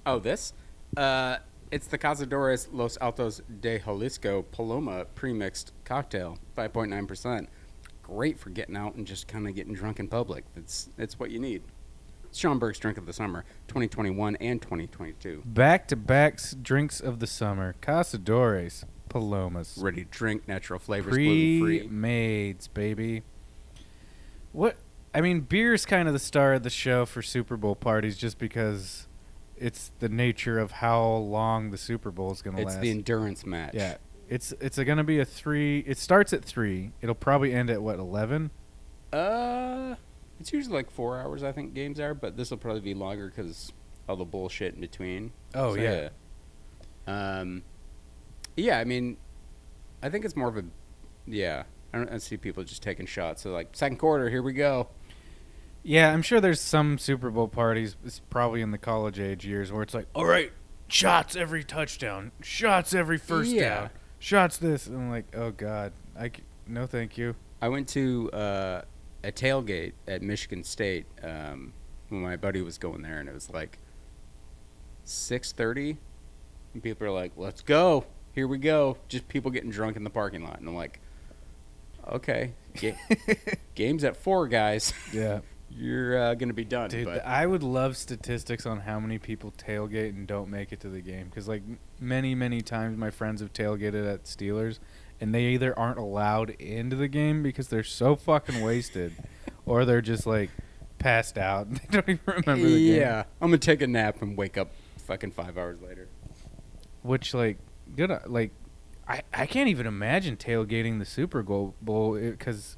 Oh, 0.04 0.18
this? 0.18 0.52
Uh, 0.96 1.36
it's 1.70 1.86
the 1.86 1.96
Cazadores 1.96 2.68
Los 2.72 2.98
Altos 3.00 3.40
de 3.60 3.78
Jalisco 3.78 4.42
Paloma 4.42 5.06
premixed 5.14 5.70
cocktail, 5.84 6.38
5.9%. 6.56 7.46
Great 8.06 8.38
for 8.38 8.50
getting 8.50 8.76
out 8.76 8.94
and 8.94 9.06
just 9.06 9.26
kind 9.26 9.48
of 9.48 9.54
getting 9.54 9.74
drunk 9.74 9.98
in 9.98 10.06
public. 10.06 10.44
It's 10.54 10.90
it's 10.96 11.18
what 11.18 11.30
you 11.30 11.40
need. 11.40 11.62
It's 12.24 12.38
Sean 12.38 12.58
Burke's 12.58 12.78
drink 12.78 12.98
of 12.98 13.06
the 13.06 13.12
summer, 13.12 13.44
2021 13.68 14.36
and 14.36 14.62
2022. 14.62 15.42
Back 15.44 15.88
to 15.88 15.96
back 15.96 16.38
drinks 16.62 17.00
of 17.00 17.18
the 17.18 17.26
summer. 17.26 17.74
Cazadores, 17.82 18.84
Palomas. 19.08 19.76
Ready 19.78 20.04
to 20.04 20.10
drink, 20.10 20.46
natural 20.46 20.78
flavors, 20.78 21.14
gluten 21.14 21.60
free. 21.60 21.78
Pre-mades, 21.80 22.68
baby. 22.68 23.22
What? 24.52 24.76
I 25.14 25.20
mean, 25.20 25.40
beer's 25.40 25.84
kind 25.86 26.06
of 26.06 26.14
the 26.14 26.20
star 26.20 26.52
of 26.54 26.62
the 26.62 26.70
show 26.70 27.06
for 27.06 27.22
Super 27.22 27.56
Bowl 27.56 27.74
parties, 27.74 28.16
just 28.16 28.38
because 28.38 29.08
it's 29.56 29.90
the 29.98 30.08
nature 30.08 30.58
of 30.58 30.70
how 30.72 31.02
long 31.04 31.70
the 31.70 31.78
Super 31.78 32.10
Bowl 32.10 32.30
is 32.30 32.42
going 32.42 32.56
to 32.56 32.62
last. 32.62 32.74
It's 32.74 32.82
the 32.82 32.90
endurance 32.90 33.46
match. 33.46 33.74
yeah, 33.74 33.96
it's 34.28 34.52
it's 34.60 34.76
going 34.78 34.98
to 34.98 35.04
be 35.04 35.18
a 35.20 35.24
three. 35.24 35.80
It 35.86 35.98
starts 35.98 36.32
at 36.32 36.44
three. 36.44 36.92
It'll 37.00 37.14
probably 37.14 37.52
end 37.52 37.70
at 37.70 37.82
what 37.82 37.98
eleven. 37.98 38.50
Uh, 39.12 39.94
it's 40.40 40.52
usually 40.52 40.74
like 40.74 40.90
four 40.90 41.18
hours, 41.20 41.42
I 41.42 41.52
think 41.52 41.74
games 41.74 42.00
are, 42.00 42.12
but 42.14 42.36
this 42.36 42.50
will 42.50 42.58
probably 42.58 42.80
be 42.82 42.94
longer 42.94 43.28
because 43.34 43.72
all 44.08 44.16
the 44.16 44.24
bullshit 44.24 44.74
in 44.74 44.80
between. 44.80 45.32
Oh 45.54 45.74
So, 45.74 45.80
yeah. 45.80 46.08
yeah. 47.08 47.38
Um, 47.40 47.62
yeah. 48.56 48.78
I 48.78 48.84
mean, 48.84 49.16
I 50.02 50.10
think 50.10 50.24
it's 50.24 50.36
more 50.36 50.48
of 50.48 50.56
a, 50.56 50.64
yeah. 51.26 51.62
I 51.94 51.98
don't 51.98 52.10
I 52.12 52.18
see 52.18 52.36
people 52.36 52.62
just 52.64 52.82
taking 52.82 53.06
shots. 53.06 53.42
So 53.42 53.52
like 53.52 53.68
second 53.72 53.96
quarter, 53.98 54.28
here 54.28 54.42
we 54.42 54.52
go. 54.52 54.88
Yeah, 55.82 56.12
I'm 56.12 56.20
sure 56.22 56.40
there's 56.40 56.60
some 56.60 56.98
Super 56.98 57.30
Bowl 57.30 57.46
parties, 57.46 57.94
it's 58.04 58.18
probably 58.28 58.60
in 58.60 58.72
the 58.72 58.78
college 58.78 59.20
age 59.20 59.46
years, 59.46 59.70
where 59.70 59.82
it's 59.82 59.94
like, 59.94 60.08
all 60.16 60.26
right, 60.26 60.50
shots 60.88 61.36
every 61.36 61.62
touchdown, 61.62 62.32
shots 62.42 62.92
every 62.92 63.18
first 63.18 63.52
Yeah. 63.52 63.68
down, 63.82 63.90
shots 64.26 64.56
this. 64.58 64.86
And 64.88 64.96
I'm 64.96 65.10
like, 65.10 65.24
oh 65.36 65.52
god, 65.52 65.92
I 66.18 66.28
c- 66.28 66.42
no, 66.66 66.86
thank 66.86 67.16
you. 67.16 67.34
I 67.62 67.68
went 67.68 67.88
to 67.90 68.30
uh, 68.32 68.82
a 69.24 69.32
tailgate 69.32 69.92
at 70.08 70.20
Michigan 70.20 70.64
State 70.64 71.06
um, 71.22 71.72
when 72.08 72.22
my 72.22 72.36
buddy 72.36 72.60
was 72.60 72.76
going 72.76 73.02
there, 73.02 73.20
and 73.20 73.28
it 73.28 73.34
was 73.34 73.48
like 73.50 73.78
six 75.04 75.52
thirty, 75.52 75.96
and 76.74 76.82
people 76.82 77.06
are 77.06 77.12
like, 77.12 77.32
"Let's 77.36 77.62
go, 77.62 78.04
here 78.32 78.48
we 78.48 78.58
go!" 78.58 78.98
Just 79.08 79.28
people 79.28 79.50
getting 79.50 79.70
drunk 79.70 79.96
in 79.96 80.04
the 80.04 80.10
parking 80.10 80.44
lot, 80.44 80.58
and 80.58 80.68
I'm 80.68 80.76
like, 80.76 81.00
"Okay, 82.08 82.52
ga- 82.74 82.98
game's 83.74 84.04
at 84.04 84.16
four, 84.16 84.48
guys. 84.48 84.92
Yeah, 85.12 85.40
You're 85.68 86.18
uh, 86.18 86.34
gonna 86.34 86.52
be 86.52 86.64
done." 86.64 86.90
dude, 86.90 87.06
but 87.06 87.26
I 87.26 87.46
would 87.46 87.62
love 87.62 87.96
statistics 87.96 88.66
on 88.66 88.80
how 88.80 89.00
many 89.00 89.18
people 89.18 89.52
tailgate 89.56 90.10
and 90.10 90.26
don't 90.26 90.50
make 90.50 90.72
it 90.72 90.80
to 90.80 90.88
the 90.88 91.00
game, 91.00 91.26
because 91.26 91.48
like 91.48 91.62
many, 92.00 92.34
many 92.34 92.60
times 92.60 92.96
my 92.96 93.10
friends 93.10 93.40
have 93.40 93.52
tailgated 93.52 94.10
at 94.12 94.24
Steelers, 94.24 94.78
and 95.20 95.34
they 95.34 95.46
either 95.46 95.76
aren't 95.78 95.98
allowed 95.98 96.50
into 96.50 96.96
the 96.96 97.08
game 97.08 97.42
because 97.42 97.68
they're 97.68 97.84
so 97.84 98.16
fucking 98.16 98.60
wasted, 98.60 99.12
or 99.66 99.84
they're 99.84 100.00
just 100.00 100.26
like 100.26 100.50
passed 100.98 101.38
out. 101.38 101.68
They 101.70 101.86
don't 101.90 102.08
even 102.08 102.20
remember 102.26 102.68
the 102.68 102.86
game. 102.86 103.00
yeah, 103.00 103.24
I'm 103.40 103.48
gonna 103.48 103.58
take 103.58 103.82
a 103.82 103.86
nap 103.86 104.22
and 104.22 104.36
wake 104.36 104.56
up 104.56 104.70
fucking 104.98 105.32
five 105.32 105.58
hours 105.58 105.80
later. 105.80 106.08
Which 107.02 107.34
like 107.34 107.58
good 107.94 108.10
uh, 108.10 108.20
like 108.26 108.52
I 109.08 109.22
I 109.32 109.46
can't 109.46 109.68
even 109.68 109.86
imagine 109.86 110.36
tailgating 110.36 110.98
the 110.98 111.04
Super 111.04 111.42
Bowl 111.42 111.74
because 112.18 112.76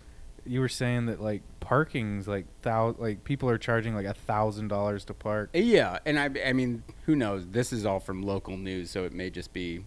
you 0.49 0.61
were 0.61 0.69
saying 0.69 1.07
that 1.07 1.21
like 1.21 1.43
parking's 1.61 2.27
like 2.27 2.47
thou 2.63 2.95
like 2.99 3.25
people 3.25 3.49
are 3.51 3.59
charging 3.59 3.95
like 3.95 4.07
a 4.07 4.15
thousand 4.15 4.69
dollars 4.69 5.05
to 5.07 5.15
park. 5.15 5.51
Yeah, 5.53 5.99
and 6.07 6.19
I, 6.19 6.31
I 6.47 6.53
mean, 6.53 6.83
who 7.07 7.15
knows? 7.15 7.47
This 7.49 7.73
is 7.73 7.85
all 7.87 8.01
from 8.01 8.23
local 8.23 8.57
news, 8.57 8.91
so 8.91 9.05
it 9.05 9.13
may 9.13 9.31
just 9.31 9.53
be 9.53 9.85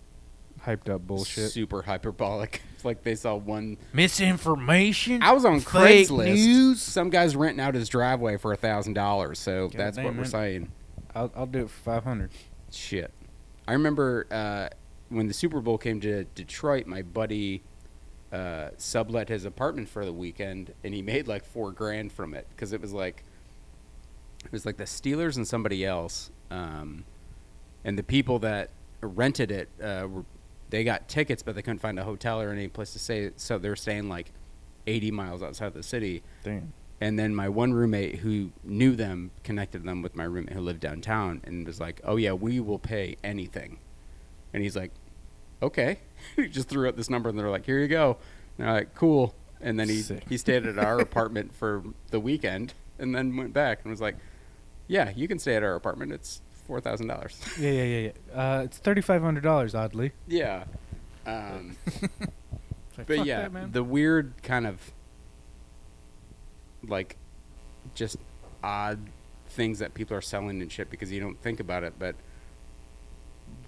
Hyped 0.66 0.90
up 0.90 1.08
bullshit. 1.08 1.52
super 1.52 1.82
hyperbolic. 1.82 2.62
It's 2.76 2.86
like 2.86 3.04
they 3.04 3.14
saw 3.16 3.36
one 3.36 3.78
Misinformation. 3.94 5.22
I 5.22 5.32
was 5.34 5.46
on 5.46 5.60
Fake 5.60 6.08
Craigslist. 6.08 6.34
news. 6.36 6.82
Some 6.82 7.10
guy's 7.10 7.36
renting 7.36 7.60
out 7.60 7.76
his 7.76 7.90
driveway 7.90 8.38
for 8.38 8.54
a 8.54 8.56
thousand 8.58 8.94
dollars. 8.94 9.38
So 9.40 9.68
God 9.70 9.78
that's 9.80 9.98
what 9.98 10.16
we're 10.16 10.24
it. 10.24 10.28
saying. 10.28 10.72
I'll 11.14 11.32
I'll 11.36 11.46
do 11.46 11.60
it 11.60 11.70
for 11.70 11.80
five 11.84 12.04
hundred. 12.04 12.32
Shit. 12.72 13.12
I 13.68 13.74
remember 13.74 14.26
uh, 14.32 14.70
when 15.10 15.28
the 15.28 15.34
Super 15.34 15.62
Bowl 15.62 15.78
came 15.78 16.00
to 16.02 16.24
Detroit. 16.24 16.88
My 16.88 17.02
buddy 17.04 17.64
uh, 18.32 18.70
sublet 18.78 19.30
his 19.30 19.46
apartment 19.46 19.90
for 19.90 20.06
the 20.06 20.14
weekend, 20.14 20.74
and 20.84 20.94
he 20.94 21.02
made 21.02 21.28
like 21.28 21.44
four 21.44 21.72
grand 21.72 22.12
from 22.12 22.34
it 22.34 22.48
because 22.52 22.74
it 22.74 22.82
was 22.82 22.94
like 22.94 23.24
it 24.44 24.52
was 24.52 24.66
like 24.66 24.78
the 24.78 24.86
Steelers 24.86 25.36
and 25.36 25.48
somebody 25.48 25.86
else, 25.86 26.32
um, 26.50 27.04
and 27.84 27.98
the 27.98 28.04
people 28.04 28.40
that 28.40 28.70
rented 29.02 29.52
it 29.52 29.70
uh, 29.84 30.08
were 30.10 30.26
they 30.70 30.84
got 30.86 31.08
tickets, 31.10 31.44
but 31.44 31.54
they 31.54 31.62
couldn't 31.62 31.80
find 31.80 32.00
a 32.00 32.04
hotel 32.04 32.42
or 32.42 32.50
any 32.50 32.68
place 32.68 32.94
to 32.94 33.00
stay, 33.00 33.32
so 33.36 33.58
they're 33.58 33.76
staying 33.76 34.08
like 34.08 34.32
eighty 34.88 35.12
miles 35.12 35.44
outside 35.44 35.74
the 35.74 35.84
city. 35.84 36.24
Damn. 36.44 36.74
And 37.02 37.20
then 37.20 37.36
my 37.36 37.50
one 37.50 37.74
roommate 37.74 38.20
who 38.20 38.52
knew 38.64 38.96
them 38.96 39.32
connected 39.44 39.84
them 39.84 40.02
with 40.02 40.16
my 40.16 40.24
roommate 40.24 40.54
who 40.54 40.62
lived 40.62 40.80
downtown 40.80 41.42
and 41.44 41.68
was 41.68 41.80
like, 41.80 42.00
"Oh 42.04 42.16
yeah, 42.16 42.32
we 42.34 42.60
will 42.60 42.80
pay 42.80 43.18
anything." 43.24 43.80
And 44.54 44.64
he's 44.64 44.76
like, 44.76 44.92
"Okay." 45.62 46.00
he 46.36 46.48
just 46.48 46.70
threw 46.70 46.88
out 46.88 46.96
this 46.96 47.10
number 47.10 47.30
and 47.30 47.38
they're 47.38 47.50
like, 47.50 47.66
"Here 47.66 47.80
you 47.80 47.88
go." 47.88 48.18
And 48.58 48.68
they're 48.68 48.74
like, 48.74 48.96
"Cool." 48.96 49.36
And 49.60 49.80
then 49.80 49.90
he 49.90 50.02
Sick. 50.02 50.24
he 50.28 50.38
stayed 50.38 50.66
at 50.66 50.78
our 50.80 51.00
apartment 51.00 51.54
for 51.54 51.84
the 52.10 52.20
weekend 52.20 52.74
and 52.98 53.14
then 53.14 53.36
went 53.38 53.54
back 53.54 53.80
and 53.84 53.92
was 53.92 54.02
like, 54.02 54.18
"Yeah, 54.88 55.12
you 55.16 55.28
can 55.28 55.40
stay 55.40 55.56
at 55.56 55.64
our 55.64 55.76
apartment. 55.76 56.12
It's 56.12 56.42
four 56.66 56.82
thousand 56.82 57.08
dollars." 57.08 57.40
Yeah 57.60 57.70
yeah 57.72 57.84
yeah 57.84 58.12
yeah. 58.34 58.42
Uh, 58.42 58.62
it's 58.64 58.78
thirty 58.78 59.02
five 59.02 59.22
hundred 59.22 59.44
dollars 59.44 59.76
oddly. 59.76 60.12
yeah. 60.28 60.66
Um, 61.26 61.78
like, 62.98 63.06
but 63.06 63.26
yeah, 63.26 63.48
that, 63.48 63.74
the 63.74 63.84
weird 63.84 64.34
kind 64.42 64.66
of 64.66 64.92
like 66.88 67.16
just 67.94 68.18
odd 68.64 69.00
things 69.48 69.80
that 69.80 69.94
people 69.94 70.16
are 70.18 70.22
selling 70.22 70.62
and 70.62 70.72
shit 70.72 70.90
because 70.90 71.12
you 71.12 71.20
don't 71.20 71.40
think 71.42 71.60
about 71.60 71.84
it, 71.84 71.94
but 72.00 72.16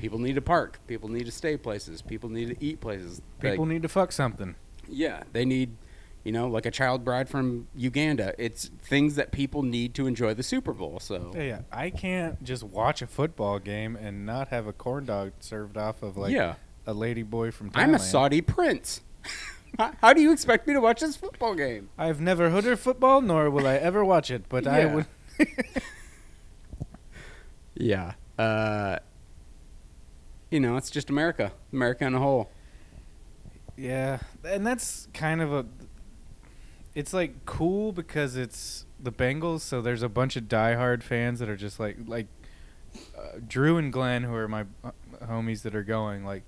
people 0.03 0.19
need 0.19 0.35
to 0.35 0.41
park, 0.41 0.81
people 0.85 1.07
need 1.07 1.25
to 1.25 1.31
stay 1.31 1.55
places, 1.55 2.01
people 2.01 2.29
need 2.29 2.49
to 2.49 2.57
eat 2.61 2.81
places. 2.81 3.21
people 3.39 3.63
Like, 3.63 3.73
need 3.73 3.83
to 3.83 3.87
fuck 3.87 4.11
something. 4.11 4.55
yeah, 4.85 5.23
they 5.31 5.45
need, 5.45 5.77
you 6.25 6.33
know, 6.33 6.49
like 6.49 6.65
a 6.65 6.71
child 6.71 7.05
bride 7.05 7.29
from 7.29 7.67
Uganda. 7.73 8.33
It's 8.37 8.69
things 8.81 9.15
that 9.15 9.31
people 9.31 9.63
need 9.63 9.93
to 9.93 10.05
enjoy 10.05 10.33
the 10.33 10.43
Super 10.43 10.73
Bowl. 10.73 10.99
So 10.99 11.31
Yeah, 11.33 11.41
yeah. 11.43 11.59
I 11.71 11.89
can't 11.89 12.43
just 12.43 12.63
watch 12.65 13.01
a 13.01 13.07
football 13.07 13.59
game 13.59 13.95
and 13.95 14.25
not 14.25 14.49
have 14.49 14.67
a 14.67 14.73
corn 14.73 15.05
dog 15.05 15.31
served 15.39 15.77
off 15.77 16.03
of 16.03 16.17
like 16.17 16.33
yeah, 16.33 16.55
a 16.85 16.93
lady 16.93 17.23
boy 17.23 17.51
from 17.51 17.69
Thailand. 17.69 17.77
I'm 17.83 17.95
a 17.95 17.99
Saudi 17.99 18.41
prince. 18.41 18.99
How- 20.01 20.11
do 20.11 20.19
you 20.21 20.33
expect 20.33 20.67
me 20.67 20.73
to 20.73 20.81
watch 20.81 20.99
this 20.99 21.15
football 21.15 21.55
game? 21.55 21.87
I've 21.97 22.19
never 22.19 22.49
heard 22.49 22.65
of 22.65 22.77
football, 22.81 23.21
nor 23.21 23.49
will 23.49 23.65
I 23.65 23.75
ever 23.75 24.03
watch 24.03 24.29
it. 24.29 24.43
But 24.49 24.67
I 24.67 24.83
would. 24.85 25.05
Yeah. 27.75 28.13
Uh, 28.37 28.99
you 30.53 30.59
know, 30.59 30.77
it's 30.77 30.91
just 30.91 31.09
America. 31.09 31.51
America 31.73 32.05
in 32.05 32.13
a 32.13 32.19
whole. 32.19 32.51
yeah, 33.75 34.19
and 34.45 34.65
that's 34.65 35.07
kind 35.13 35.41
of 35.41 35.51
a. 35.51 35.65
It's 36.93 37.11
like 37.11 37.45
cool 37.45 37.91
because 37.91 38.35
it's 38.35 38.85
the 38.99 39.11
Bengals, 39.11 39.61
so 39.61 39.81
there's 39.81 40.03
a 40.03 40.09
bunch 40.09 40.35
of 40.35 40.43
diehard 40.43 41.01
fans 41.01 41.39
that 41.39 41.49
are 41.49 41.55
just 41.55 41.79
like 41.79 41.97
like 42.05 42.27
uh, 43.17 43.39
Drew 43.47 43.77
and 43.77 43.91
Glenn, 43.91 44.23
who 44.23 44.35
are 44.35 44.47
my 44.47 44.65
uh, 44.83 44.91
homies 45.23 45.63
that 45.63 45.73
are 45.75 45.83
going. 45.83 46.23
Like, 46.23 46.43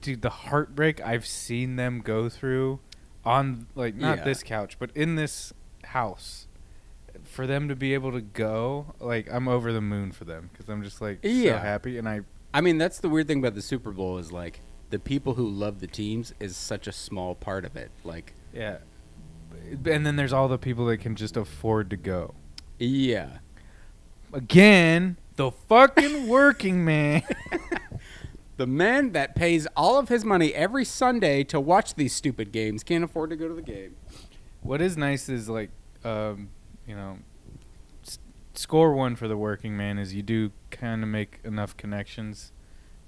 dude, 0.00 0.22
the 0.22 0.30
heartbreak 0.30 1.00
I've 1.00 1.24
seen 1.24 1.76
them 1.76 2.00
go 2.00 2.28
through 2.28 2.80
on 3.24 3.68
like 3.76 3.94
not 3.94 4.18
Yeah. 4.18 4.24
this 4.24 4.42
couch, 4.42 4.76
but 4.80 4.90
in 4.96 5.14
this 5.14 5.52
house. 5.84 6.48
For 7.24 7.46
them 7.46 7.68
to 7.68 7.76
be 7.76 7.94
able 7.94 8.10
to 8.10 8.20
go, 8.22 8.94
like 8.98 9.28
I'm 9.32 9.46
over 9.46 9.72
the 9.72 9.80
moon 9.82 10.10
for 10.10 10.24
them 10.24 10.50
because 10.52 10.68
I'm 10.68 10.82
just 10.82 11.00
like 11.00 11.20
Yeah. 11.22 11.52
so 11.52 11.58
happy, 11.58 11.96
and 11.96 12.08
I 12.08 12.22
I 12.54 12.60
mean, 12.60 12.78
that's 12.78 12.98
the 12.98 13.08
weird 13.08 13.28
thing 13.28 13.38
about 13.38 13.54
the 13.54 13.62
Super 13.62 13.92
Bowl 13.92 14.18
is 14.18 14.32
like 14.32 14.60
the 14.90 14.98
people 14.98 15.34
who 15.34 15.48
love 15.48 15.80
the 15.80 15.86
teams 15.86 16.34
is 16.38 16.56
such 16.56 16.86
a 16.86 16.92
small 16.92 17.34
part 17.34 17.64
of 17.64 17.76
it. 17.76 17.90
Like, 18.04 18.34
Yeah. 18.52 18.78
And 19.84 20.06
then 20.06 20.16
there's 20.16 20.32
all 20.32 20.48
the 20.48 20.58
people 20.58 20.86
that 20.86 20.98
can 20.98 21.14
just 21.16 21.36
afford 21.36 21.90
to 21.90 21.96
go. 21.96 22.34
yeah. 22.78 23.38
Again, 24.32 25.18
the 25.36 25.50
fucking 25.50 26.26
working 26.28 26.84
man. 26.84 27.22
The 28.58 28.66
man 28.66 29.12
that 29.12 29.34
pays 29.34 29.66
all 29.76 29.98
of 29.98 30.08
his 30.08 30.24
money 30.24 30.54
every 30.54 30.84
Sunday 30.84 31.42
to 31.44 31.58
watch 31.58 31.94
these 31.94 32.12
stupid 32.14 32.52
games 32.52 32.84
can't 32.84 33.02
afford 33.02 33.30
to 33.30 33.36
go 33.36 33.48
to 33.48 33.54
the 33.54 33.62
game. 33.62 33.96
what 34.60 34.80
is 34.80 34.96
nice 34.96 35.28
is 35.28 35.48
like, 35.48 35.70
um, 36.04 36.50
you 36.86 36.94
know, 36.94 37.18
score 38.54 38.94
one 38.94 39.16
for 39.16 39.28
the 39.28 39.36
working 39.36 39.76
man 39.76 39.98
is 39.98 40.14
you 40.14 40.22
do 40.22 40.52
kind 40.70 41.02
of 41.02 41.08
make 41.08 41.40
enough 41.44 41.76
connections, 41.76 42.52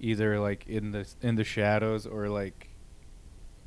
either 0.00 0.38
like 0.38 0.66
in 0.66 0.90
the 0.92 1.06
in 1.20 1.36
the 1.36 1.44
shadows 1.44 2.06
or 2.06 2.28
like 2.28 2.70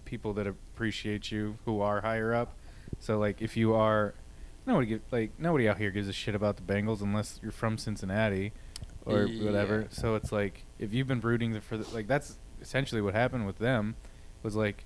people 0.06 0.34
that 0.34 0.48
appreciate 0.48 1.32
you 1.32 1.58
who 1.66 1.82
are 1.82 2.02
higher 2.02 2.34
up. 2.34 2.56
So 3.00 3.18
like 3.20 3.42
if 3.42 3.58
you 3.58 3.74
are 3.74 4.14
nobody 4.66 4.88
give, 4.88 5.02
like 5.12 5.32
nobody 5.38 5.68
out 5.68 5.78
here 5.78 5.92
gives 5.92 6.08
a 6.08 6.14
shit 6.14 6.36
about 6.36 6.58
the 6.58 6.64
Bengals 6.64 7.02
unless 7.02 7.40
you're 7.42 7.52
from 7.52 7.78
Cincinnati 7.78 8.54
or 9.06 9.28
whatever. 9.28 9.88
So 9.90 10.16
it's 10.16 10.32
like 10.32 10.66
if 10.80 10.94
you've 10.94 11.08
been 11.08 11.22
rooting 11.22 11.60
for 11.62 11.78
the, 11.78 11.94
like 11.94 12.08
that's 12.08 12.38
essentially 12.62 13.02
what 13.02 13.14
happened 13.14 13.46
with 13.46 13.60
them 13.60 13.96
was 14.44 14.56
like 14.56 14.86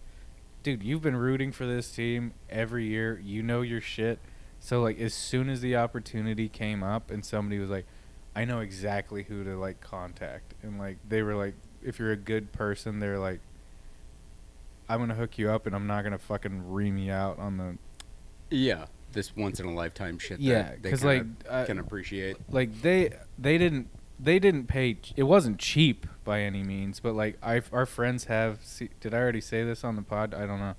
dude, 0.63 0.83
you've 0.83 1.01
been 1.01 1.15
rooting 1.15 1.51
for 1.51 1.65
this 1.65 1.91
team 1.91 2.33
every 2.49 2.85
year. 2.85 3.19
You 3.23 3.41
know 3.43 3.61
your 3.61 3.81
shit. 3.81 4.19
So 4.63 4.81
like 4.81 4.99
as 4.99 5.13
soon 5.13 5.49
as 5.49 5.59
the 5.61 5.75
opportunity 5.75 6.47
came 6.47 6.83
up 6.83 7.09
and 7.11 7.25
somebody 7.25 7.59
was 7.59 7.69
like, 7.69 7.85
I 8.35 8.45
know 8.45 8.59
exactly 8.61 9.23
who 9.23 9.43
to 9.43 9.57
like 9.57 9.81
contact 9.81 10.53
and 10.63 10.79
like 10.79 10.97
they 11.09 11.21
were 11.23 11.35
like 11.35 11.55
if 11.83 11.97
you're 11.99 12.11
a 12.11 12.15
good 12.15 12.51
person 12.53 12.99
they're 12.99 13.19
like 13.19 13.39
I'm 14.87 14.99
gonna 14.99 15.15
hook 15.15 15.37
you 15.37 15.49
up 15.49 15.65
and 15.65 15.75
I'm 15.75 15.87
not 15.87 16.03
gonna 16.03 16.17
fucking 16.17 16.71
ream 16.71 16.97
you 16.97 17.11
out 17.11 17.39
on 17.39 17.57
the 17.57 17.77
Yeah, 18.55 18.85
this 19.13 19.35
once 19.35 19.59
in 19.59 19.65
a 19.65 19.73
lifetime 19.73 20.19
shit. 20.19 20.39
Yeah, 20.39 20.61
that 20.63 20.83
they 20.83 20.89
'cause, 20.91 21.01
kinda 21.01 21.15
like, 21.17 21.27
uh, 21.49 21.65
can 21.65 21.79
appreciate. 21.79 22.37
like 22.49 22.81
they 22.81 23.11
they 23.37 23.57
didn't 23.57 23.89
they 24.19 24.37
didn't 24.37 24.67
pay 24.67 24.97
it 25.15 25.23
wasn't 25.23 25.57
cheap 25.57 26.05
by 26.23 26.41
any 26.41 26.61
means 26.63 26.99
but 26.99 27.13
like 27.15 27.37
I 27.41 27.61
our 27.73 27.85
friends 27.87 28.25
have 28.25 28.59
se- 28.63 28.89
did 28.99 29.13
I 29.13 29.17
already 29.17 29.41
say 29.41 29.63
this 29.63 29.83
on 29.83 29.95
the 29.95 30.03
pod 30.03 30.33
I 30.35 30.45
don't 30.45 30.59
know 30.59 30.75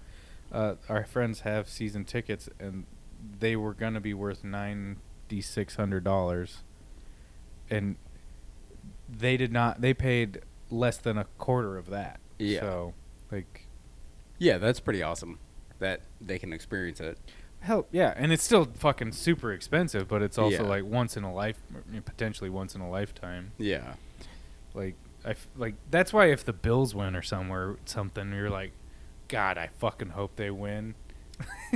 uh, 0.53 0.75
our 0.89 1.05
friends 1.05 1.41
have 1.41 1.69
season 1.69 2.05
tickets 2.05 2.49
and 2.61 2.85
they 3.41 3.57
were 3.57 3.75
gonna 3.75 4.01
be 4.01 4.15
worth 4.15 4.43
ninety 4.45 5.41
six 5.41 5.77
hundred 5.77 6.05
dollars 6.05 6.63
and 7.71 7.97
they 9.09 9.37
did 9.37 9.53
not 9.53 9.81
they 9.81 9.95
paid 9.95 10.41
less 10.71 10.97
than 10.97 11.17
a 11.19 11.25
quarter 11.39 11.77
of 11.77 11.91
that 11.91 12.19
Yeah. 12.39 12.61
so 12.61 12.95
like 13.31 13.67
Yeah, 14.39 14.59
that's 14.59 14.81
pretty 14.81 15.03
awesome 15.03 15.39
that 15.79 16.01
they 16.21 16.39
can 16.39 16.53
experience 16.53 17.01
it. 17.01 17.19
Hell 17.61 17.87
yeah, 17.93 18.13
and 18.17 18.33
it's 18.33 18.43
still 18.43 18.65
fucking 18.75 19.13
super 19.13 19.53
expensive, 19.53 20.09
but 20.09 20.21
it's 20.23 20.39
also 20.39 20.63
Yeah. 20.65 20.69
like 20.69 20.85
once 20.85 21.17
in 21.17 21.23
a 21.25 21.33
life, 21.33 21.59
potentially 22.05 22.51
once 22.51 22.75
in 22.75 22.81
a 22.81 22.91
lifetime. 22.91 23.53
Yeah. 23.59 23.95
Like 24.75 24.95
I 25.25 25.31
f- 25.31 25.47
like 25.57 25.75
that's 25.91 26.13
why 26.13 26.27
if 26.33 26.45
the 26.45 26.53
Bills 26.53 26.95
win 26.95 27.15
or 27.15 27.23
somewhere 27.23 27.77
something, 27.85 28.33
you're 28.33 28.51
like, 28.51 28.73
God, 29.29 29.59
I 29.59 29.69
fucking 29.79 30.11
hope 30.11 30.35
they 30.37 30.51
win, 30.51 30.95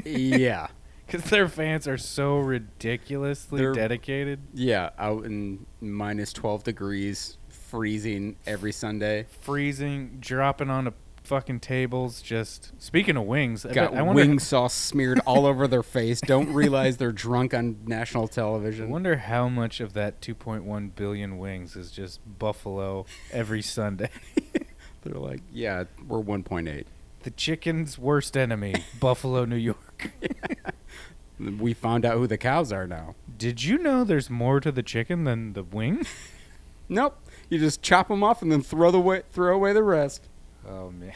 yeah. 0.04 0.68
because 1.12 1.30
their 1.30 1.48
fans 1.48 1.86
are 1.88 1.98
so 1.98 2.38
ridiculously 2.38 3.60
They're- 3.60 3.72
dedicated. 3.72 4.40
Yeah, 4.54 4.90
out 4.98 5.24
in 5.24 5.66
minus 5.80 6.32
12 6.32 6.64
degrees, 6.64 7.38
freezing 7.48 8.36
every 8.46 8.72
Sunday. 8.72 9.26
freezing, 9.40 10.18
dropping 10.20 10.70
onto 10.70 10.92
fucking 11.24 11.58
tables. 11.58 12.22
Just 12.22 12.72
speaking 12.80 13.16
of 13.16 13.24
wings, 13.24 13.64
Got 13.64 13.74
bet- 13.90 13.94
I 13.94 14.02
wonder. 14.02 14.22
wing 14.22 14.38
sauce 14.40 14.72
smeared 14.74 15.20
all 15.26 15.44
over 15.46 15.66
their 15.66 15.82
face. 15.82 16.20
Don't 16.20 16.52
realize 16.52 16.98
they're 16.98 17.10
drunk 17.10 17.52
on 17.54 17.78
national 17.84 18.28
television. 18.28 18.86
I 18.86 18.90
wonder 18.90 19.16
how 19.16 19.48
much 19.48 19.80
of 19.80 19.92
that 19.94 20.20
2.1 20.20 20.94
billion 20.94 21.38
wings 21.38 21.74
is 21.74 21.90
just 21.90 22.20
Buffalo 22.38 23.06
every 23.32 23.62
Sunday. 23.62 24.10
They're 25.02 25.20
like, 25.20 25.40
yeah, 25.52 25.84
we're 26.08 26.20
1.8. 26.22 26.84
The 27.26 27.32
chicken's 27.32 27.98
worst 27.98 28.36
enemy, 28.36 28.84
Buffalo, 29.00 29.44
New 29.44 29.56
York. 29.56 30.12
We 31.40 31.74
found 31.74 32.06
out 32.06 32.16
who 32.16 32.28
the 32.28 32.38
cows 32.38 32.70
are 32.70 32.86
now. 32.86 33.16
Did 33.36 33.64
you 33.64 33.78
know 33.78 34.04
there's 34.04 34.30
more 34.30 34.60
to 34.60 34.70
the 34.70 34.82
chicken 34.84 35.24
than 35.24 35.54
the 35.54 35.64
wing? 35.64 36.06
Nope. 36.88 37.18
You 37.48 37.58
just 37.58 37.82
chop 37.82 38.06
them 38.06 38.22
off 38.22 38.42
and 38.42 38.52
then 38.52 38.62
throw 38.62 38.92
the 38.92 39.00
wa- 39.00 39.22
throw 39.32 39.56
away 39.56 39.72
the 39.72 39.82
rest. 39.82 40.28
Oh 40.64 40.92
man. 40.92 41.14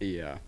Yeah. 0.00 0.38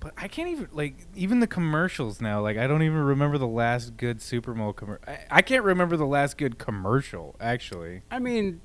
But 0.00 0.14
I 0.16 0.26
can't 0.26 0.48
even 0.48 0.68
like 0.72 1.06
even 1.14 1.40
the 1.40 1.46
commercials 1.46 2.22
now. 2.22 2.40
Like 2.40 2.56
I 2.56 2.66
don't 2.66 2.82
even 2.82 2.96
remember 2.96 3.36
the 3.36 3.46
last 3.46 3.98
good 3.98 4.22
Super 4.22 4.54
Bowl 4.54 4.72
commercial. 4.72 5.04
I, 5.06 5.18
I 5.30 5.42
can't 5.42 5.64
remember 5.64 5.98
the 5.98 6.06
last 6.06 6.38
good 6.38 6.56
commercial 6.58 7.36
actually. 7.38 8.00
I 8.10 8.20
mean, 8.20 8.62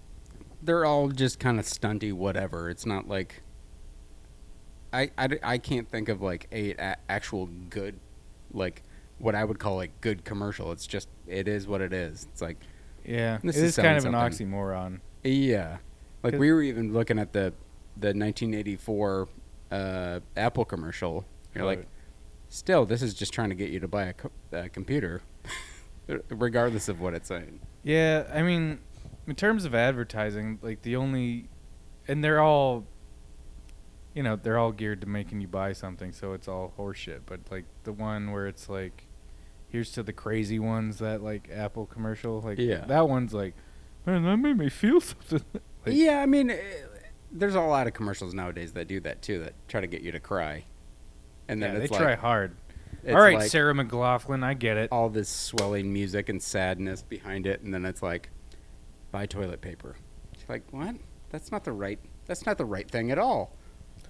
they're 0.63 0.85
all 0.85 1.09
just 1.09 1.39
kind 1.39 1.59
of 1.59 1.65
stunty, 1.65 2.13
whatever. 2.13 2.69
It's 2.69 2.85
not 2.85 3.07
like. 3.07 3.41
I, 4.91 5.09
I, 5.17 5.27
I 5.41 5.57
can't 5.57 5.89
think 5.89 6.07
of 6.07 6.21
like 6.21 6.47
a, 6.51 6.73
a 6.73 6.95
actual 7.09 7.47
good, 7.69 7.99
like 8.53 8.83
what 9.17 9.33
I 9.33 9.43
would 9.43 9.57
call 9.57 9.75
like 9.75 9.99
good 10.01 10.23
commercial. 10.23 10.71
It's 10.71 10.85
just 10.85 11.07
it 11.27 11.47
is 11.47 11.67
what 11.67 11.81
it 11.81 11.93
is. 11.93 12.27
It's 12.31 12.41
like 12.43 12.57
Yeah, 13.03 13.39
This 13.43 13.57
it 13.57 13.63
is 13.63 13.77
is 13.77 13.83
kind 13.83 13.97
of 13.97 14.03
selling 14.03 14.15
an 14.15 14.31
oxymoron. 14.31 14.99
yeah, 15.23 15.77
like 16.21 16.35
we 16.37 16.51
were 16.51 16.61
even 16.61 16.93
looking 16.93 17.17
at 17.17 17.33
the 17.33 17.53
the 17.97 18.09
1984 18.09 19.27
uh, 19.71 20.19
Apple 20.37 20.65
commercial. 20.65 21.25
You're 21.55 21.65
like, 21.65 21.87
still, 22.49 22.85
this 22.85 23.01
is 23.01 23.13
just 23.15 23.33
trying 23.33 23.49
to 23.49 23.55
get 23.55 23.69
you 23.71 23.79
to 23.79 23.87
buy 23.87 24.03
a, 24.05 24.13
co- 24.13 24.31
a 24.51 24.69
computer, 24.69 25.21
regardless 26.29 26.87
of 26.89 26.99
what 26.99 27.13
it's 27.15 27.27
saying. 27.29 27.59
Yeah, 27.83 28.27
I 28.33 28.41
mean, 28.43 28.79
in 29.27 29.35
terms 29.35 29.65
of 29.65 29.73
advertising, 29.75 30.59
like 30.61 30.81
the 30.81 30.95
only, 30.95 31.49
and 32.07 32.23
they're 32.23 32.41
all, 32.41 32.85
you 34.13 34.21
know, 34.23 34.35
they're 34.35 34.57
all 34.57 34.71
geared 34.71 35.01
to 35.01 35.07
making 35.07 35.41
you 35.41 35.47
buy 35.47 35.73
something, 35.73 36.11
so 36.11 36.33
it's 36.33 36.47
all 36.47 36.73
horseshit. 36.77 37.21
But 37.25 37.39
like 37.49 37.65
the 37.83 37.93
one 37.93 38.31
where 38.31 38.47
it's 38.47 38.69
like, 38.69 39.07
here's 39.69 39.91
to 39.93 40.03
the 40.03 40.13
crazy 40.13 40.59
ones 40.59 40.99
that 40.99 41.23
like 41.23 41.49
Apple 41.51 41.85
commercial, 41.85 42.41
like 42.41 42.59
Yeah. 42.59 42.85
that 42.85 43.09
one's 43.09 43.33
like, 43.33 43.55
man, 44.05 44.23
that 44.23 44.37
made 44.37 44.57
me 44.57 44.69
feel 44.69 45.01
something. 45.01 45.41
Like- 45.85 45.95
yeah, 45.95 46.21
I 46.21 46.25
mean, 46.25 46.49
eh, 46.49 46.57
there's 47.29 47.55
a 47.55 47.61
lot 47.61 47.87
of 47.87 47.93
commercials 47.93 48.33
nowadays 48.33 48.71
that 48.73 48.87
do 48.87 49.01
that 49.01 49.21
too, 49.21 49.39
that 49.39 49.53
try 49.67 49.81
to 49.81 49.87
get 49.87 50.01
you 50.01 50.13
to 50.13 50.19
cry, 50.21 50.63
and 51.49 51.61
then 51.61 51.73
yeah, 51.73 51.79
they 51.79 51.85
it's 51.85 51.97
try 51.97 52.15
hard. 52.15 52.55
it's 53.03 53.13
All 53.13 53.19
right, 53.21 53.37
like 53.37 53.49
Sarah 53.51 53.73
McLachlan, 53.73 54.45
I 54.45 54.53
get 54.53 54.77
it. 54.77 54.89
all 54.93 55.09
this 55.09 55.27
swelling 55.27 55.91
music 55.91 56.29
and 56.29 56.41
sadness 56.41 57.01
behind 57.01 57.45
it, 57.47 57.59
and 57.63 57.73
then 57.73 57.83
it's 57.83 58.01
like, 58.01 58.29
buy 59.13 59.25
toilet 59.25 59.61
paper. 59.61 59.95
It's 60.33 60.49
like 60.49 60.63
what? 60.71 60.95
That's 61.29 61.53
not 61.53 61.63
the 61.63 61.71
right. 61.71 61.99
That's 62.25 62.45
not 62.45 62.57
the 62.57 62.65
right 62.65 62.89
thing 62.89 63.11
at 63.11 63.17
all. 63.17 63.55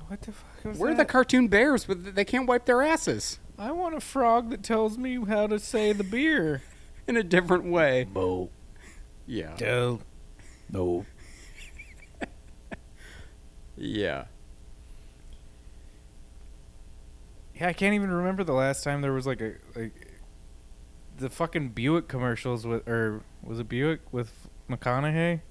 What 0.08 0.22
the 0.22 0.32
fuck 0.32 0.66
was 0.66 0.80
We're 0.80 0.96
the 0.96 1.06
cartoon 1.06 1.48
bears, 1.48 1.86
but 1.86 2.16
they 2.16 2.26
can't 2.26 2.48
wipe 2.48 2.66
their 2.66 2.82
asses 2.82 3.40
I 3.58 3.72
want 3.72 3.96
a 3.96 4.00
frog 4.00 4.50
that 4.50 4.64
tells 4.64 4.98
me 4.98 5.24
how 5.24 5.46
to 5.48 5.60
say 5.60 5.94
the 5.94 6.04
beer. 6.04 6.64
in 7.08 7.18
a 7.18 7.24
different 7.24 7.66
way. 7.66 8.06
Bo. 8.06 8.50
Yeah, 9.26 9.56
Del. 9.56 10.02
No. 10.70 11.06
yeah. 13.78 14.26
Yeah, 17.56 17.68
I 17.68 17.74
can't 17.74 17.94
even 17.94 18.12
remember 18.12 18.44
the 18.44 18.54
last 18.54 18.84
time 18.84 19.02
there 19.02 19.14
was 19.14 19.28
like 19.28 19.42
a 19.42 19.54
like 19.76 19.94
the 21.18 21.30
fucking 21.30 21.70
Buick 21.70 22.08
commercials 22.08 22.66
with 22.66 22.88
or 22.88 23.22
was 23.44 23.60
it 23.60 23.70
Buick 23.70 24.02
with 24.12 24.43
McConaughey? 24.70 25.42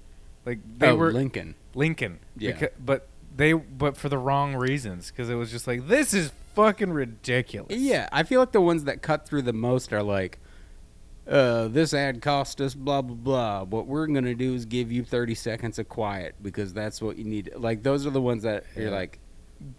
Like 0.45 0.59
they 0.77 0.89
oh, 0.89 0.95
were 0.95 1.11
Lincoln. 1.11 1.55
Lincoln. 1.73 2.19
Yeah. 2.37 2.51
Beca- 2.51 2.71
but 2.83 3.07
they 3.35 3.53
but 3.53 3.97
for 3.97 4.09
the 4.09 4.17
wrong 4.17 4.55
reasons 4.55 5.09
because 5.09 5.29
it 5.29 5.35
was 5.35 5.51
just 5.51 5.67
like 5.67 5.87
this 5.87 6.13
is 6.13 6.31
fucking 6.53 6.91
ridiculous. 6.91 7.75
Yeah, 7.77 8.09
I 8.11 8.23
feel 8.23 8.39
like 8.39 8.51
the 8.51 8.61
ones 8.61 8.83
that 8.85 9.01
cut 9.01 9.27
through 9.27 9.43
the 9.43 9.53
most 9.53 9.91
are 9.93 10.03
like, 10.03 10.39
uh, 11.27 11.67
this 11.67 11.93
ad 11.93 12.21
cost 12.21 12.61
us 12.61 12.75
blah 12.75 13.01
blah 13.01 13.15
blah. 13.15 13.63
What 13.63 13.87
we're 13.87 14.07
gonna 14.07 14.35
do 14.35 14.53
is 14.53 14.65
give 14.65 14.91
you 14.91 15.03
thirty 15.03 15.35
seconds 15.35 15.79
of 15.79 15.89
quiet 15.89 16.35
because 16.41 16.73
that's 16.73 17.01
what 17.01 17.17
you 17.17 17.23
need. 17.23 17.51
Like 17.55 17.83
those 17.83 18.05
are 18.05 18.11
the 18.11 18.21
ones 18.21 18.43
that 18.43 18.65
you're 18.75 18.91
like, 18.91 19.19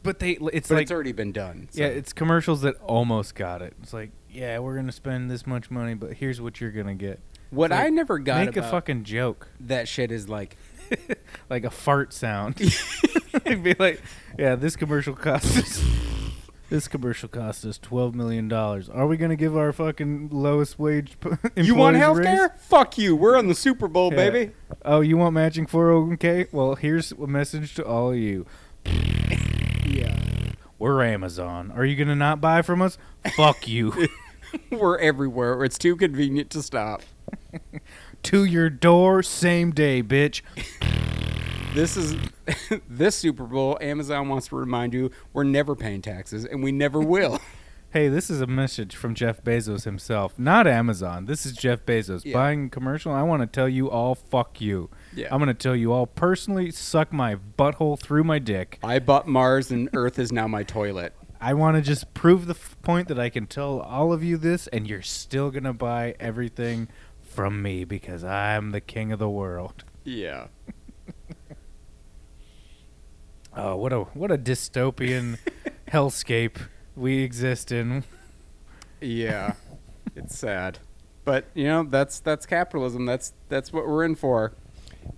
But 0.02 0.18
they 0.18 0.32
it's 0.32 0.68
but 0.68 0.76
like 0.76 0.82
it's 0.84 0.90
already 0.90 1.12
been 1.12 1.32
done. 1.32 1.68
so- 1.70 1.82
yeah, 1.82 1.88
it's 1.88 2.12
commercials 2.12 2.62
that 2.62 2.76
almost 2.80 3.34
got 3.34 3.62
it. 3.62 3.74
It's 3.82 3.92
like 3.92 4.10
yeah, 4.30 4.58
we're 4.58 4.74
gonna 4.74 4.92
spend 4.92 5.30
this 5.30 5.46
much 5.46 5.70
money, 5.70 5.94
but 5.94 6.14
here's 6.14 6.40
what 6.40 6.60
you're 6.60 6.72
gonna 6.72 6.94
get. 6.94 7.20
What 7.54 7.70
like, 7.70 7.80
I 7.80 7.88
never 7.90 8.18
got 8.18 8.46
Make 8.46 8.56
a 8.56 8.62
fucking 8.62 9.04
joke. 9.04 9.48
that 9.60 9.88
shit 9.88 10.10
is 10.12 10.28
like, 10.28 10.56
like 11.50 11.64
a 11.64 11.70
fart 11.70 12.12
sound. 12.12 12.60
It'd 13.44 13.62
be 13.62 13.74
like, 13.78 14.00
yeah, 14.38 14.54
this 14.56 14.76
commercial 14.76 15.14
cost 15.14 15.56
us. 15.56 15.84
This 16.70 16.88
commercial 16.88 17.28
cost 17.28 17.64
us 17.66 17.76
twelve 17.78 18.14
million 18.14 18.48
dollars. 18.48 18.88
Are 18.88 19.06
we 19.06 19.18
gonna 19.18 19.36
give 19.36 19.54
our 19.54 19.70
fucking 19.70 20.30
lowest 20.32 20.78
wage? 20.78 21.18
p- 21.20 21.28
you 21.56 21.74
want 21.74 21.94
employees 21.94 21.96
a 21.96 21.98
health 21.98 22.16
raise? 22.16 22.26
care? 22.26 22.48
Fuck 22.58 22.98
you. 22.98 23.14
We're 23.14 23.36
on 23.36 23.46
the 23.48 23.54
Super 23.54 23.86
Bowl, 23.86 24.10
Yeah. 24.10 24.30
baby. 24.30 24.52
Oh, 24.82 25.00
you 25.02 25.18
want 25.18 25.34
matching 25.34 25.66
four 25.66 25.88
hundred 25.92 26.06
one 26.06 26.16
k? 26.16 26.46
Well, 26.52 26.74
here's 26.74 27.12
a 27.12 27.26
message 27.26 27.74
to 27.74 27.84
all 27.84 28.10
of 28.12 28.16
you. 28.16 28.46
Yeah. 29.86 30.16
We're 30.78 31.04
Amazon. 31.04 31.70
Are 31.76 31.84
you 31.84 31.96
gonna 31.96 32.16
not 32.16 32.40
buy 32.40 32.62
from 32.62 32.82
us? 32.82 32.98
Fuck 33.36 33.68
you. 33.68 34.08
We're 34.70 34.98
everywhere. 34.98 35.62
It's 35.64 35.78
too 35.78 35.96
convenient 35.96 36.50
to 36.50 36.62
stop. 36.62 37.02
To 38.24 38.44
your 38.44 38.70
door, 38.70 39.22
same 39.22 39.70
day, 39.72 40.02
bitch. 40.02 40.42
This 41.74 41.96
is 41.96 42.16
this 42.88 43.16
Super 43.16 43.44
Bowl. 43.44 43.76
Amazon 43.80 44.28
wants 44.28 44.48
to 44.48 44.56
remind 44.56 44.94
you 44.94 45.10
we're 45.32 45.44
never 45.44 45.74
paying 45.74 46.02
taxes, 46.02 46.44
and 46.44 46.62
we 46.62 46.72
never 46.72 47.00
will. 47.00 47.40
Hey, 47.90 48.08
this 48.08 48.28
is 48.28 48.40
a 48.40 48.46
message 48.48 48.96
from 48.96 49.14
Jeff 49.14 49.44
Bezos 49.44 49.84
himself, 49.84 50.36
not 50.36 50.66
Amazon. 50.66 51.26
This 51.26 51.46
is 51.46 51.52
Jeff 51.52 51.86
Bezos 51.86 52.24
Yeah. 52.24 52.32
buying 52.32 52.68
commercial. 52.68 53.12
I 53.12 53.22
want 53.22 53.42
to 53.42 53.46
tell 53.46 53.68
you 53.68 53.88
all, 53.88 54.16
fuck 54.16 54.60
you. 54.60 54.90
Yeah. 55.14 55.28
I'm 55.30 55.38
going 55.38 55.46
to 55.46 55.54
tell 55.54 55.76
you 55.76 55.92
all 55.92 56.08
personally, 56.08 56.72
suck 56.72 57.12
my 57.12 57.36
butthole 57.56 57.96
through 57.96 58.24
my 58.24 58.40
dick. 58.40 58.80
I 58.82 58.98
bought 58.98 59.28
Mars, 59.28 59.70
and 59.70 59.88
Earth 59.94 60.18
is 60.18 60.32
now 60.32 60.48
my 60.48 60.64
toilet. 60.64 61.14
I 61.40 61.54
want 61.54 61.76
to 61.76 61.82
just 61.82 62.12
prove 62.14 62.46
the 62.46 62.54
f- 62.54 62.76
point 62.82 63.06
that 63.06 63.20
I 63.20 63.28
can 63.28 63.46
tell 63.46 63.78
all 63.78 64.12
of 64.12 64.24
you 64.24 64.38
this, 64.38 64.66
and 64.66 64.88
you're 64.88 65.00
still 65.02 65.52
going 65.52 65.62
to 65.62 65.72
buy 65.72 66.16
everything 66.18 66.88
from 67.34 67.60
me 67.62 67.84
because 67.84 68.22
I'm 68.22 68.70
the 68.70 68.80
king 68.80 69.10
of 69.12 69.18
the 69.18 69.28
world. 69.28 69.84
Yeah. 70.04 70.46
Oh, 73.56 73.76
what 73.76 73.92
a 73.92 74.00
what 74.00 74.32
a 74.32 74.38
dystopian 74.38 75.38
hellscape 75.88 76.56
we 76.96 77.18
exist 77.22 77.70
in. 77.70 78.02
Yeah, 79.00 79.54
it's 80.16 80.36
sad, 80.36 80.80
but 81.24 81.44
you 81.54 81.64
know 81.64 81.84
that's 81.84 82.18
that's 82.18 82.46
capitalism. 82.46 83.06
That's 83.06 83.32
that's 83.48 83.72
what 83.72 83.86
we're 83.86 84.02
in 84.04 84.16
for. 84.16 84.54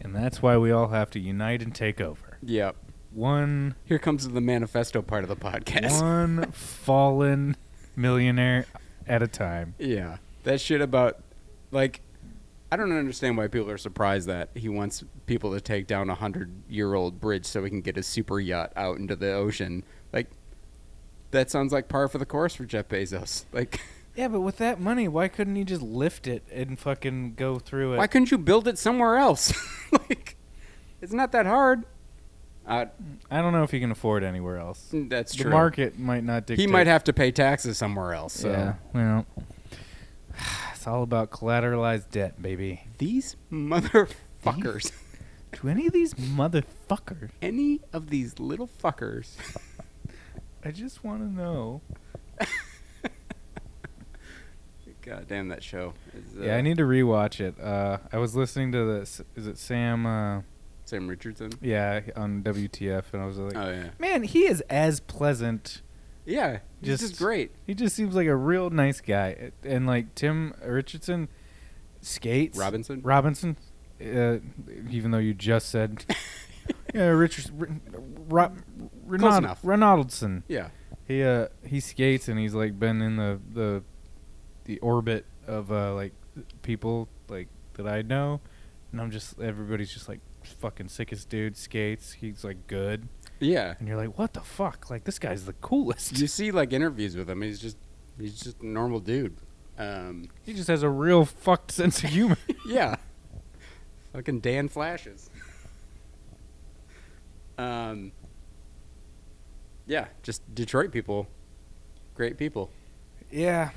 And 0.02 0.14
that's 0.14 0.42
why 0.42 0.58
we 0.58 0.70
all 0.70 0.88
have 0.88 1.10
to 1.12 1.18
unite 1.18 1.62
and 1.62 1.74
take 1.74 1.98
over. 2.00 2.36
Yep. 2.42 2.76
One 3.12 3.74
Here 3.86 3.98
comes 3.98 4.28
the 4.28 4.40
manifesto 4.40 5.00
part 5.00 5.22
of 5.22 5.30
the 5.30 5.36
podcast. 5.36 6.02
one 6.02 6.50
fallen 6.52 7.56
millionaire 7.94 8.66
at 9.06 9.22
a 9.22 9.28
time. 9.28 9.74
Yeah, 9.78 10.18
that 10.42 10.60
shit 10.60 10.82
about 10.82 11.22
like 11.70 12.02
I 12.70 12.76
don't 12.76 12.92
understand 12.92 13.36
why 13.36 13.46
people 13.46 13.70
are 13.70 13.78
surprised 13.78 14.26
that 14.26 14.50
he 14.54 14.68
wants 14.68 15.04
people 15.26 15.52
to 15.54 15.60
take 15.60 15.86
down 15.86 16.10
a 16.10 16.14
hundred 16.14 16.52
year 16.68 16.94
old 16.94 17.20
bridge 17.20 17.46
so 17.46 17.62
he 17.62 17.70
can 17.70 17.80
get 17.80 17.96
a 17.96 18.02
super 18.02 18.40
yacht 18.40 18.72
out 18.74 18.98
into 18.98 19.14
the 19.14 19.32
ocean. 19.32 19.84
Like 20.12 20.28
that 21.30 21.50
sounds 21.50 21.72
like 21.72 21.88
par 21.88 22.08
for 22.08 22.18
the 22.18 22.26
course 22.26 22.54
for 22.54 22.64
Jeff 22.64 22.88
Bezos. 22.88 23.44
Like 23.52 23.80
Yeah, 24.16 24.28
but 24.28 24.40
with 24.40 24.58
that 24.58 24.80
money, 24.80 25.06
why 25.06 25.28
couldn't 25.28 25.54
he 25.54 25.64
just 25.64 25.82
lift 25.82 26.26
it 26.26 26.42
and 26.50 26.78
fucking 26.78 27.34
go 27.34 27.58
through 27.58 27.94
it? 27.94 27.98
why 27.98 28.08
couldn't 28.08 28.30
you 28.30 28.38
build 28.38 28.66
it 28.66 28.78
somewhere 28.78 29.16
else? 29.16 29.52
like 29.92 30.36
it's 31.00 31.12
not 31.12 31.30
that 31.32 31.46
hard. 31.46 31.84
Uh, 32.66 32.86
I 33.30 33.42
don't 33.42 33.52
know 33.52 33.62
if 33.62 33.70
he 33.70 33.78
can 33.78 33.92
afford 33.92 34.24
anywhere 34.24 34.58
else. 34.58 34.92
that's 34.92 35.36
the 35.36 35.44
true. 35.44 35.52
market 35.52 36.00
might 36.00 36.24
not 36.24 36.46
dictate. 36.46 36.66
he 36.66 36.66
might 36.66 36.88
have 36.88 37.04
to 37.04 37.12
pay 37.12 37.30
taxes 37.30 37.78
somewhere 37.78 38.12
else. 38.12 38.32
So 38.34 38.50
Yeah. 38.50 38.74
Well, 38.92 39.26
it's 40.86 40.92
all 40.92 41.02
about 41.02 41.30
collateralized 41.32 42.10
debt, 42.12 42.40
baby. 42.40 42.82
these 42.98 43.34
motherfuckers, 43.50 44.92
To 45.54 45.68
any 45.68 45.88
of 45.88 45.92
these 45.92 46.14
motherfuckers, 46.14 47.30
any 47.42 47.80
of 47.92 48.08
these 48.08 48.38
little 48.38 48.68
fuckers. 48.68 49.34
I 50.64 50.70
just 50.70 51.02
want 51.02 51.22
to 51.22 51.26
know. 51.28 51.80
God 55.02 55.26
damn 55.26 55.48
that 55.48 55.64
show. 55.64 55.94
is, 56.14 56.36
Yeah, 56.40 56.54
I 56.54 56.58
uh, 56.58 56.62
need 56.62 56.76
to 56.76 56.84
rewatch 56.84 57.40
it. 57.40 57.58
Uh, 57.60 57.98
I 58.12 58.18
was 58.18 58.36
listening 58.36 58.70
to 58.70 58.84
this. 58.84 59.20
Is 59.34 59.48
it 59.48 59.58
Sam? 59.58 60.06
Uh, 60.06 60.42
Sam 60.84 61.08
Richardson. 61.08 61.50
yeah, 61.60 62.00
on 62.14 62.44
WTF, 62.44 63.12
and 63.12 63.22
I 63.22 63.26
was 63.26 63.38
like, 63.38 63.56
Oh 63.56 63.70
yeah. 63.70 63.88
man, 63.98 64.22
he 64.22 64.46
is 64.46 64.60
as 64.70 65.00
pleasant. 65.00 65.82
Yeah, 66.26 66.58
he's 66.80 66.88
Just- 66.98 67.02
just 67.12 67.18
great. 67.18 67.52
He 67.66 67.74
just 67.74 67.94
seems 67.96 68.14
like 68.14 68.26
a 68.26 68.36
real 68.36 68.68
nice 68.70 69.00
guy. 69.00 69.52
And 69.62 69.86
like 69.86 70.14
Tim 70.14 70.54
Richardson 70.64 71.28
skates. 72.00 72.58
Robinson. 72.58 73.00
Robinson, 73.02 73.56
uh, 74.00 74.38
even 74.90 75.12
though 75.12 75.18
you 75.18 75.34
just 75.34 75.68
said, 75.70 76.04
yeah, 76.94 77.06
Richardson, 77.08 77.80
Ro- 78.28 78.52
Ronald. 79.06 79.58
Ronaldson. 79.62 80.42
Yeah. 80.48 80.68
He 81.06 81.22
uh 81.22 81.46
he 81.64 81.78
skates 81.78 82.26
and 82.26 82.36
he's 82.38 82.52
like 82.54 82.78
been 82.80 83.00
in 83.00 83.16
the 83.16 83.38
the 83.52 83.82
the 84.64 84.78
orbit 84.80 85.24
of 85.46 85.70
uh 85.70 85.94
like 85.94 86.12
people 86.62 87.08
like 87.28 87.46
that 87.74 87.86
I 87.86 88.02
know, 88.02 88.40
and 88.90 89.00
I'm 89.00 89.12
just 89.12 89.38
everybody's 89.40 89.92
just 89.92 90.08
like 90.08 90.18
fucking 90.42 90.88
sickest 90.88 91.28
dude 91.28 91.56
skates. 91.56 92.14
He's 92.14 92.42
like 92.42 92.66
good, 92.66 93.06
Yeah. 93.40 93.74
and 93.78 93.86
you're 93.88 93.96
like, 93.96 94.18
what 94.18 94.32
the 94.32 94.40
fuck? 94.40 94.88
Like 94.90 95.04
this 95.04 95.18
guy's 95.18 95.44
the 95.44 95.52
coolest. 95.54 96.18
You 96.18 96.26
see 96.26 96.50
like 96.50 96.72
interviews 96.72 97.16
with 97.16 97.28
him. 97.28 97.42
He's 97.42 97.60
just 97.60 97.76
he's 98.18 98.40
just 98.40 98.60
a 98.62 98.66
normal 98.66 99.00
dude. 99.00 99.36
Um, 99.78 100.28
He 100.44 100.54
just 100.54 100.68
has 100.68 100.82
a 100.82 100.88
real 100.88 101.24
fucked 101.26 101.70
sense 101.70 102.02
of 102.02 102.08
humor. 102.10 102.38
yeah. 102.66 102.96
Fucking 104.14 104.40
Dan 104.40 104.68
flashes. 104.68 105.28
um. 107.58 108.12
Yeah, 109.86 110.06
just 110.22 110.42
Detroit 110.54 110.90
people. 110.90 111.28
Great 112.14 112.36
people. 112.38 112.70
yeah, 113.30 113.70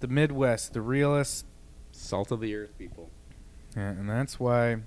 the 0.00 0.08
Midwest, 0.08 0.72
the 0.74 0.80
realest, 0.82 1.46
Salt 1.92 2.30
of 2.30 2.40
the 2.40 2.54
earth 2.54 2.76
people. 2.76 3.08
yeah, 3.76 3.90
and 3.90 4.10
that's 4.10 4.38
why, 4.40 4.78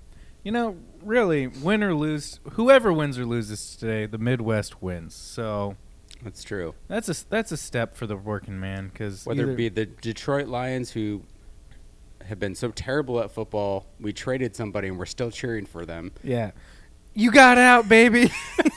you 0.43 0.51
know, 0.51 0.77
really, 1.03 1.47
win 1.47 1.83
or 1.83 1.93
lose, 1.93 2.39
whoever 2.53 2.91
wins 2.93 3.17
or 3.17 3.25
loses 3.25 3.75
today, 3.75 4.05
the 4.05 4.17
Midwest 4.17 4.81
wins. 4.81 5.13
So 5.15 5.75
That's 6.23 6.43
true. 6.43 6.75
that's 6.87 7.09
a 7.09 7.29
that's 7.29 7.51
a 7.51 7.57
step 7.57 7.95
for 7.95 8.07
the 8.07 8.15
working 8.17 8.59
man 8.59 8.87
because 8.89 9.25
Whether 9.25 9.51
it 9.51 9.55
be 9.55 9.69
the 9.69 9.85
Detroit 9.85 10.47
Lions 10.47 10.91
who 10.91 11.23
have 12.25 12.39
been 12.39 12.55
so 12.55 12.69
terrible 12.71 13.19
at 13.21 13.31
football, 13.31 13.85
we 13.99 14.13
traded 14.13 14.55
somebody 14.55 14.87
and 14.87 14.97
we're 14.99 15.05
still 15.05 15.31
cheering 15.31 15.65
for 15.65 15.85
them. 15.85 16.11
Yeah. 16.23 16.51
You 17.13 17.31
got 17.31 17.57
out, 17.57 17.89
baby. 17.89 18.31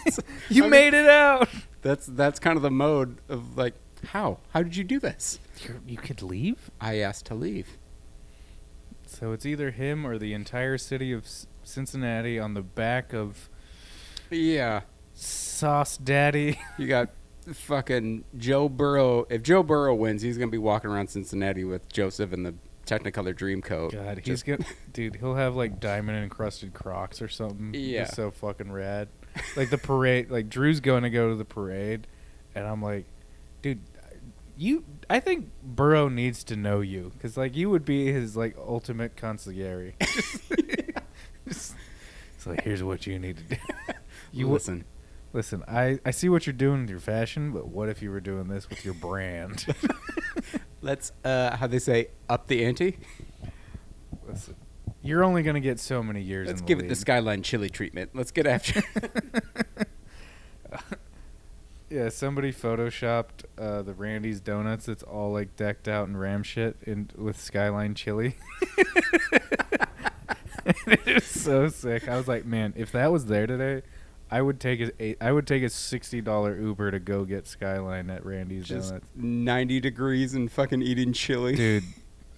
you 0.48 0.62
I 0.64 0.66
mean- 0.66 0.70
made 0.70 0.94
it 0.94 1.08
out. 1.08 1.48
That's 1.82 2.06
that's 2.06 2.38
kind 2.38 2.56
of 2.56 2.62
the 2.62 2.70
mode 2.70 3.18
of 3.28 3.56
like, 3.58 3.74
how? 4.06 4.38
How 4.50 4.62
did 4.62 4.76
you 4.76 4.84
do 4.84 4.98
this? 5.00 5.38
You're, 5.60 5.80
you 5.86 5.96
could 5.98 6.22
leave? 6.22 6.70
I 6.80 6.98
asked 6.98 7.26
to 7.26 7.34
leave. 7.34 7.76
So 9.06 9.32
it's 9.32 9.44
either 9.44 9.70
him 9.72 10.06
or 10.06 10.16
the 10.18 10.32
entire 10.32 10.78
city 10.78 11.12
of 11.12 11.26
Cincinnati 11.64 12.38
on 12.38 12.54
the 12.54 12.62
back 12.62 13.12
of 13.12 13.48
Yeah, 14.30 14.82
Sauce 15.14 15.96
Daddy. 15.96 16.58
you 16.78 16.86
got 16.86 17.10
fucking 17.52 18.24
Joe 18.36 18.68
Burrow. 18.68 19.26
If 19.30 19.42
Joe 19.42 19.62
Burrow 19.62 19.94
wins, 19.94 20.22
he's 20.22 20.38
gonna 20.38 20.50
be 20.50 20.58
walking 20.58 20.90
around 20.90 21.08
Cincinnati 21.08 21.64
with 21.64 21.88
Joseph 21.92 22.32
in 22.32 22.42
the 22.44 22.54
Technicolor 22.86 23.34
Dreamcoat. 23.34 23.92
God, 23.92 24.18
he's 24.18 24.42
Just- 24.42 24.46
gonna, 24.46 24.64
dude. 24.92 25.16
He'll 25.16 25.34
have 25.36 25.54
like 25.54 25.80
diamond 25.80 26.18
encrusted 26.22 26.74
Crocs 26.74 27.22
or 27.22 27.28
something. 27.28 27.72
Yeah. 27.74 28.02
Just 28.04 28.16
so 28.16 28.30
fucking 28.30 28.72
rad. 28.72 29.08
Like 29.56 29.70
the 29.70 29.78
parade. 29.78 30.30
Like 30.30 30.48
Drew's 30.48 30.80
going 30.80 31.04
to 31.04 31.10
go 31.10 31.30
to 31.30 31.36
the 31.36 31.44
parade, 31.44 32.06
and 32.54 32.66
I'm 32.66 32.82
like, 32.82 33.06
dude, 33.62 33.80
you. 34.58 34.84
I 35.08 35.20
think 35.20 35.48
Burrow 35.62 36.08
needs 36.08 36.44
to 36.44 36.56
know 36.56 36.80
you 36.80 37.12
because 37.14 37.36
like 37.36 37.56
you 37.56 37.70
would 37.70 37.84
be 37.84 38.12
his 38.12 38.36
like 38.36 38.56
ultimate 38.58 39.16
consigliere. 39.16 39.94
It's 41.52 42.46
like 42.46 42.62
here's 42.62 42.82
what 42.82 43.06
you 43.06 43.18
need 43.18 43.36
to 43.38 43.42
do. 43.44 43.56
You 44.34 44.48
listen. 44.48 44.84
Listen, 45.34 45.62
I, 45.68 45.98
I 46.06 46.10
see 46.10 46.28
what 46.30 46.46
you're 46.46 46.54
doing 46.54 46.82
with 46.82 46.90
your 46.90 47.00
fashion, 47.00 47.52
but 47.52 47.68
what 47.68 47.88
if 47.90 48.00
you 48.02 48.10
were 48.10 48.20
doing 48.20 48.48
this 48.48 48.68
with 48.68 48.84
your 48.84 48.94
brand? 48.94 49.66
Let's 50.82 51.12
uh, 51.24 51.56
how 51.56 51.66
they 51.66 51.78
say 51.78 52.08
up 52.28 52.46
the 52.46 52.64
ante. 52.64 52.98
Listen, 54.26 54.56
you're 55.02 55.22
only 55.22 55.42
gonna 55.42 55.60
get 55.60 55.78
so 55.80 56.02
many 56.02 56.22
years. 56.22 56.48
Let's 56.48 56.60
in 56.60 56.66
the 56.66 56.74
give 56.74 56.84
it 56.84 56.88
the 56.88 56.94
skyline 56.94 57.42
chili 57.42 57.68
treatment. 57.70 58.10
Let's 58.14 58.30
get 58.30 58.46
after. 58.46 58.82
Yeah, 61.92 62.08
somebody 62.08 62.54
photoshopped 62.54 63.44
uh, 63.58 63.82
the 63.82 63.92
Randy's 63.92 64.40
donuts. 64.40 64.88
It's 64.88 65.02
all 65.02 65.30
like 65.30 65.56
decked 65.56 65.86
out 65.88 66.08
in 66.08 66.16
ram 66.16 66.42
shit 66.42 66.78
and 66.86 67.12
with 67.18 67.38
skyline 67.38 67.94
chili. 67.94 68.36
So 71.44 71.68
sick. 71.68 72.08
I 72.08 72.16
was 72.16 72.28
like, 72.28 72.44
man, 72.44 72.72
if 72.76 72.92
that 72.92 73.10
was 73.12 73.26
there 73.26 73.46
today, 73.46 73.82
I 74.30 74.40
would 74.40 74.60
take 74.60 74.80
a 74.80 74.90
eight, 75.02 75.18
I 75.20 75.32
would 75.32 75.46
take 75.46 75.62
a 75.62 75.68
sixty 75.68 76.20
dollar 76.20 76.58
Uber 76.58 76.90
to 76.92 76.98
go 76.98 77.24
get 77.24 77.46
skyline 77.46 78.08
at 78.10 78.24
Randy's 78.24 78.66
Just 78.66 78.90
donuts. 78.90 79.06
ninety 79.14 79.80
degrees 79.80 80.34
and 80.34 80.50
fucking 80.50 80.82
eating 80.82 81.12
chili. 81.12 81.54
Dude, 81.54 81.84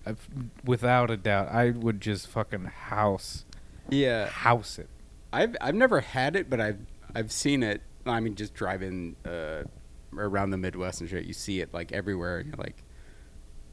I've, 0.04 0.28
without 0.64 1.10
a 1.10 1.16
doubt, 1.16 1.48
I 1.48 1.70
would 1.70 2.00
just 2.00 2.26
fucking 2.28 2.64
house 2.64 3.44
Yeah, 3.90 4.26
house 4.26 4.78
it. 4.78 4.88
I've 5.32 5.56
I've 5.60 5.74
never 5.74 6.00
had 6.00 6.36
it, 6.36 6.50
but 6.50 6.60
I've 6.60 6.80
I've 7.14 7.30
seen 7.32 7.62
it. 7.62 7.80
I 8.06 8.20
mean, 8.20 8.34
just 8.34 8.54
driving 8.54 9.16
uh, 9.24 9.62
around 10.16 10.50
the 10.50 10.58
Midwest 10.58 11.00
and 11.00 11.08
shit, 11.08 11.24
you 11.24 11.32
see 11.32 11.60
it 11.60 11.72
like 11.72 11.92
everywhere, 11.92 12.38
and 12.38 12.48
you're 12.48 12.56
like, 12.56 12.82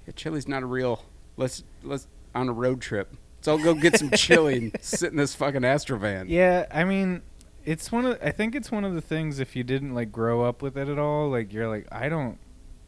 yeah, 0.05 0.13
chili's 0.15 0.47
not 0.47 0.63
a 0.63 0.67
real. 0.67 1.03
Let's 1.37 1.63
let's 1.83 2.07
on 2.35 2.49
a 2.49 2.53
road 2.53 2.81
trip. 2.81 3.15
So 3.41 3.51
I'll 3.57 3.63
go 3.63 3.73
get 3.73 3.97
some 3.97 4.11
chili 4.11 4.57
and 4.57 4.77
sit 4.81 5.11
in 5.11 5.17
this 5.17 5.33
fucking 5.35 5.61
Astrovan. 5.61 6.25
Yeah, 6.29 6.67
I 6.71 6.83
mean, 6.83 7.21
it's 7.65 7.91
one 7.91 8.05
of. 8.05 8.19
I 8.23 8.31
think 8.31 8.55
it's 8.55 8.71
one 8.71 8.83
of 8.85 8.93
the 8.93 9.01
things. 9.01 9.39
If 9.39 9.55
you 9.55 9.63
didn't 9.63 9.93
like 9.93 10.11
grow 10.11 10.43
up 10.43 10.61
with 10.61 10.77
it 10.77 10.87
at 10.87 10.99
all, 10.99 11.29
like 11.29 11.51
you're 11.51 11.67
like, 11.67 11.87
I 11.91 12.07
don't 12.09 12.37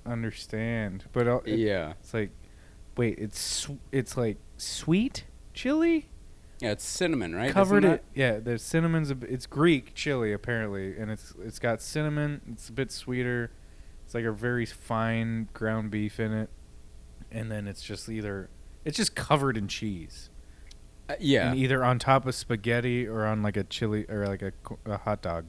understand. 0.06 1.06
But 1.12 1.28
uh, 1.28 1.40
it- 1.46 1.60
yeah, 1.60 1.94
it's 2.00 2.14
like, 2.14 2.32
wait, 2.98 3.18
it's 3.20 3.40
sw- 3.40 3.80
it's 3.92 4.16
like 4.18 4.38
sweet 4.58 5.26
chili 5.54 6.08
yeah. 6.62 6.72
It's 6.72 6.86
cinnamon, 6.86 7.36
right? 7.36 7.52
covered 7.52 7.84
it. 7.84 8.04
Yeah, 8.16 8.40
the 8.40 8.58
cinnamon's. 8.58 9.12
A, 9.12 9.18
it's 9.28 9.46
Greek 9.48 9.94
chili 9.96 10.32
apparently, 10.32 10.96
and 10.98 11.12
it's 11.12 11.34
it's 11.44 11.60
got 11.60 11.82
cinnamon. 11.82 12.42
It's 12.54 12.70
a 12.70 12.72
bit 12.72 12.90
sweeter. 12.92 13.52
It's 14.06 14.14
like 14.14 14.24
a 14.24 14.32
very 14.32 14.66
fine 14.66 15.50
ground 15.54 15.92
beef 15.92 16.20
in 16.22 16.32
it, 16.32 16.50
and 17.32 17.52
then 17.52 17.68
it's 17.68 17.82
just 17.84 18.08
either 18.08 18.50
it's 18.86 18.96
just 18.96 19.14
covered 19.16 19.58
in 19.58 19.68
cheese. 19.68 20.30
Uh, 21.10 21.16
yeah, 21.20 21.50
and 21.50 21.60
either 21.60 21.84
on 21.84 22.00
top 22.00 22.26
of 22.26 22.36
spaghetti 22.36 23.08
or 23.08 23.26
on 23.26 23.42
like 23.42 23.58
a 23.58 23.64
chili 23.64 24.06
or 24.10 24.28
like 24.28 24.42
a, 24.42 24.54
a 24.86 24.98
hot 24.98 25.22
dog. 25.22 25.46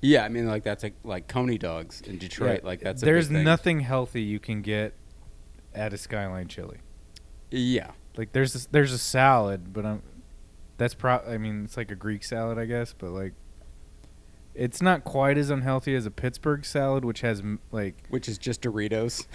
yeah. 0.00 0.24
I 0.24 0.28
mean, 0.28 0.46
like 0.46 0.62
that's 0.64 0.82
like 0.82 0.94
like 1.04 1.28
Coney 1.28 1.58
dogs 1.58 2.00
in 2.02 2.18
Detroit. 2.18 2.60
Yeah, 2.62 2.68
Like 2.68 2.80
that's 2.80 3.02
a 3.02 3.04
there's 3.04 3.30
nothing 3.30 3.80
healthy 3.80 4.22
you 4.22 4.40
can 4.40 4.62
get 4.62 4.94
at 5.74 5.92
a 5.92 5.98
Skyline 5.98 6.48
chili. 6.48 6.78
Yeah, 7.50 7.90
Like 8.16 8.32
there's 8.32 8.54
a, 8.54 8.70
there's 8.70 8.92
a 8.92 8.98
salad, 8.98 9.72
but 9.72 9.84
I'm 9.84 10.02
that's 10.78 10.94
pro. 10.94 11.18
I 11.18 11.38
mean, 11.38 11.64
it's 11.64 11.76
like 11.76 11.90
a 11.90 11.94
Greek 11.94 12.24
salad, 12.24 12.58
I 12.58 12.64
guess, 12.64 12.94
but 12.96 13.10
like 13.10 13.34
It's 14.54 14.80
not 14.82 15.04
quite 15.04 15.36
as 15.38 15.50
unhealthy 15.50 15.94
as 15.94 16.06
a 16.06 16.10
Pittsburgh 16.10 16.64
salad, 16.64 17.04
which 17.04 17.20
has 17.20 17.42
like 17.70 17.96
Which 18.08 18.28
is 18.28 18.38
just 18.38 18.62
Doritos. 18.62 19.26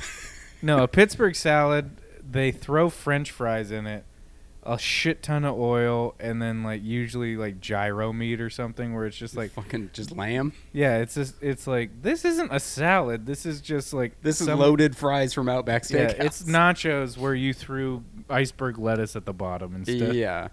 no 0.61 0.83
a 0.83 0.88
Pittsburgh 0.88 1.35
salad. 1.35 2.01
They 2.29 2.51
throw 2.51 2.89
French 2.89 3.31
fries 3.31 3.71
in 3.71 3.88
it, 3.88 4.03
a 4.68 4.78
shit 4.78 5.24
ton 5.24 5.45
of 5.45 5.57
oil, 5.57 6.13
and 6.20 6.41
then 6.41 6.61
like 6.61 6.84
usually 6.84 7.38
like 7.38 7.61
gyro 7.61 8.11
meat 8.11 8.41
or 8.41 8.49
something, 8.49 8.93
where 8.93 9.05
it's 9.05 9.15
just 9.15 9.36
like 9.36 9.51
fucking 9.51 9.91
just 9.93 10.11
lamb. 10.11 10.51
yeah, 10.74 10.97
it's 10.97 11.15
just 11.15 11.36
it's 11.41 11.65
like 11.65 12.01
this 12.01 12.26
isn't 12.26 12.51
a 12.51 12.59
salad. 12.59 13.26
This 13.26 13.45
is 13.45 13.61
just 13.61 13.93
like 13.93 14.22
This 14.22 14.41
is 14.41 14.47
loaded 14.47 14.95
fries 14.95 15.34
from 15.34 15.47
Outback 15.47 15.84
Steakhouse. 15.84 16.18
Yeah, 16.18 16.24
it's 16.26 16.43
nachos 16.43 17.18
where 17.18 17.34
you 17.34 17.53
threw 17.53 18.03
iceberg 18.30 18.78
lettuce 18.78 19.15
at 19.15 19.26
the 19.26 19.34
bottom 19.34 19.74
instead. 19.74 20.13
Yeah, 20.13 20.49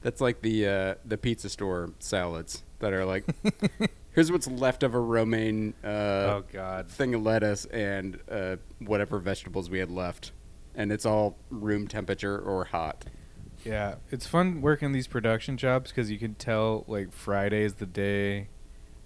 that's 0.00 0.20
like 0.20 0.42
the 0.42 0.66
uh, 0.66 0.94
the 1.04 1.18
pizza 1.18 1.48
store 1.48 1.90
salads 1.98 2.62
that 2.78 2.92
are 2.92 3.04
like, 3.04 3.24
here's 4.12 4.30
what's 4.30 4.46
left 4.46 4.84
of 4.84 4.94
a 4.94 5.00
romaine 5.00 5.74
uh, 5.84 5.88
oh 5.88 6.44
God. 6.52 6.88
thing 6.88 7.14
of 7.14 7.22
lettuce 7.22 7.64
and 7.66 8.20
uh, 8.30 8.56
whatever 8.78 9.18
vegetables 9.18 9.68
we 9.68 9.80
had 9.80 9.90
left, 9.90 10.30
and 10.76 10.92
it's 10.92 11.04
all 11.04 11.36
room 11.50 11.88
temperature 11.88 12.38
or 12.38 12.66
hot. 12.66 13.04
Yeah, 13.64 13.96
it's 14.10 14.26
fun 14.26 14.62
working 14.62 14.92
these 14.92 15.06
production 15.06 15.56
jobs 15.56 15.90
because 15.90 16.10
you 16.10 16.18
can 16.18 16.34
tell 16.34 16.84
like 16.88 17.12
Friday 17.12 17.62
is 17.62 17.74
the 17.74 17.86
day 17.86 18.48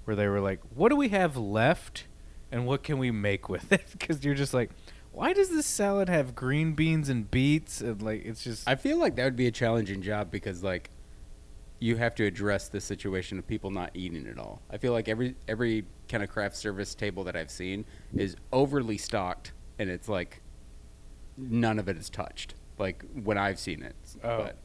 where 0.05 0.15
they 0.15 0.29
were 0.29 0.41
like, 0.41 0.61
"What 0.75 0.91
do 0.91 0.97
we 0.97 1.09
have 1.09 1.37
left, 1.37 2.07
and 2.53 2.67
what 2.67 2.83
can 2.83 2.99
we 2.99 3.11
make 3.11 3.49
with 3.49 3.73
it?" 3.73 3.85
Because 3.99 4.25
you're 4.25 4.35
just 4.35 4.55
like, 4.55 4.71
"Why 5.13 5.33
does 5.33 5.51
this 5.51 5.67
salad 5.67 6.09
have 6.09 6.35
green 6.35 6.75
beans 6.75 7.09
and 7.09 7.31
beets?" 7.31 7.81
And 7.81 8.01
like, 8.01 8.25
it's 8.25 8.45
just 8.45 8.69
I 8.69 8.77
feel 8.77 8.99
like 8.99 9.17
that 9.17 9.25
would 9.25 9.37
be 9.37 9.47
a 9.47 9.53
challenging 9.53 10.03
job 10.03 10.31
because 10.31 10.63
like 10.63 10.91
you 11.81 11.97
have 11.97 12.15
to 12.15 12.25
address 12.25 12.69
the 12.69 12.81
situation 12.81 13.39
of 13.39 13.47
people 13.47 13.71
not 13.71 13.91
eating 13.95 14.27
at 14.27 14.39
all. 14.39 14.63
I 14.71 14.79
feel 14.79 14.93
like 14.93 15.09
every 15.09 15.35
every 15.49 15.85
kind 16.09 16.23
of 16.23 16.31
craft 16.31 16.57
service 16.57 16.95
table 16.95 17.25
that 17.25 17.35
I've 17.37 17.51
seen 17.51 17.85
is 18.15 18.37
overly 18.53 18.99
stocked 18.99 19.53
and 19.79 19.91
it's 19.91 20.09
like 20.09 20.43
none 21.37 21.79
of 21.79 21.89
it 21.89 21.97
is 21.97 22.09
touched. 22.09 22.55
Like 22.79 23.05
when 23.13 23.39
I've 23.39 23.59
seen 23.59 23.83
it. 23.83 23.97
Oh. 24.23 24.39
But 24.39 24.57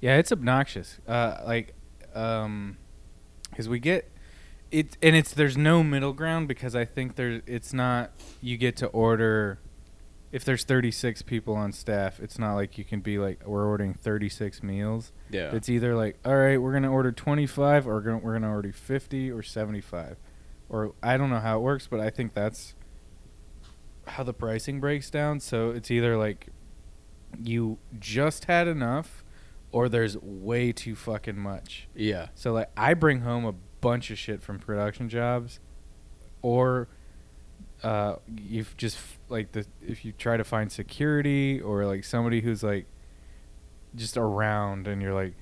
Yeah, 0.00 0.16
it's 0.16 0.32
obnoxious. 0.32 0.98
Uh, 1.06 1.38
like, 1.44 1.74
um, 2.14 2.78
because 3.50 3.68
we 3.68 3.80
get 3.80 4.10
it, 4.70 4.96
and 5.02 5.16
it's 5.16 5.32
there's 5.32 5.56
no 5.56 5.82
middle 5.82 6.12
ground 6.12 6.48
because 6.48 6.76
I 6.76 6.84
think 6.84 7.16
there's 7.16 7.42
it's 7.46 7.72
not 7.72 8.12
you 8.40 8.56
get 8.56 8.76
to 8.76 8.86
order. 8.88 9.58
If 10.32 10.44
there's 10.44 10.62
36 10.62 11.22
people 11.22 11.56
on 11.56 11.72
staff, 11.72 12.20
it's 12.20 12.38
not 12.38 12.54
like 12.54 12.78
you 12.78 12.84
can 12.84 13.00
be 13.00 13.18
like 13.18 13.44
we're 13.44 13.66
ordering 13.66 13.94
36 13.94 14.62
meals. 14.62 15.10
yeah. 15.28 15.52
It's 15.52 15.68
either 15.68 15.96
like 15.96 16.18
all 16.24 16.36
right, 16.36 16.56
we're 16.56 16.72
gonna 16.72 16.92
order 16.92 17.10
25, 17.10 17.88
or 17.88 18.00
gonna, 18.00 18.18
we're 18.18 18.34
gonna 18.34 18.50
order 18.52 18.72
50 18.72 19.30
or 19.32 19.42
75, 19.42 20.18
or 20.68 20.92
I 21.02 21.16
don't 21.16 21.30
know 21.30 21.40
how 21.40 21.58
it 21.58 21.62
works, 21.62 21.88
but 21.88 21.98
I 21.98 22.10
think 22.10 22.32
that's 22.32 22.74
how 24.06 24.22
the 24.22 24.32
pricing 24.32 24.78
breaks 24.80 25.10
down. 25.10 25.40
So 25.40 25.70
it's 25.70 25.90
either 25.90 26.16
like 26.16 26.48
you 27.42 27.78
just 27.98 28.46
had 28.46 28.66
enough 28.68 29.24
or 29.72 29.88
there's 29.88 30.16
way 30.18 30.72
too 30.72 30.96
fucking 30.96 31.38
much. 31.38 31.88
yeah. 31.94 32.28
So 32.34 32.52
like 32.52 32.70
I 32.76 32.94
bring 32.94 33.20
home 33.20 33.44
a 33.44 33.54
bunch 33.80 34.10
of 34.10 34.18
shit 34.18 34.42
from 34.42 34.58
production 34.58 35.08
jobs 35.08 35.58
or 36.42 36.88
uh 37.82 38.16
you've 38.36 38.76
just 38.76 38.96
f- 38.96 39.18
like 39.30 39.52
the 39.52 39.64
if 39.80 40.04
you 40.04 40.12
try 40.12 40.36
to 40.36 40.44
find 40.44 40.70
security 40.70 41.60
or 41.60 41.86
like 41.86 42.04
somebody 42.04 42.40
who's 42.42 42.62
like 42.62 42.84
just 43.96 44.16
around 44.18 44.86
and 44.86 45.00
you're 45.00 45.14
like 45.14 45.34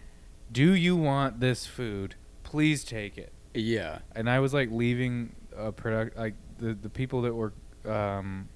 do 0.52 0.72
you 0.72 0.94
want 0.96 1.40
this 1.40 1.66
food 1.66 2.14
please 2.44 2.84
take 2.84 3.18
it 3.18 3.32
Yeah. 3.54 3.98
and 4.14 4.30
I 4.30 4.38
was 4.40 4.54
like 4.54 4.70
leaving 4.70 5.34
a 5.56 5.72
product 5.72 6.16
like 6.16 6.34
the 6.58 6.74
the 6.74 6.88
people 6.88 7.22
that 7.22 7.34
were 7.34 7.52
um 7.84 8.48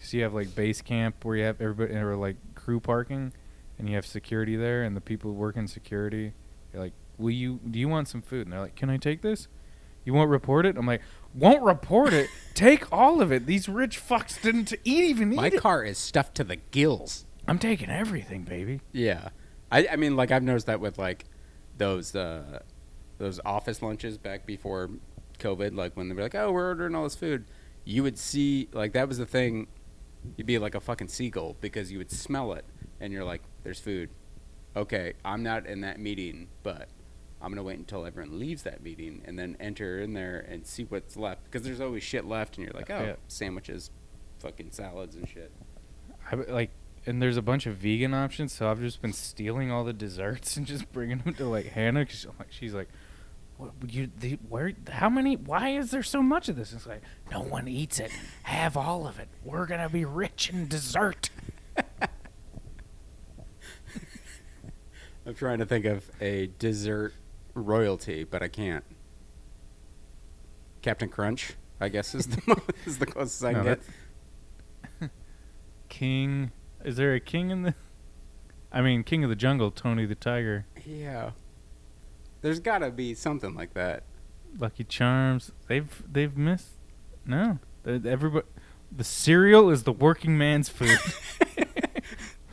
so 0.00 0.16
you 0.16 0.22
have 0.22 0.32
like 0.34 0.54
base 0.54 0.80
camp 0.80 1.24
where 1.24 1.36
you 1.36 1.42
have 1.44 1.60
everybody 1.60 1.94
or 1.98 2.14
like 2.16 2.36
crew 2.64 2.80
parking 2.80 3.32
and 3.78 3.88
you 3.88 3.94
have 3.94 4.06
security 4.06 4.56
there 4.56 4.82
and 4.82 4.96
the 4.96 5.00
people 5.00 5.32
working 5.32 5.66
security 5.66 6.32
you're 6.72 6.82
like 6.82 6.92
will 7.18 7.30
you 7.30 7.60
do 7.70 7.78
you 7.78 7.88
want 7.88 8.08
some 8.08 8.22
food? 8.22 8.46
And 8.46 8.52
they're 8.52 8.60
like 8.60 8.74
can 8.74 8.90
I 8.90 8.96
take 8.96 9.22
this? 9.22 9.48
You 10.04 10.12
won't 10.12 10.30
report 10.30 10.66
it? 10.66 10.76
I'm 10.76 10.86
like 10.86 11.02
won't 11.34 11.62
report 11.62 12.12
it? 12.12 12.28
Take 12.54 12.92
all 12.92 13.20
of 13.20 13.32
it. 13.32 13.46
These 13.46 13.68
rich 13.68 14.00
fucks 14.00 14.40
didn't 14.40 14.72
eat 14.84 15.04
even 15.04 15.32
eat 15.32 15.36
My 15.36 15.46
it. 15.48 15.56
car 15.60 15.82
is 15.84 15.98
stuffed 15.98 16.34
to 16.36 16.44
the 16.44 16.56
gills. 16.56 17.24
I'm 17.48 17.58
taking 17.58 17.90
everything 17.90 18.42
baby. 18.42 18.80
Yeah. 18.92 19.30
I 19.70 19.86
I 19.92 19.96
mean 19.96 20.16
like 20.16 20.30
I've 20.30 20.42
noticed 20.42 20.66
that 20.66 20.80
with 20.80 20.98
like 20.98 21.24
those 21.76 22.14
uh 22.14 22.60
those 23.18 23.40
office 23.44 23.80
lunches 23.82 24.18
back 24.18 24.44
before 24.46 24.90
COVID, 25.38 25.74
like 25.74 25.96
when 25.96 26.08
they 26.08 26.14
were 26.14 26.22
like, 26.22 26.34
Oh, 26.34 26.52
we're 26.52 26.68
ordering 26.68 26.94
all 26.94 27.04
this 27.04 27.14
food. 27.14 27.44
You 27.84 28.02
would 28.02 28.18
see 28.18 28.68
like 28.72 28.92
that 28.92 29.08
was 29.08 29.18
the 29.18 29.26
thing 29.26 29.68
you'd 30.36 30.46
be 30.46 30.58
like 30.58 30.74
a 30.74 30.80
fucking 30.80 31.08
seagull 31.08 31.56
because 31.60 31.90
you 31.92 31.98
would 31.98 32.10
smell 32.10 32.52
it 32.52 32.64
and 33.00 33.12
you're 33.12 33.24
like, 33.24 33.42
There's 33.62 33.80
food. 33.80 34.10
Okay, 34.76 35.14
I'm 35.24 35.42
not 35.42 35.66
in 35.66 35.82
that 35.82 36.00
meeting, 36.00 36.48
but 36.62 36.88
I'm 37.40 37.50
gonna 37.50 37.62
wait 37.62 37.78
until 37.78 38.06
everyone 38.06 38.38
leaves 38.38 38.62
that 38.64 38.82
meeting 38.82 39.22
and 39.24 39.38
then 39.38 39.56
enter 39.60 40.00
in 40.00 40.14
there 40.14 40.44
and 40.48 40.66
see 40.66 40.84
what's 40.84 41.16
left 41.16 41.44
because 41.44 41.62
there's 41.62 41.80
always 41.80 42.02
shit 42.02 42.24
left 42.24 42.56
and 42.56 42.64
you're 42.66 42.74
like, 42.74 42.90
oh, 42.90 43.02
Yeah. 43.04 43.16
sandwiches, 43.28 43.90
fucking 44.40 44.70
salads 44.72 45.14
and 45.16 45.28
shit. 45.28 45.52
I 46.30 46.36
like, 46.36 46.70
and 47.06 47.20
there's 47.20 47.36
a 47.36 47.42
bunch 47.42 47.66
of 47.66 47.76
vegan 47.76 48.14
options, 48.14 48.52
so 48.52 48.70
I've 48.70 48.80
just 48.80 49.02
been 49.02 49.12
stealing 49.12 49.70
all 49.70 49.84
the 49.84 49.92
desserts 49.92 50.56
and 50.56 50.66
just 50.66 50.90
bringing 50.92 51.18
them 51.18 51.34
to 51.34 51.44
like 51.46 51.66
Hannah. 51.66 52.04
Cause 52.06 52.26
like, 52.38 52.50
she's 52.50 52.72
like, 52.74 52.88
you, 53.88 54.10
the, 54.18 54.38
where, 54.48 54.72
how 54.90 55.08
many? 55.08 55.36
Why 55.36 55.70
is 55.70 55.90
there 55.90 56.02
so 56.02 56.22
much 56.22 56.48
of 56.48 56.56
this? 56.56 56.72
It's 56.72 56.86
like, 56.86 57.02
no 57.30 57.40
one 57.40 57.68
eats 57.68 57.98
it. 58.00 58.10
Have 58.44 58.76
all 58.76 59.06
of 59.06 59.18
it. 59.18 59.28
We're 59.44 59.66
gonna 59.66 59.88
be 59.88 60.04
rich 60.04 60.50
in 60.50 60.68
dessert. 60.68 61.30
I'm 65.26 65.34
trying 65.34 65.58
to 65.58 65.66
think 65.66 65.84
of 65.86 66.10
a 66.20 66.50
dessert 66.58 67.14
royalty, 67.54 68.24
but 68.24 68.42
I 68.42 68.48
can't. 68.48 68.84
Captain 70.82 71.08
Crunch, 71.08 71.54
I 71.80 71.88
guess, 71.88 72.14
is 72.14 72.26
the 72.26 72.42
mo- 72.46 72.62
is 72.84 72.98
the 72.98 73.06
closest 73.06 73.42
I 73.44 73.52
No, 73.52 73.62
can 73.62 73.78
get. 75.00 75.10
King, 75.88 76.52
is 76.84 76.96
there 76.96 77.14
a 77.14 77.20
king 77.20 77.50
in 77.50 77.62
the? 77.62 77.74
I 78.70 78.82
mean, 78.82 79.02
King 79.04 79.22
of 79.24 79.30
the 79.30 79.36
Jungle, 79.36 79.70
Tony 79.70 80.04
the 80.04 80.14
Tiger, 80.16 80.66
Yeah, 80.84 81.30
there's 82.44 82.60
got 82.60 82.78
to 82.78 82.90
be 82.90 83.14
something 83.14 83.54
like 83.54 83.72
that. 83.74 84.04
Lucky 84.58 84.84
Charms. 84.84 85.50
They've 85.66 86.02
they've 86.10 86.36
missed. 86.36 86.74
No, 87.26 87.58
everybody. 87.84 88.46
The 88.96 89.04
cereal 89.04 89.70
is 89.70 89.82
the 89.82 89.92
working 89.92 90.38
man's 90.38 90.68
food. 90.68 90.98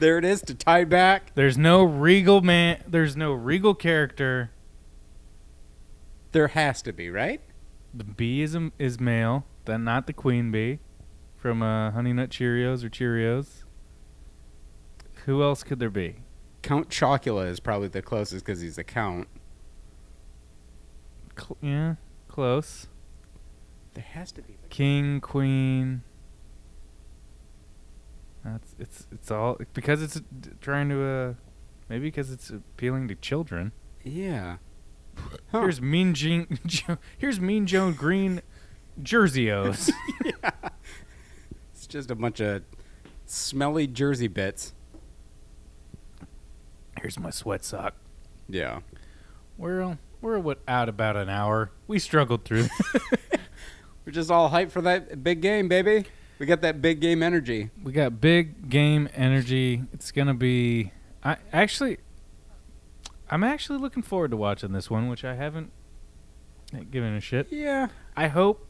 There 0.01 0.17
it 0.17 0.25
is 0.25 0.41
to 0.43 0.55
tie 0.55 0.83
back. 0.85 1.31
There's 1.35 1.59
no 1.59 1.83
regal 1.83 2.41
man. 2.41 2.83
There's 2.87 3.15
no 3.15 3.33
regal 3.33 3.75
character. 3.75 4.49
There 6.31 6.47
has 6.47 6.81
to 6.81 6.91
be, 6.91 7.11
right? 7.11 7.39
The 7.93 8.05
bee 8.05 8.41
is 8.41 8.55
a, 8.55 8.71
is 8.79 8.99
male, 8.99 9.45
then 9.65 9.83
not 9.83 10.07
the 10.07 10.13
queen 10.13 10.51
bee, 10.51 10.79
from 11.37 11.61
uh, 11.61 11.91
Honey 11.91 12.13
Nut 12.13 12.31
Cheerios 12.31 12.83
or 12.83 12.89
Cheerios. 12.89 13.63
Who 15.25 15.43
else 15.43 15.61
could 15.61 15.77
there 15.77 15.91
be? 15.91 16.23
Count 16.63 16.89
Chocula 16.89 17.47
is 17.47 17.59
probably 17.59 17.89
the 17.89 18.01
closest 18.01 18.43
because 18.43 18.59
he's 18.59 18.79
a 18.79 18.83
count. 18.83 19.27
Cl- 21.41 21.57
yeah, 21.61 21.95
close. 22.27 22.87
There 23.93 24.03
has 24.03 24.31
to 24.33 24.41
be. 24.41 24.55
King, 24.69 25.19
queen. 25.19 26.03
That's 28.43 28.75
it's 28.79 29.07
it's 29.11 29.29
all 29.29 29.57
because 29.73 30.01
it's 30.01 30.19
trying 30.61 30.89
to 30.89 31.03
uh 31.03 31.33
maybe 31.89 32.05
because 32.07 32.31
it's 32.31 32.49
appealing 32.49 33.07
to 33.09 33.15
children. 33.15 33.71
Yeah. 34.03 34.57
Huh. 35.51 35.61
Here's 35.61 35.81
Mean 35.81 36.13
Jean. 36.13 36.57
Jo- 36.65 36.97
Here's 37.17 37.39
Mean 37.39 37.67
Joe 37.67 37.91
Green, 37.91 38.41
Jerseyos. 39.01 39.91
It's 41.73 41.85
just 41.87 42.09
a 42.11 42.15
bunch 42.15 42.39
of 42.39 42.63
smelly 43.25 43.87
Jersey 43.87 44.27
bits. 44.27 44.73
Here's 47.01 47.19
my 47.19 47.29
sweat 47.31 47.65
sock. 47.65 47.95
Yeah. 48.47 48.79
We're 49.57 49.97
we're 50.21 50.39
what 50.39 50.59
out 50.67 50.89
about 50.89 51.15
an 51.17 51.29
hour. 51.29 51.71
We 51.87 51.99
struggled 51.99 52.45
through. 52.45 52.67
We're 54.05 54.11
just 54.13 54.31
all 54.31 54.49
hyped 54.49 54.71
for 54.71 54.81
that 54.81 55.23
big 55.23 55.41
game, 55.41 55.67
baby. 55.67 56.05
We 56.39 56.47
got 56.47 56.61
that 56.61 56.81
big 56.81 57.01
game 57.01 57.21
energy. 57.21 57.69
we 57.83 57.91
got 57.91 58.19
big 58.19 58.69
game 58.69 59.07
energy. 59.13 59.83
It's 59.93 60.11
gonna 60.11 60.33
be. 60.33 60.91
I 61.23 61.37
actually, 61.53 61.97
I'm 63.29 63.43
actually 63.43 63.77
looking 63.77 64.01
forward 64.01 64.31
to 64.31 64.37
watching 64.37 64.71
this 64.71 64.89
one, 64.89 65.07
which 65.07 65.23
I 65.23 65.35
haven't 65.35 65.71
given 66.89 67.15
a 67.15 67.21
shit. 67.21 67.47
Yeah. 67.51 67.89
I 68.15 68.27
hope. 68.27 68.65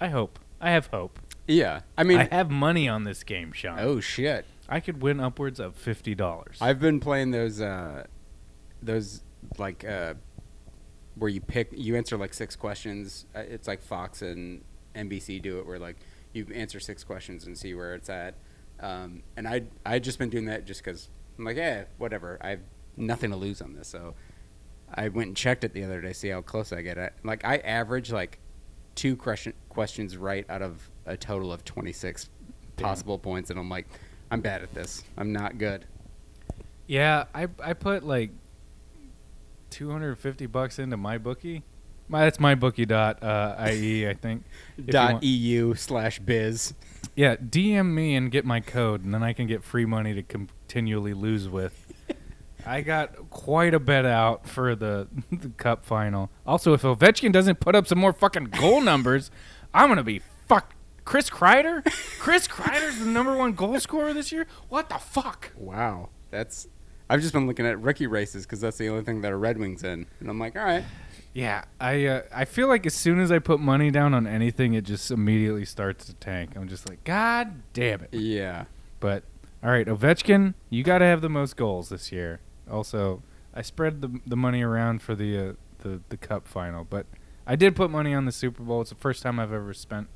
I 0.00 0.08
hope. 0.08 0.38
I 0.58 0.70
have 0.70 0.86
hope. 0.86 1.18
Yeah. 1.46 1.80
I 1.98 2.02
mean, 2.04 2.18
I 2.18 2.28
have 2.34 2.50
money 2.50 2.88
on 2.88 3.04
this 3.04 3.22
game, 3.24 3.52
Sean. 3.52 3.78
oh 3.78 4.00
shit. 4.00 4.46
I 4.66 4.80
could 4.80 5.02
win 5.02 5.20
upwards 5.20 5.60
of 5.60 5.76
fifty 5.76 6.14
dollars. 6.14 6.56
I've 6.62 6.80
been 6.80 6.98
playing 6.98 7.30
those 7.32 7.60
uh 7.60 8.06
those 8.82 9.22
like 9.58 9.84
uh 9.84 10.14
where 11.16 11.30
you 11.30 11.40
pick 11.40 11.68
you 11.72 11.96
answer 11.96 12.16
like 12.16 12.34
six 12.34 12.56
questions. 12.56 13.26
Uh, 13.34 13.40
It's 13.40 13.68
like 13.68 13.80
Fox 13.82 14.22
and 14.22 14.62
NBC 14.94 15.40
do 15.42 15.58
it, 15.58 15.66
where 15.66 15.78
like 15.78 15.96
you 16.32 16.46
answer 16.54 16.80
six 16.80 17.04
questions 17.04 17.46
and 17.46 17.56
see 17.56 17.74
where 17.74 17.94
it's 17.94 18.10
at. 18.10 18.34
Um, 18.80 19.22
and 19.36 19.46
I 19.46 19.62
I 19.86 19.98
just 19.98 20.18
been 20.18 20.30
doing 20.30 20.46
that 20.46 20.64
just 20.66 20.82
because 20.84 21.08
I'm 21.38 21.44
like, 21.44 21.56
yeah, 21.56 21.84
whatever. 21.98 22.38
I 22.40 22.50
have 22.50 22.60
nothing 22.96 23.30
to 23.30 23.36
lose 23.36 23.60
on 23.62 23.74
this, 23.74 23.88
so 23.88 24.14
I 24.92 25.08
went 25.08 25.28
and 25.28 25.36
checked 25.36 25.64
it 25.64 25.72
the 25.72 25.84
other 25.84 26.00
day, 26.00 26.12
see 26.12 26.28
how 26.28 26.42
close 26.42 26.72
I 26.72 26.82
get. 26.82 27.14
Like 27.24 27.44
I 27.44 27.58
average 27.58 28.12
like 28.12 28.38
two 28.94 29.16
question, 29.16 29.52
questions 29.68 30.16
right 30.16 30.44
out 30.48 30.62
of 30.62 30.88
a 31.06 31.16
total 31.16 31.52
of 31.52 31.64
26 31.64 32.28
Damn. 32.76 32.84
possible 32.84 33.18
points, 33.18 33.50
and 33.50 33.58
I'm 33.58 33.68
like, 33.68 33.86
I'm 34.30 34.40
bad 34.40 34.62
at 34.62 34.72
this. 34.74 35.02
I'm 35.16 35.32
not 35.32 35.58
good. 35.58 35.86
Yeah, 36.86 37.24
I 37.34 37.48
I 37.62 37.72
put 37.72 38.04
like 38.04 38.30
250 39.74 40.46
bucks 40.46 40.78
into 40.78 40.96
my 40.96 41.18
bookie. 41.18 41.64
My 42.06 42.20
that's 42.20 42.38
my 42.38 42.54
bookie 42.54 42.86
dot 42.86 43.22
uh, 43.22 43.56
ie 43.68 44.08
I 44.08 44.14
think. 44.14 44.44
Dot 44.86 45.22
eu 45.22 45.74
slash 45.74 46.20
biz. 46.20 46.74
Yeah, 47.16 47.36
DM 47.36 47.92
me 47.92 48.14
and 48.14 48.30
get 48.30 48.44
my 48.44 48.60
code, 48.60 49.04
and 49.04 49.12
then 49.12 49.22
I 49.22 49.32
can 49.32 49.46
get 49.46 49.64
free 49.64 49.84
money 49.84 50.14
to 50.14 50.22
continually 50.22 51.14
lose 51.14 51.48
with. 51.48 51.86
I 52.66 52.80
got 52.80 53.30
quite 53.30 53.74
a 53.74 53.80
bet 53.80 54.04
out 54.04 54.46
for 54.46 54.74
the, 54.74 55.08
the 55.32 55.50
cup 55.50 55.84
final. 55.84 56.30
Also, 56.46 56.72
if 56.72 56.82
Ovechkin 56.82 57.32
doesn't 57.32 57.60
put 57.60 57.74
up 57.74 57.86
some 57.86 57.98
more 57.98 58.12
fucking 58.12 58.44
goal 58.44 58.80
numbers, 58.80 59.30
I'm 59.72 59.88
gonna 59.88 60.02
be 60.04 60.20
fuck. 60.46 60.74
Chris 61.04 61.28
Kreider? 61.28 61.84
Chris 62.18 62.48
Kreider's 62.48 62.98
the 62.98 63.06
number 63.06 63.36
one 63.36 63.52
goal 63.52 63.78
scorer 63.78 64.14
this 64.14 64.32
year. 64.32 64.46
What 64.68 64.88
the 64.88 64.98
fuck? 64.98 65.52
Wow, 65.56 66.08
that's. 66.30 66.68
I've 67.14 67.20
just 67.20 67.32
been 67.32 67.46
looking 67.46 67.64
at 67.64 67.80
rookie 67.80 68.08
races 68.08 68.44
because 68.44 68.60
that's 68.60 68.76
the 68.76 68.88
only 68.88 69.04
thing 69.04 69.20
that 69.20 69.30
a 69.30 69.36
Red 69.36 69.56
Wings 69.56 69.84
in, 69.84 70.04
and 70.18 70.28
I'm 70.28 70.40
like, 70.40 70.56
all 70.56 70.64
right, 70.64 70.84
Yeah, 71.32 71.62
I 71.78 72.06
uh, 72.06 72.22
I 72.34 72.44
feel 72.44 72.66
like 72.66 72.86
as 72.86 72.94
soon 72.94 73.20
as 73.20 73.30
I 73.30 73.38
put 73.38 73.60
money 73.60 73.92
down 73.92 74.14
on 74.14 74.26
anything, 74.26 74.74
it 74.74 74.82
just 74.82 75.12
immediately 75.12 75.64
starts 75.64 76.06
to 76.06 76.14
tank. 76.14 76.56
I'm 76.56 76.66
just 76.66 76.88
like, 76.88 77.04
God 77.04 77.62
damn 77.72 78.00
it! 78.00 78.12
yeah, 78.12 78.64
But 78.98 79.22
all 79.62 79.70
right, 79.70 79.86
Ovechkin, 79.86 80.54
you 80.70 80.82
got 80.82 80.98
to 80.98 81.04
have 81.04 81.20
the 81.20 81.28
most 81.28 81.56
goals 81.56 81.88
this 81.88 82.10
year. 82.10 82.40
Also, 82.68 83.22
I 83.54 83.62
spread 83.62 84.00
the 84.00 84.20
the 84.26 84.36
money 84.36 84.62
around 84.64 85.00
for 85.00 85.14
the 85.14 85.38
uh, 85.38 85.52
the 85.78 86.00
the 86.08 86.16
cup 86.16 86.48
final, 86.48 86.82
but 86.82 87.06
I 87.46 87.54
did 87.54 87.76
put 87.76 87.90
money 87.90 88.12
on 88.12 88.24
the 88.24 88.32
Super 88.32 88.64
Bowl. 88.64 88.80
It's 88.80 88.90
the 88.90 88.96
first 88.96 89.22
time 89.22 89.38
I've 89.38 89.52
ever 89.52 89.72
spent 89.72 90.08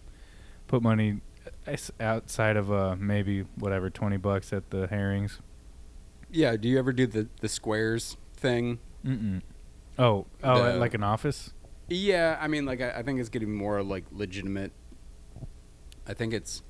put 0.66 0.82
money 0.82 1.20
uh, 1.64 1.76
outside 2.01 2.57
of 2.57 2.72
uh 2.72 2.96
maybe 2.99 3.42
whatever 3.55 3.88
twenty 3.88 4.16
bucks 4.16 4.53
at 4.53 4.70
the 4.70 4.88
Herrings. 4.88 5.38
Yeah. 6.31 6.57
Do 6.57 6.68
you 6.68 6.79
ever 6.79 6.93
do 6.93 7.07
the 7.07 7.29
the 7.41 7.49
squares 7.49 8.16
thing? 8.35 8.79
Mm-mm. 9.05 9.43
Oh, 9.99 10.26
oh, 10.43 10.64
The- 10.72 10.79
like 10.79 10.95
an 10.95 11.03
office. 11.03 11.53
Yeah, 11.89 12.37
I 12.41 12.49
mean, 12.49 12.66
like 12.66 12.81
I, 12.83 12.91
I 12.99 13.03
think 13.03 13.18
it's 13.18 13.29
getting 13.31 13.55
more 13.55 13.83
like 13.83 14.05
legitimate. 14.12 14.72
I 16.07 16.14
think 16.14 16.33
it's 16.35 16.62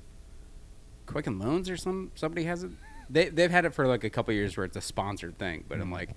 Quicken 1.05 1.39
Loans 1.39 1.69
or 1.69 1.75
some 1.77 2.11
somebody 2.15 2.45
has 2.45 2.63
it. 2.63 2.71
They 3.09 3.29
they've 3.29 3.51
had 3.51 3.65
it 3.65 3.73
for 3.73 3.87
like 3.87 4.03
a 4.03 4.09
couple 4.09 4.33
years 4.33 4.55
where 4.55 4.65
it's 4.65 4.77
a 4.77 4.81
sponsored 4.81 5.37
thing, 5.37 5.65
but 5.67 5.81
I'm 5.81 5.89
Mhm. 5.89 5.93
like, 5.93 6.09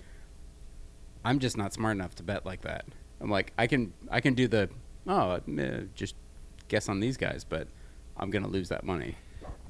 I'm 1.24 1.38
just 1.38 1.56
not 1.56 1.72
smart 1.72 1.96
enough 1.96 2.14
to 2.16 2.22
bet 2.22 2.44
like 2.46 2.62
that. 2.62 2.84
I'm 3.20 3.30
like, 3.30 3.52
I 3.58 3.66
can 3.66 3.92
I 4.10 4.20
can 4.20 4.34
do 4.34 4.46
the 4.48 4.68
oh 5.06 5.40
eh, 5.58 5.80
just 5.94 6.14
guess 6.68 6.88
on 6.88 7.00
these 7.00 7.16
guys, 7.16 7.44
but 7.44 7.66
I'm 8.16 8.30
gonna 8.30 8.48
lose 8.48 8.68
that 8.68 8.84
money. 8.84 9.16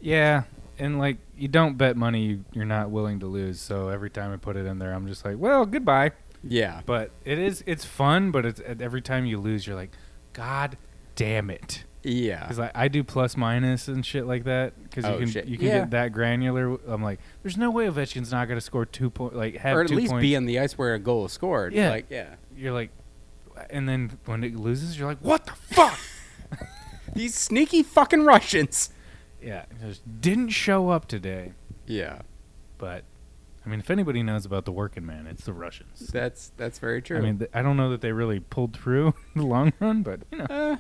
Yeah, 0.01 0.43
and 0.79 0.99
like 0.99 1.19
you 1.37 1.49
don't 1.49 1.77
bet 1.79 1.97
money 1.97 2.25
you, 2.25 2.45
you're 2.53 2.65
not 2.65 2.91
willing 2.91 3.21
to 3.21 3.27
lose. 3.27 3.61
So 3.61 3.89
every 3.89 4.11
time 4.11 4.33
I 4.33 4.37
put 4.37 4.57
it 4.57 4.67
in 4.67 4.79
there, 4.79 4.93
I'm 4.93 5.07
just 5.07 5.25
like, 5.25 5.37
well, 5.39 5.67
goodbye. 5.67 6.13
Yeah, 6.45 6.81
But 6.87 7.13
it 7.25 7.39
is 7.39 7.63
it's 7.67 7.85
fun, 7.85 8.33
but 8.33 8.45
it's 8.45 8.61
every 8.67 9.01
time 9.01 9.27
you 9.27 9.39
lose, 9.39 9.65
you're 9.67 9.77
like, 9.77 9.93
God 10.33 10.77
damn 11.15 11.51
it. 11.51 11.85
yeah, 12.03 12.43
Because 12.43 12.59
like 12.59 12.73
I 12.75 12.89
do 12.89 13.05
plus 13.05 13.37
minus 13.37 13.87
and 13.87 14.05
shit 14.05 14.27
like 14.27 14.43
that. 14.45 14.73
Because 14.83 15.05
Oh, 15.05 15.13
you 15.13 15.19
can 15.21 15.29
shit. 15.31 15.47
you 15.47 15.57
can 15.57 15.67
Yeah. 15.69 15.79
get 15.81 15.91
that 15.91 16.13
granular. 16.13 16.79
I'm 16.89 17.01
like, 17.03 17.21
there's 17.45 17.57
no 17.57 17.71
way 17.71 17.87
Ovechkin's 17.87 18.33
not 18.33 18.49
gonna 18.49 18.61
score 18.61 18.85
two 18.85 19.09
point 19.09 19.37
like 19.37 19.57
have 19.59 19.77
or 19.77 19.83
at 19.83 19.89
two 19.89 19.95
least 19.95 20.11
points. 20.11 20.23
be 20.23 20.35
on 20.35 20.47
the 20.47 20.59
ice 20.59 20.77
where 20.77 20.95
a 20.95 20.99
goal 20.99 21.27
is 21.27 21.33
scored. 21.33 21.75
Yeah. 21.75 21.91
like 21.91 22.07
yeah. 22.11 22.35
you're 22.57 22.73
like, 22.73 22.91
and 23.71 23.89
then 23.89 24.19
when 24.25 24.43
it 24.43 24.57
loses, 24.57 24.99
you're 24.99 25.07
like, 25.07 25.19
what 25.21 25.47
the 25.47 25.53
fuck? 25.53 25.97
These 27.15 27.35
sneaky 27.37 27.83
fucking 27.85 28.25
Russians. 28.25 28.91
Yeah, 29.43 29.65
just 29.81 30.03
didn't 30.21 30.51
show 30.51 30.89
up 30.91 31.07
today. 31.09 31.53
Yeah, 31.87 32.23
But 32.79 33.05
I 33.65 33.69
mean, 33.69 33.81
if 33.81 33.91
anybody 33.91 34.23
knows 34.23 34.45
about 34.47 34.65
the 34.65 34.73
working 34.73 35.05
man, 35.07 35.27
it's 35.27 35.45
the 35.45 35.53
Russians. 35.53 36.09
that's 36.09 36.53
that's 36.57 36.79
very 36.79 37.01
true. 37.03 37.19
I 37.19 37.21
mean, 37.21 37.39
th- 37.39 37.51
I 37.55 37.63
don't 37.63 37.77
know 37.77 37.91
that 37.91 38.01
they 38.01 38.13
really 38.13 38.41
pulled 38.41 38.75
through 38.77 39.09
in 39.35 39.41
the 39.43 39.47
long 39.47 39.73
run, 39.81 40.03
but 40.03 40.21
you 40.33 40.39
know, 40.39 40.47
Uh, 40.49 40.77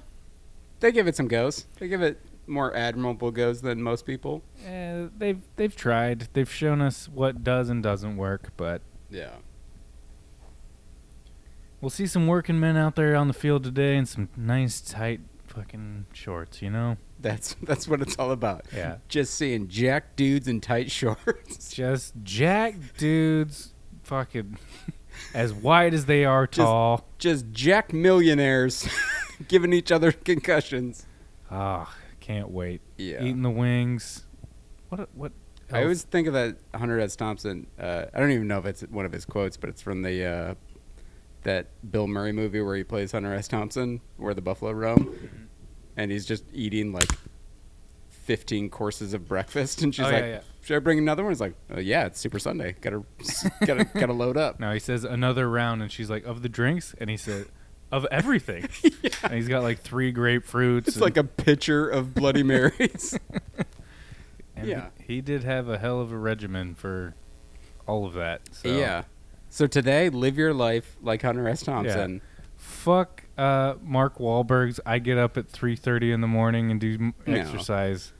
they 0.80 0.90
give 0.92 1.06
it 1.06 1.14
some 1.16 1.28
goes. 1.28 1.66
They 1.78 1.86
give 1.88 2.02
it 2.02 2.20
more 2.46 2.74
admirable 2.76 3.30
goes 3.30 3.62
than 3.62 3.82
most 3.82 4.04
people. 4.04 4.42
eh, 4.66 5.06
they've 5.16 5.40
they've 5.56 5.74
tried. 5.76 6.28
They've 6.32 6.50
shown 6.50 6.80
us 6.80 7.08
what 7.08 7.44
does 7.44 7.68
and 7.68 7.82
doesn't 7.82 8.16
work, 8.16 8.50
but 8.56 8.82
Yeah. 9.10 9.36
we'll 11.80 11.90
see 11.90 12.06
some 12.06 12.26
working 12.26 12.58
men 12.60 12.76
out 12.76 12.96
there 12.96 13.14
on 13.16 13.28
the 13.28 13.34
field 13.34 13.64
today 13.64 13.96
in 13.96 14.06
some 14.06 14.28
nice 14.36 14.80
tight 14.80 15.20
fucking 15.46 16.06
shorts. 16.12 16.62
You 16.62 16.70
know, 16.70 16.96
That's 17.28 17.54
that's 17.62 17.86
what 17.86 18.00
it's 18.02 18.16
all 18.18 18.32
about. 18.32 18.64
yeah, 18.74 18.96
Just 19.08 19.34
seeing 19.34 19.68
jack 19.68 20.16
dudes 20.16 20.48
in 20.48 20.60
tight 20.60 20.90
shorts. 20.98 21.72
just 21.72 22.14
jack 22.24 22.74
dudes, 22.98 23.74
fucking 24.02 24.58
as 25.34 25.52
wide 25.52 25.94
as 25.94 26.06
they 26.06 26.24
are 26.24 26.46
Just- 26.46 26.66
tall. 26.66 27.06
Just 27.18 27.46
jack 27.52 27.92
millionaires 27.92 28.88
giving 29.48 29.72
each 29.72 29.92
other 29.92 30.10
concussions. 30.10 31.06
Ah, 31.50 31.94
can't 32.18 32.50
wait. 32.50 32.80
Yeah. 32.98 33.22
Eating 33.22 33.42
the 33.42 33.50
wings. 33.50 34.24
What? 34.88 35.08
What? 35.14 35.32
I 35.70 35.82
always 35.82 36.02
think 36.02 36.26
of 36.26 36.34
that 36.34 36.56
Hunter 36.74 36.98
S. 37.00 37.14
Thompson. 37.16 37.66
Uh, 37.78 38.04
I 38.12 38.18
don't 38.20 38.32
even 38.32 38.46
know 38.48 38.58
if 38.58 38.66
it's 38.66 38.82
one 38.82 39.06
of 39.06 39.12
his 39.12 39.24
quotes, 39.24 39.56
but 39.56 39.70
it's 39.70 39.80
from 39.80 40.02
the 40.02 40.24
uh, 40.24 40.54
that 41.44 41.68
Bill 41.90 42.06
Murray 42.06 42.32
movie 42.32 42.60
where 42.60 42.76
he 42.76 42.84
plays 42.84 43.12
Hunter 43.12 43.32
S. 43.32 43.48
Thompson, 43.48 44.00
where 44.16 44.34
the 44.34 44.42
buffalo 44.42 44.72
roam, 44.72 45.16
and 45.96 46.10
he's 46.10 46.26
just 46.26 46.44
eating 46.52 46.92
like 46.92 47.08
fifteen 48.10 48.70
courses 48.70 49.14
of 49.14 49.26
breakfast, 49.28 49.82
and 49.82 49.94
she's 49.94 50.04
Oh, 50.06 50.10
like, 50.10 50.22
yeah, 50.22 50.26
yeah. 50.28 50.40
"Should 50.62 50.76
I 50.76 50.80
bring 50.80 50.98
another 50.98 51.22
one?" 51.24 51.32
He's 51.32 51.40
like, 51.40 51.54
oh, 51.74 51.80
"Yeah, 51.80 52.06
it's 52.06 52.20
Super 52.20 52.38
Sunday. 52.38 52.76
Gotta 52.80 53.02
gotta 53.66 53.84
gotta 53.94 54.12
load 54.12 54.36
up." 54.36 54.60
No, 54.60 54.72
he 54.72 54.78
says 54.78 55.04
another 55.04 55.48
round, 55.48 55.82
and 55.82 55.90
she's 55.90 56.10
like, 56.10 56.24
"Of 56.24 56.42
the 56.42 56.48
drinks," 56.48 56.94
and 56.98 57.10
he 57.10 57.16
said, 57.16 57.46
"Of 57.90 58.06
everything." 58.10 58.68
And 59.24 59.34
he's 59.34 59.46
got 59.48 59.62
like 59.62 59.78
three 59.80 60.12
grapefruits. 60.12 60.88
It's 60.88 61.00
like 61.00 61.16
a 61.16 61.22
pitcher 61.22 61.88
of 61.88 62.12
Bloody 62.12 62.42
Marys. 62.42 63.16
and 64.56 64.66
yeah. 64.66 64.88
He, 65.06 65.14
he 65.16 65.20
did 65.20 65.44
have 65.44 65.68
a 65.68 65.78
hell 65.78 66.00
of 66.00 66.10
a 66.12 66.18
regimen 66.18 66.74
for 66.74 67.14
all 67.86 68.04
of 68.04 68.14
that. 68.14 68.40
So. 68.50 68.68
Yeah. 68.68 69.04
So 69.48 69.66
today, 69.68 70.08
live 70.08 70.36
your 70.36 70.52
life 70.52 70.96
like 71.02 71.22
Hunter 71.22 71.46
S. 71.48 71.62
Thompson. 71.62 72.20
Fuck 72.56 73.21
uh, 73.38 73.74
Mark 73.82 74.18
Wahlberg's. 74.18 74.80
I 74.86 74.98
get 74.98 75.18
up 75.18 75.36
at 75.36 75.48
three 75.48 75.76
thirty 75.76 76.12
in 76.12 76.20
the 76.20 76.26
morning 76.28 76.70
and 76.70 76.80
do 76.80 76.94
m- 76.94 77.14
No. 77.26 77.34
exercise. 77.34 78.12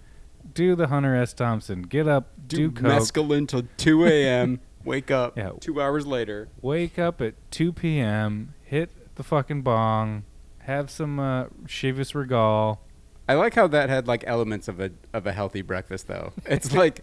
Do 0.55 0.75
the 0.75 0.89
Hunter 0.89 1.15
S. 1.15 1.33
Thompson. 1.33 1.83
Get 1.83 2.09
up. 2.09 2.31
Do, 2.47 2.69
Do, 2.69 2.71
coke. 2.83 2.93
mescaline 2.93 3.47
till 3.49 3.63
2 3.77 4.05
a.m. 4.07 4.61
Wake 4.85 5.11
up 5.13 5.37
Yeah. 5.39 5.53
two 5.61 5.81
hours 5.81 6.07
later. 6.07 6.49
Wake 6.61 6.99
up 6.99 7.21
at 7.21 7.35
two 7.53 7.73
p.m. 7.73 8.55
Hit 8.65 8.91
the 9.15 9.23
fucking 9.23 9.63
bong. 9.63 10.25
Have 10.61 10.91
some 10.91 11.21
uh, 11.21 11.45
Chivas 11.67 12.15
Regal. 12.15 12.81
I 13.29 13.35
like 13.35 13.55
how 13.55 13.69
that 13.69 13.89
had 13.89 14.09
like 14.09 14.25
elements 14.27 14.67
of 14.67 14.81
a 14.81 14.91
of 15.13 15.25
a 15.27 15.33
healthy 15.33 15.63
breakfast 15.63 16.09
though. 16.09 16.33
It's 16.47 16.73
like 16.73 17.03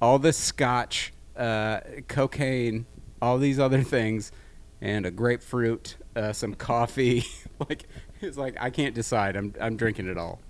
all 0.00 0.18
this 0.18 0.38
scotch, 0.38 1.12
uh, 1.36 1.80
cocaine, 2.08 2.86
all 3.20 3.36
these 3.36 3.58
other 3.58 3.82
things, 3.82 4.32
and 4.80 5.04
a 5.04 5.10
grapefruit, 5.10 5.96
uh, 6.20 6.32
some 6.32 6.54
coffee. 6.54 7.24
like 7.68 7.86
it's 8.20 8.36
like 8.36 8.56
I 8.60 8.70
can't 8.70 8.94
decide. 8.94 9.36
I'm 9.36 9.54
I'm 9.60 9.76
drinking 9.76 10.08
it 10.08 10.18
all. 10.18 10.40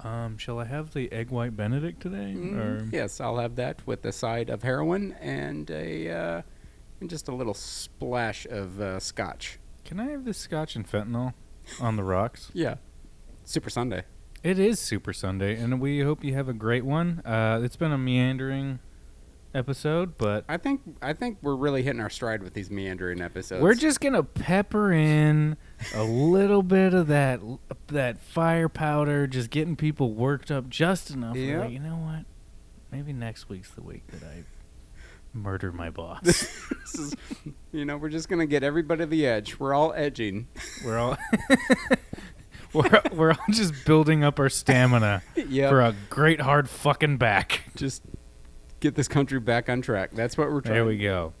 Um, 0.00 0.38
shall 0.38 0.58
I 0.58 0.64
have 0.64 0.94
the 0.94 1.12
egg 1.12 1.30
white 1.30 1.56
Benedict 1.56 2.00
today? 2.00 2.34
Or 2.34 2.88
Yes, 2.90 3.20
I'll 3.20 3.36
have 3.38 3.56
that 3.56 3.86
with 3.86 4.04
a 4.06 4.12
side 4.12 4.48
of 4.48 4.62
heroin 4.62 5.12
and 5.20 5.70
a 5.70 6.10
uh, 6.10 6.42
and 7.00 7.10
just 7.10 7.28
a 7.28 7.34
little 7.34 7.54
splash 7.54 8.46
of 8.46 8.80
uh, 8.80 8.98
scotch. 8.98 9.58
can 9.84 10.00
I 10.00 10.10
have 10.10 10.24
this 10.24 10.38
scotch 10.38 10.74
and 10.76 10.90
fentanyl 10.90 11.34
on 11.80 11.96
the 11.96 12.04
rocks? 12.04 12.50
Yeah, 12.54 12.76
Super 13.44 13.70
Sunday. 13.70 14.04
It 14.42 14.58
is 14.58 14.80
Super 14.80 15.12
Sunday, 15.12 15.60
and 15.60 15.80
we 15.82 16.00
hope 16.00 16.24
you 16.24 16.32
have 16.32 16.48
a 16.48 16.54
great 16.54 16.84
one. 16.86 17.20
Uh, 17.26 17.60
it's 17.62 17.76
been 17.76 17.92
a 17.92 17.98
meandering 17.98 18.78
episode, 19.54 20.16
but 20.18 20.44
I 20.48 20.56
think 20.56 20.82
I 21.02 21.12
think 21.12 21.38
we're 21.42 21.56
really 21.56 21.82
hitting 21.82 22.00
our 22.00 22.10
stride 22.10 22.42
with 22.42 22.54
these 22.54 22.70
meandering 22.70 23.20
episodes. 23.20 23.62
we're 23.62 23.74
just 23.74 24.00
gonna 24.00 24.22
pepper 24.22 24.92
in 24.92 25.56
a 25.94 26.04
little 26.04 26.62
bit 26.62 26.94
of 26.94 27.08
that 27.08 27.40
that 27.88 28.22
fire 28.22 28.68
powder, 28.68 29.26
just 29.26 29.50
getting 29.50 29.76
people 29.76 30.14
worked 30.14 30.50
up 30.50 30.68
just 30.68 31.10
enough. 31.10 31.36
Yep. 31.36 31.60
like, 31.60 31.70
you 31.70 31.80
know 31.80 31.96
what? 31.96 32.24
Maybe 32.90 33.12
next 33.12 33.48
week's 33.48 33.70
the 33.70 33.82
week 33.82 34.06
that 34.08 34.22
I 34.22 34.44
Murder 35.32 35.72
my 35.72 35.90
boss. 35.90 36.20
This 36.90 36.98
is, 36.98 37.14
you 37.70 37.84
know, 37.84 37.96
we're 37.96 38.08
just 38.08 38.28
gonna 38.28 38.46
get 38.46 38.64
everybody 38.64 39.04
the 39.04 39.24
edge. 39.24 39.60
We're 39.60 39.74
all 39.74 39.92
edging. 39.92 40.48
we're 40.84 40.98
all 40.98 41.16
we're 42.72 43.00
we're 43.12 43.30
all 43.30 43.44
just 43.50 43.84
building 43.84 44.24
up 44.24 44.40
our 44.40 44.48
stamina 44.48 45.22
yeah. 45.48 45.68
for 45.68 45.82
a 45.82 45.94
great 46.08 46.40
hard 46.40 46.68
fucking 46.68 47.18
back. 47.18 47.62
just 47.76 48.02
get 48.80 48.94
this 48.94 49.08
country 49.08 49.38
back 49.40 49.68
on 49.68 49.82
track. 49.82 50.10
That's 50.12 50.36
what 50.36 50.50
we're 50.50 50.60
trying. 50.60 50.74
There 50.74 50.84
we 50.86 50.98
go. 50.98 51.32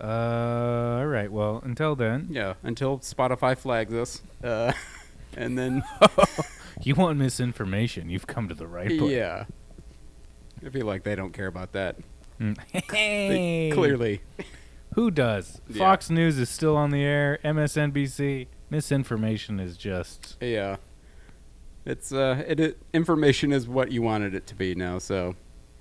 Uh, 0.00 0.98
all 1.00 1.06
right. 1.06 1.30
Well, 1.30 1.60
until 1.64 1.94
then, 1.94 2.28
Yeah. 2.30 2.54
Until 2.62 2.98
Spotify 3.00 3.56
flags 3.56 3.92
us, 3.94 4.22
uh, 4.42 4.72
and 5.36 5.58
then 5.58 5.82
you 6.82 6.94
want 6.94 7.18
misinformation? 7.18 8.08
You've 8.10 8.26
come 8.26 8.48
to 8.48 8.54
the 8.54 8.66
right 8.66 8.88
place. 8.98 9.10
yeah. 9.12 9.44
I 10.64 10.68
feel 10.70 10.86
like 10.86 11.04
they 11.04 11.14
don't 11.14 11.32
care 11.32 11.46
about 11.46 11.72
that. 11.72 11.96
Mm. 12.40 12.56
Hey. 12.90 13.70
clearly. 13.72 14.20
Who 14.94 15.10
does? 15.10 15.60
Yeah. 15.68 15.78
Fox 15.78 16.10
News 16.10 16.38
is 16.38 16.48
still 16.48 16.76
on 16.76 16.90
the 16.90 17.02
air. 17.02 17.38
MSNBC. 17.44 18.46
Misinformation 18.70 19.58
is 19.60 19.76
just 19.76 20.36
Yeah. 20.40 20.76
It's 21.84 22.12
uh, 22.12 22.42
it, 22.46 22.60
it 22.60 22.78
information 22.92 23.52
is 23.52 23.66
what 23.68 23.90
you 23.92 24.00
wanted 24.02 24.34
it 24.34 24.46
to 24.48 24.54
be 24.54 24.74
now. 24.74 24.98
So 24.98 25.34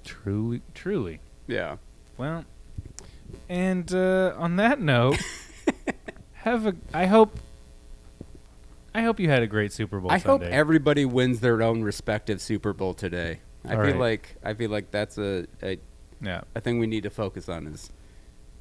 truly, 0.03 0.61
truly. 0.73 1.19
yeah. 1.47 1.77
Well, 2.17 2.45
and 3.47 3.93
uh, 3.93 4.33
on 4.37 4.57
that 4.57 4.81
note, 4.81 5.19
have 6.33 6.65
a. 6.65 6.75
I 6.93 7.05
hope. 7.05 7.39
I 8.93 9.03
hope 9.03 9.19
you 9.19 9.29
had 9.29 9.43
a 9.43 9.47
great 9.47 9.71
Super 9.71 9.99
Bowl 9.99 10.11
I 10.11 10.17
hope 10.17 10.41
everybody 10.41 11.05
wins 11.05 11.39
their 11.41 11.61
own 11.61 11.83
respective 11.83 12.41
Super 12.41 12.73
Bowl 12.73 12.93
today. 12.93 13.39
I 13.63 13.75
All 13.75 13.83
feel 13.83 13.91
right. 13.91 13.99
like 13.99 14.35
I 14.43 14.53
feel 14.55 14.69
like 14.71 14.91
that's 14.91 15.17
a, 15.17 15.45
a 15.61 15.77
yeah. 16.21 16.41
a 16.55 16.59
thing 16.61 16.79
we 16.79 16.87
need 16.87 17.03
to 17.03 17.09
focus 17.09 17.47
on 17.47 17.67
is 17.67 17.91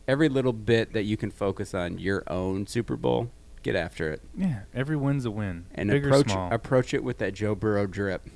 every 0.07 0.29
little 0.29 0.53
bit 0.53 0.93
that 0.93 1.05
you 1.05 1.17
can 1.17 1.31
focus 1.31 1.73
on 1.75 1.99
your 1.99 2.23
own 2.29 2.67
Super 2.67 2.97
Bowl. 2.97 3.31
Get 3.63 3.75
after 3.75 4.13
it 4.13 4.21
Yeah. 4.37 4.61
Every 4.73 4.97
win's 4.97 5.25
a 5.25 5.31
win. 5.31 5.67
and 5.75 5.91
Big 5.91 6.05
approach 6.07 6.31
approach 6.33 6.95
it 6.95 7.03
with 7.03 7.19
that 7.19 7.35
Joe 7.35 7.55
Burrow 7.55 7.87
drip. 7.87 8.29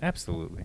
Absolutely. 0.00 0.64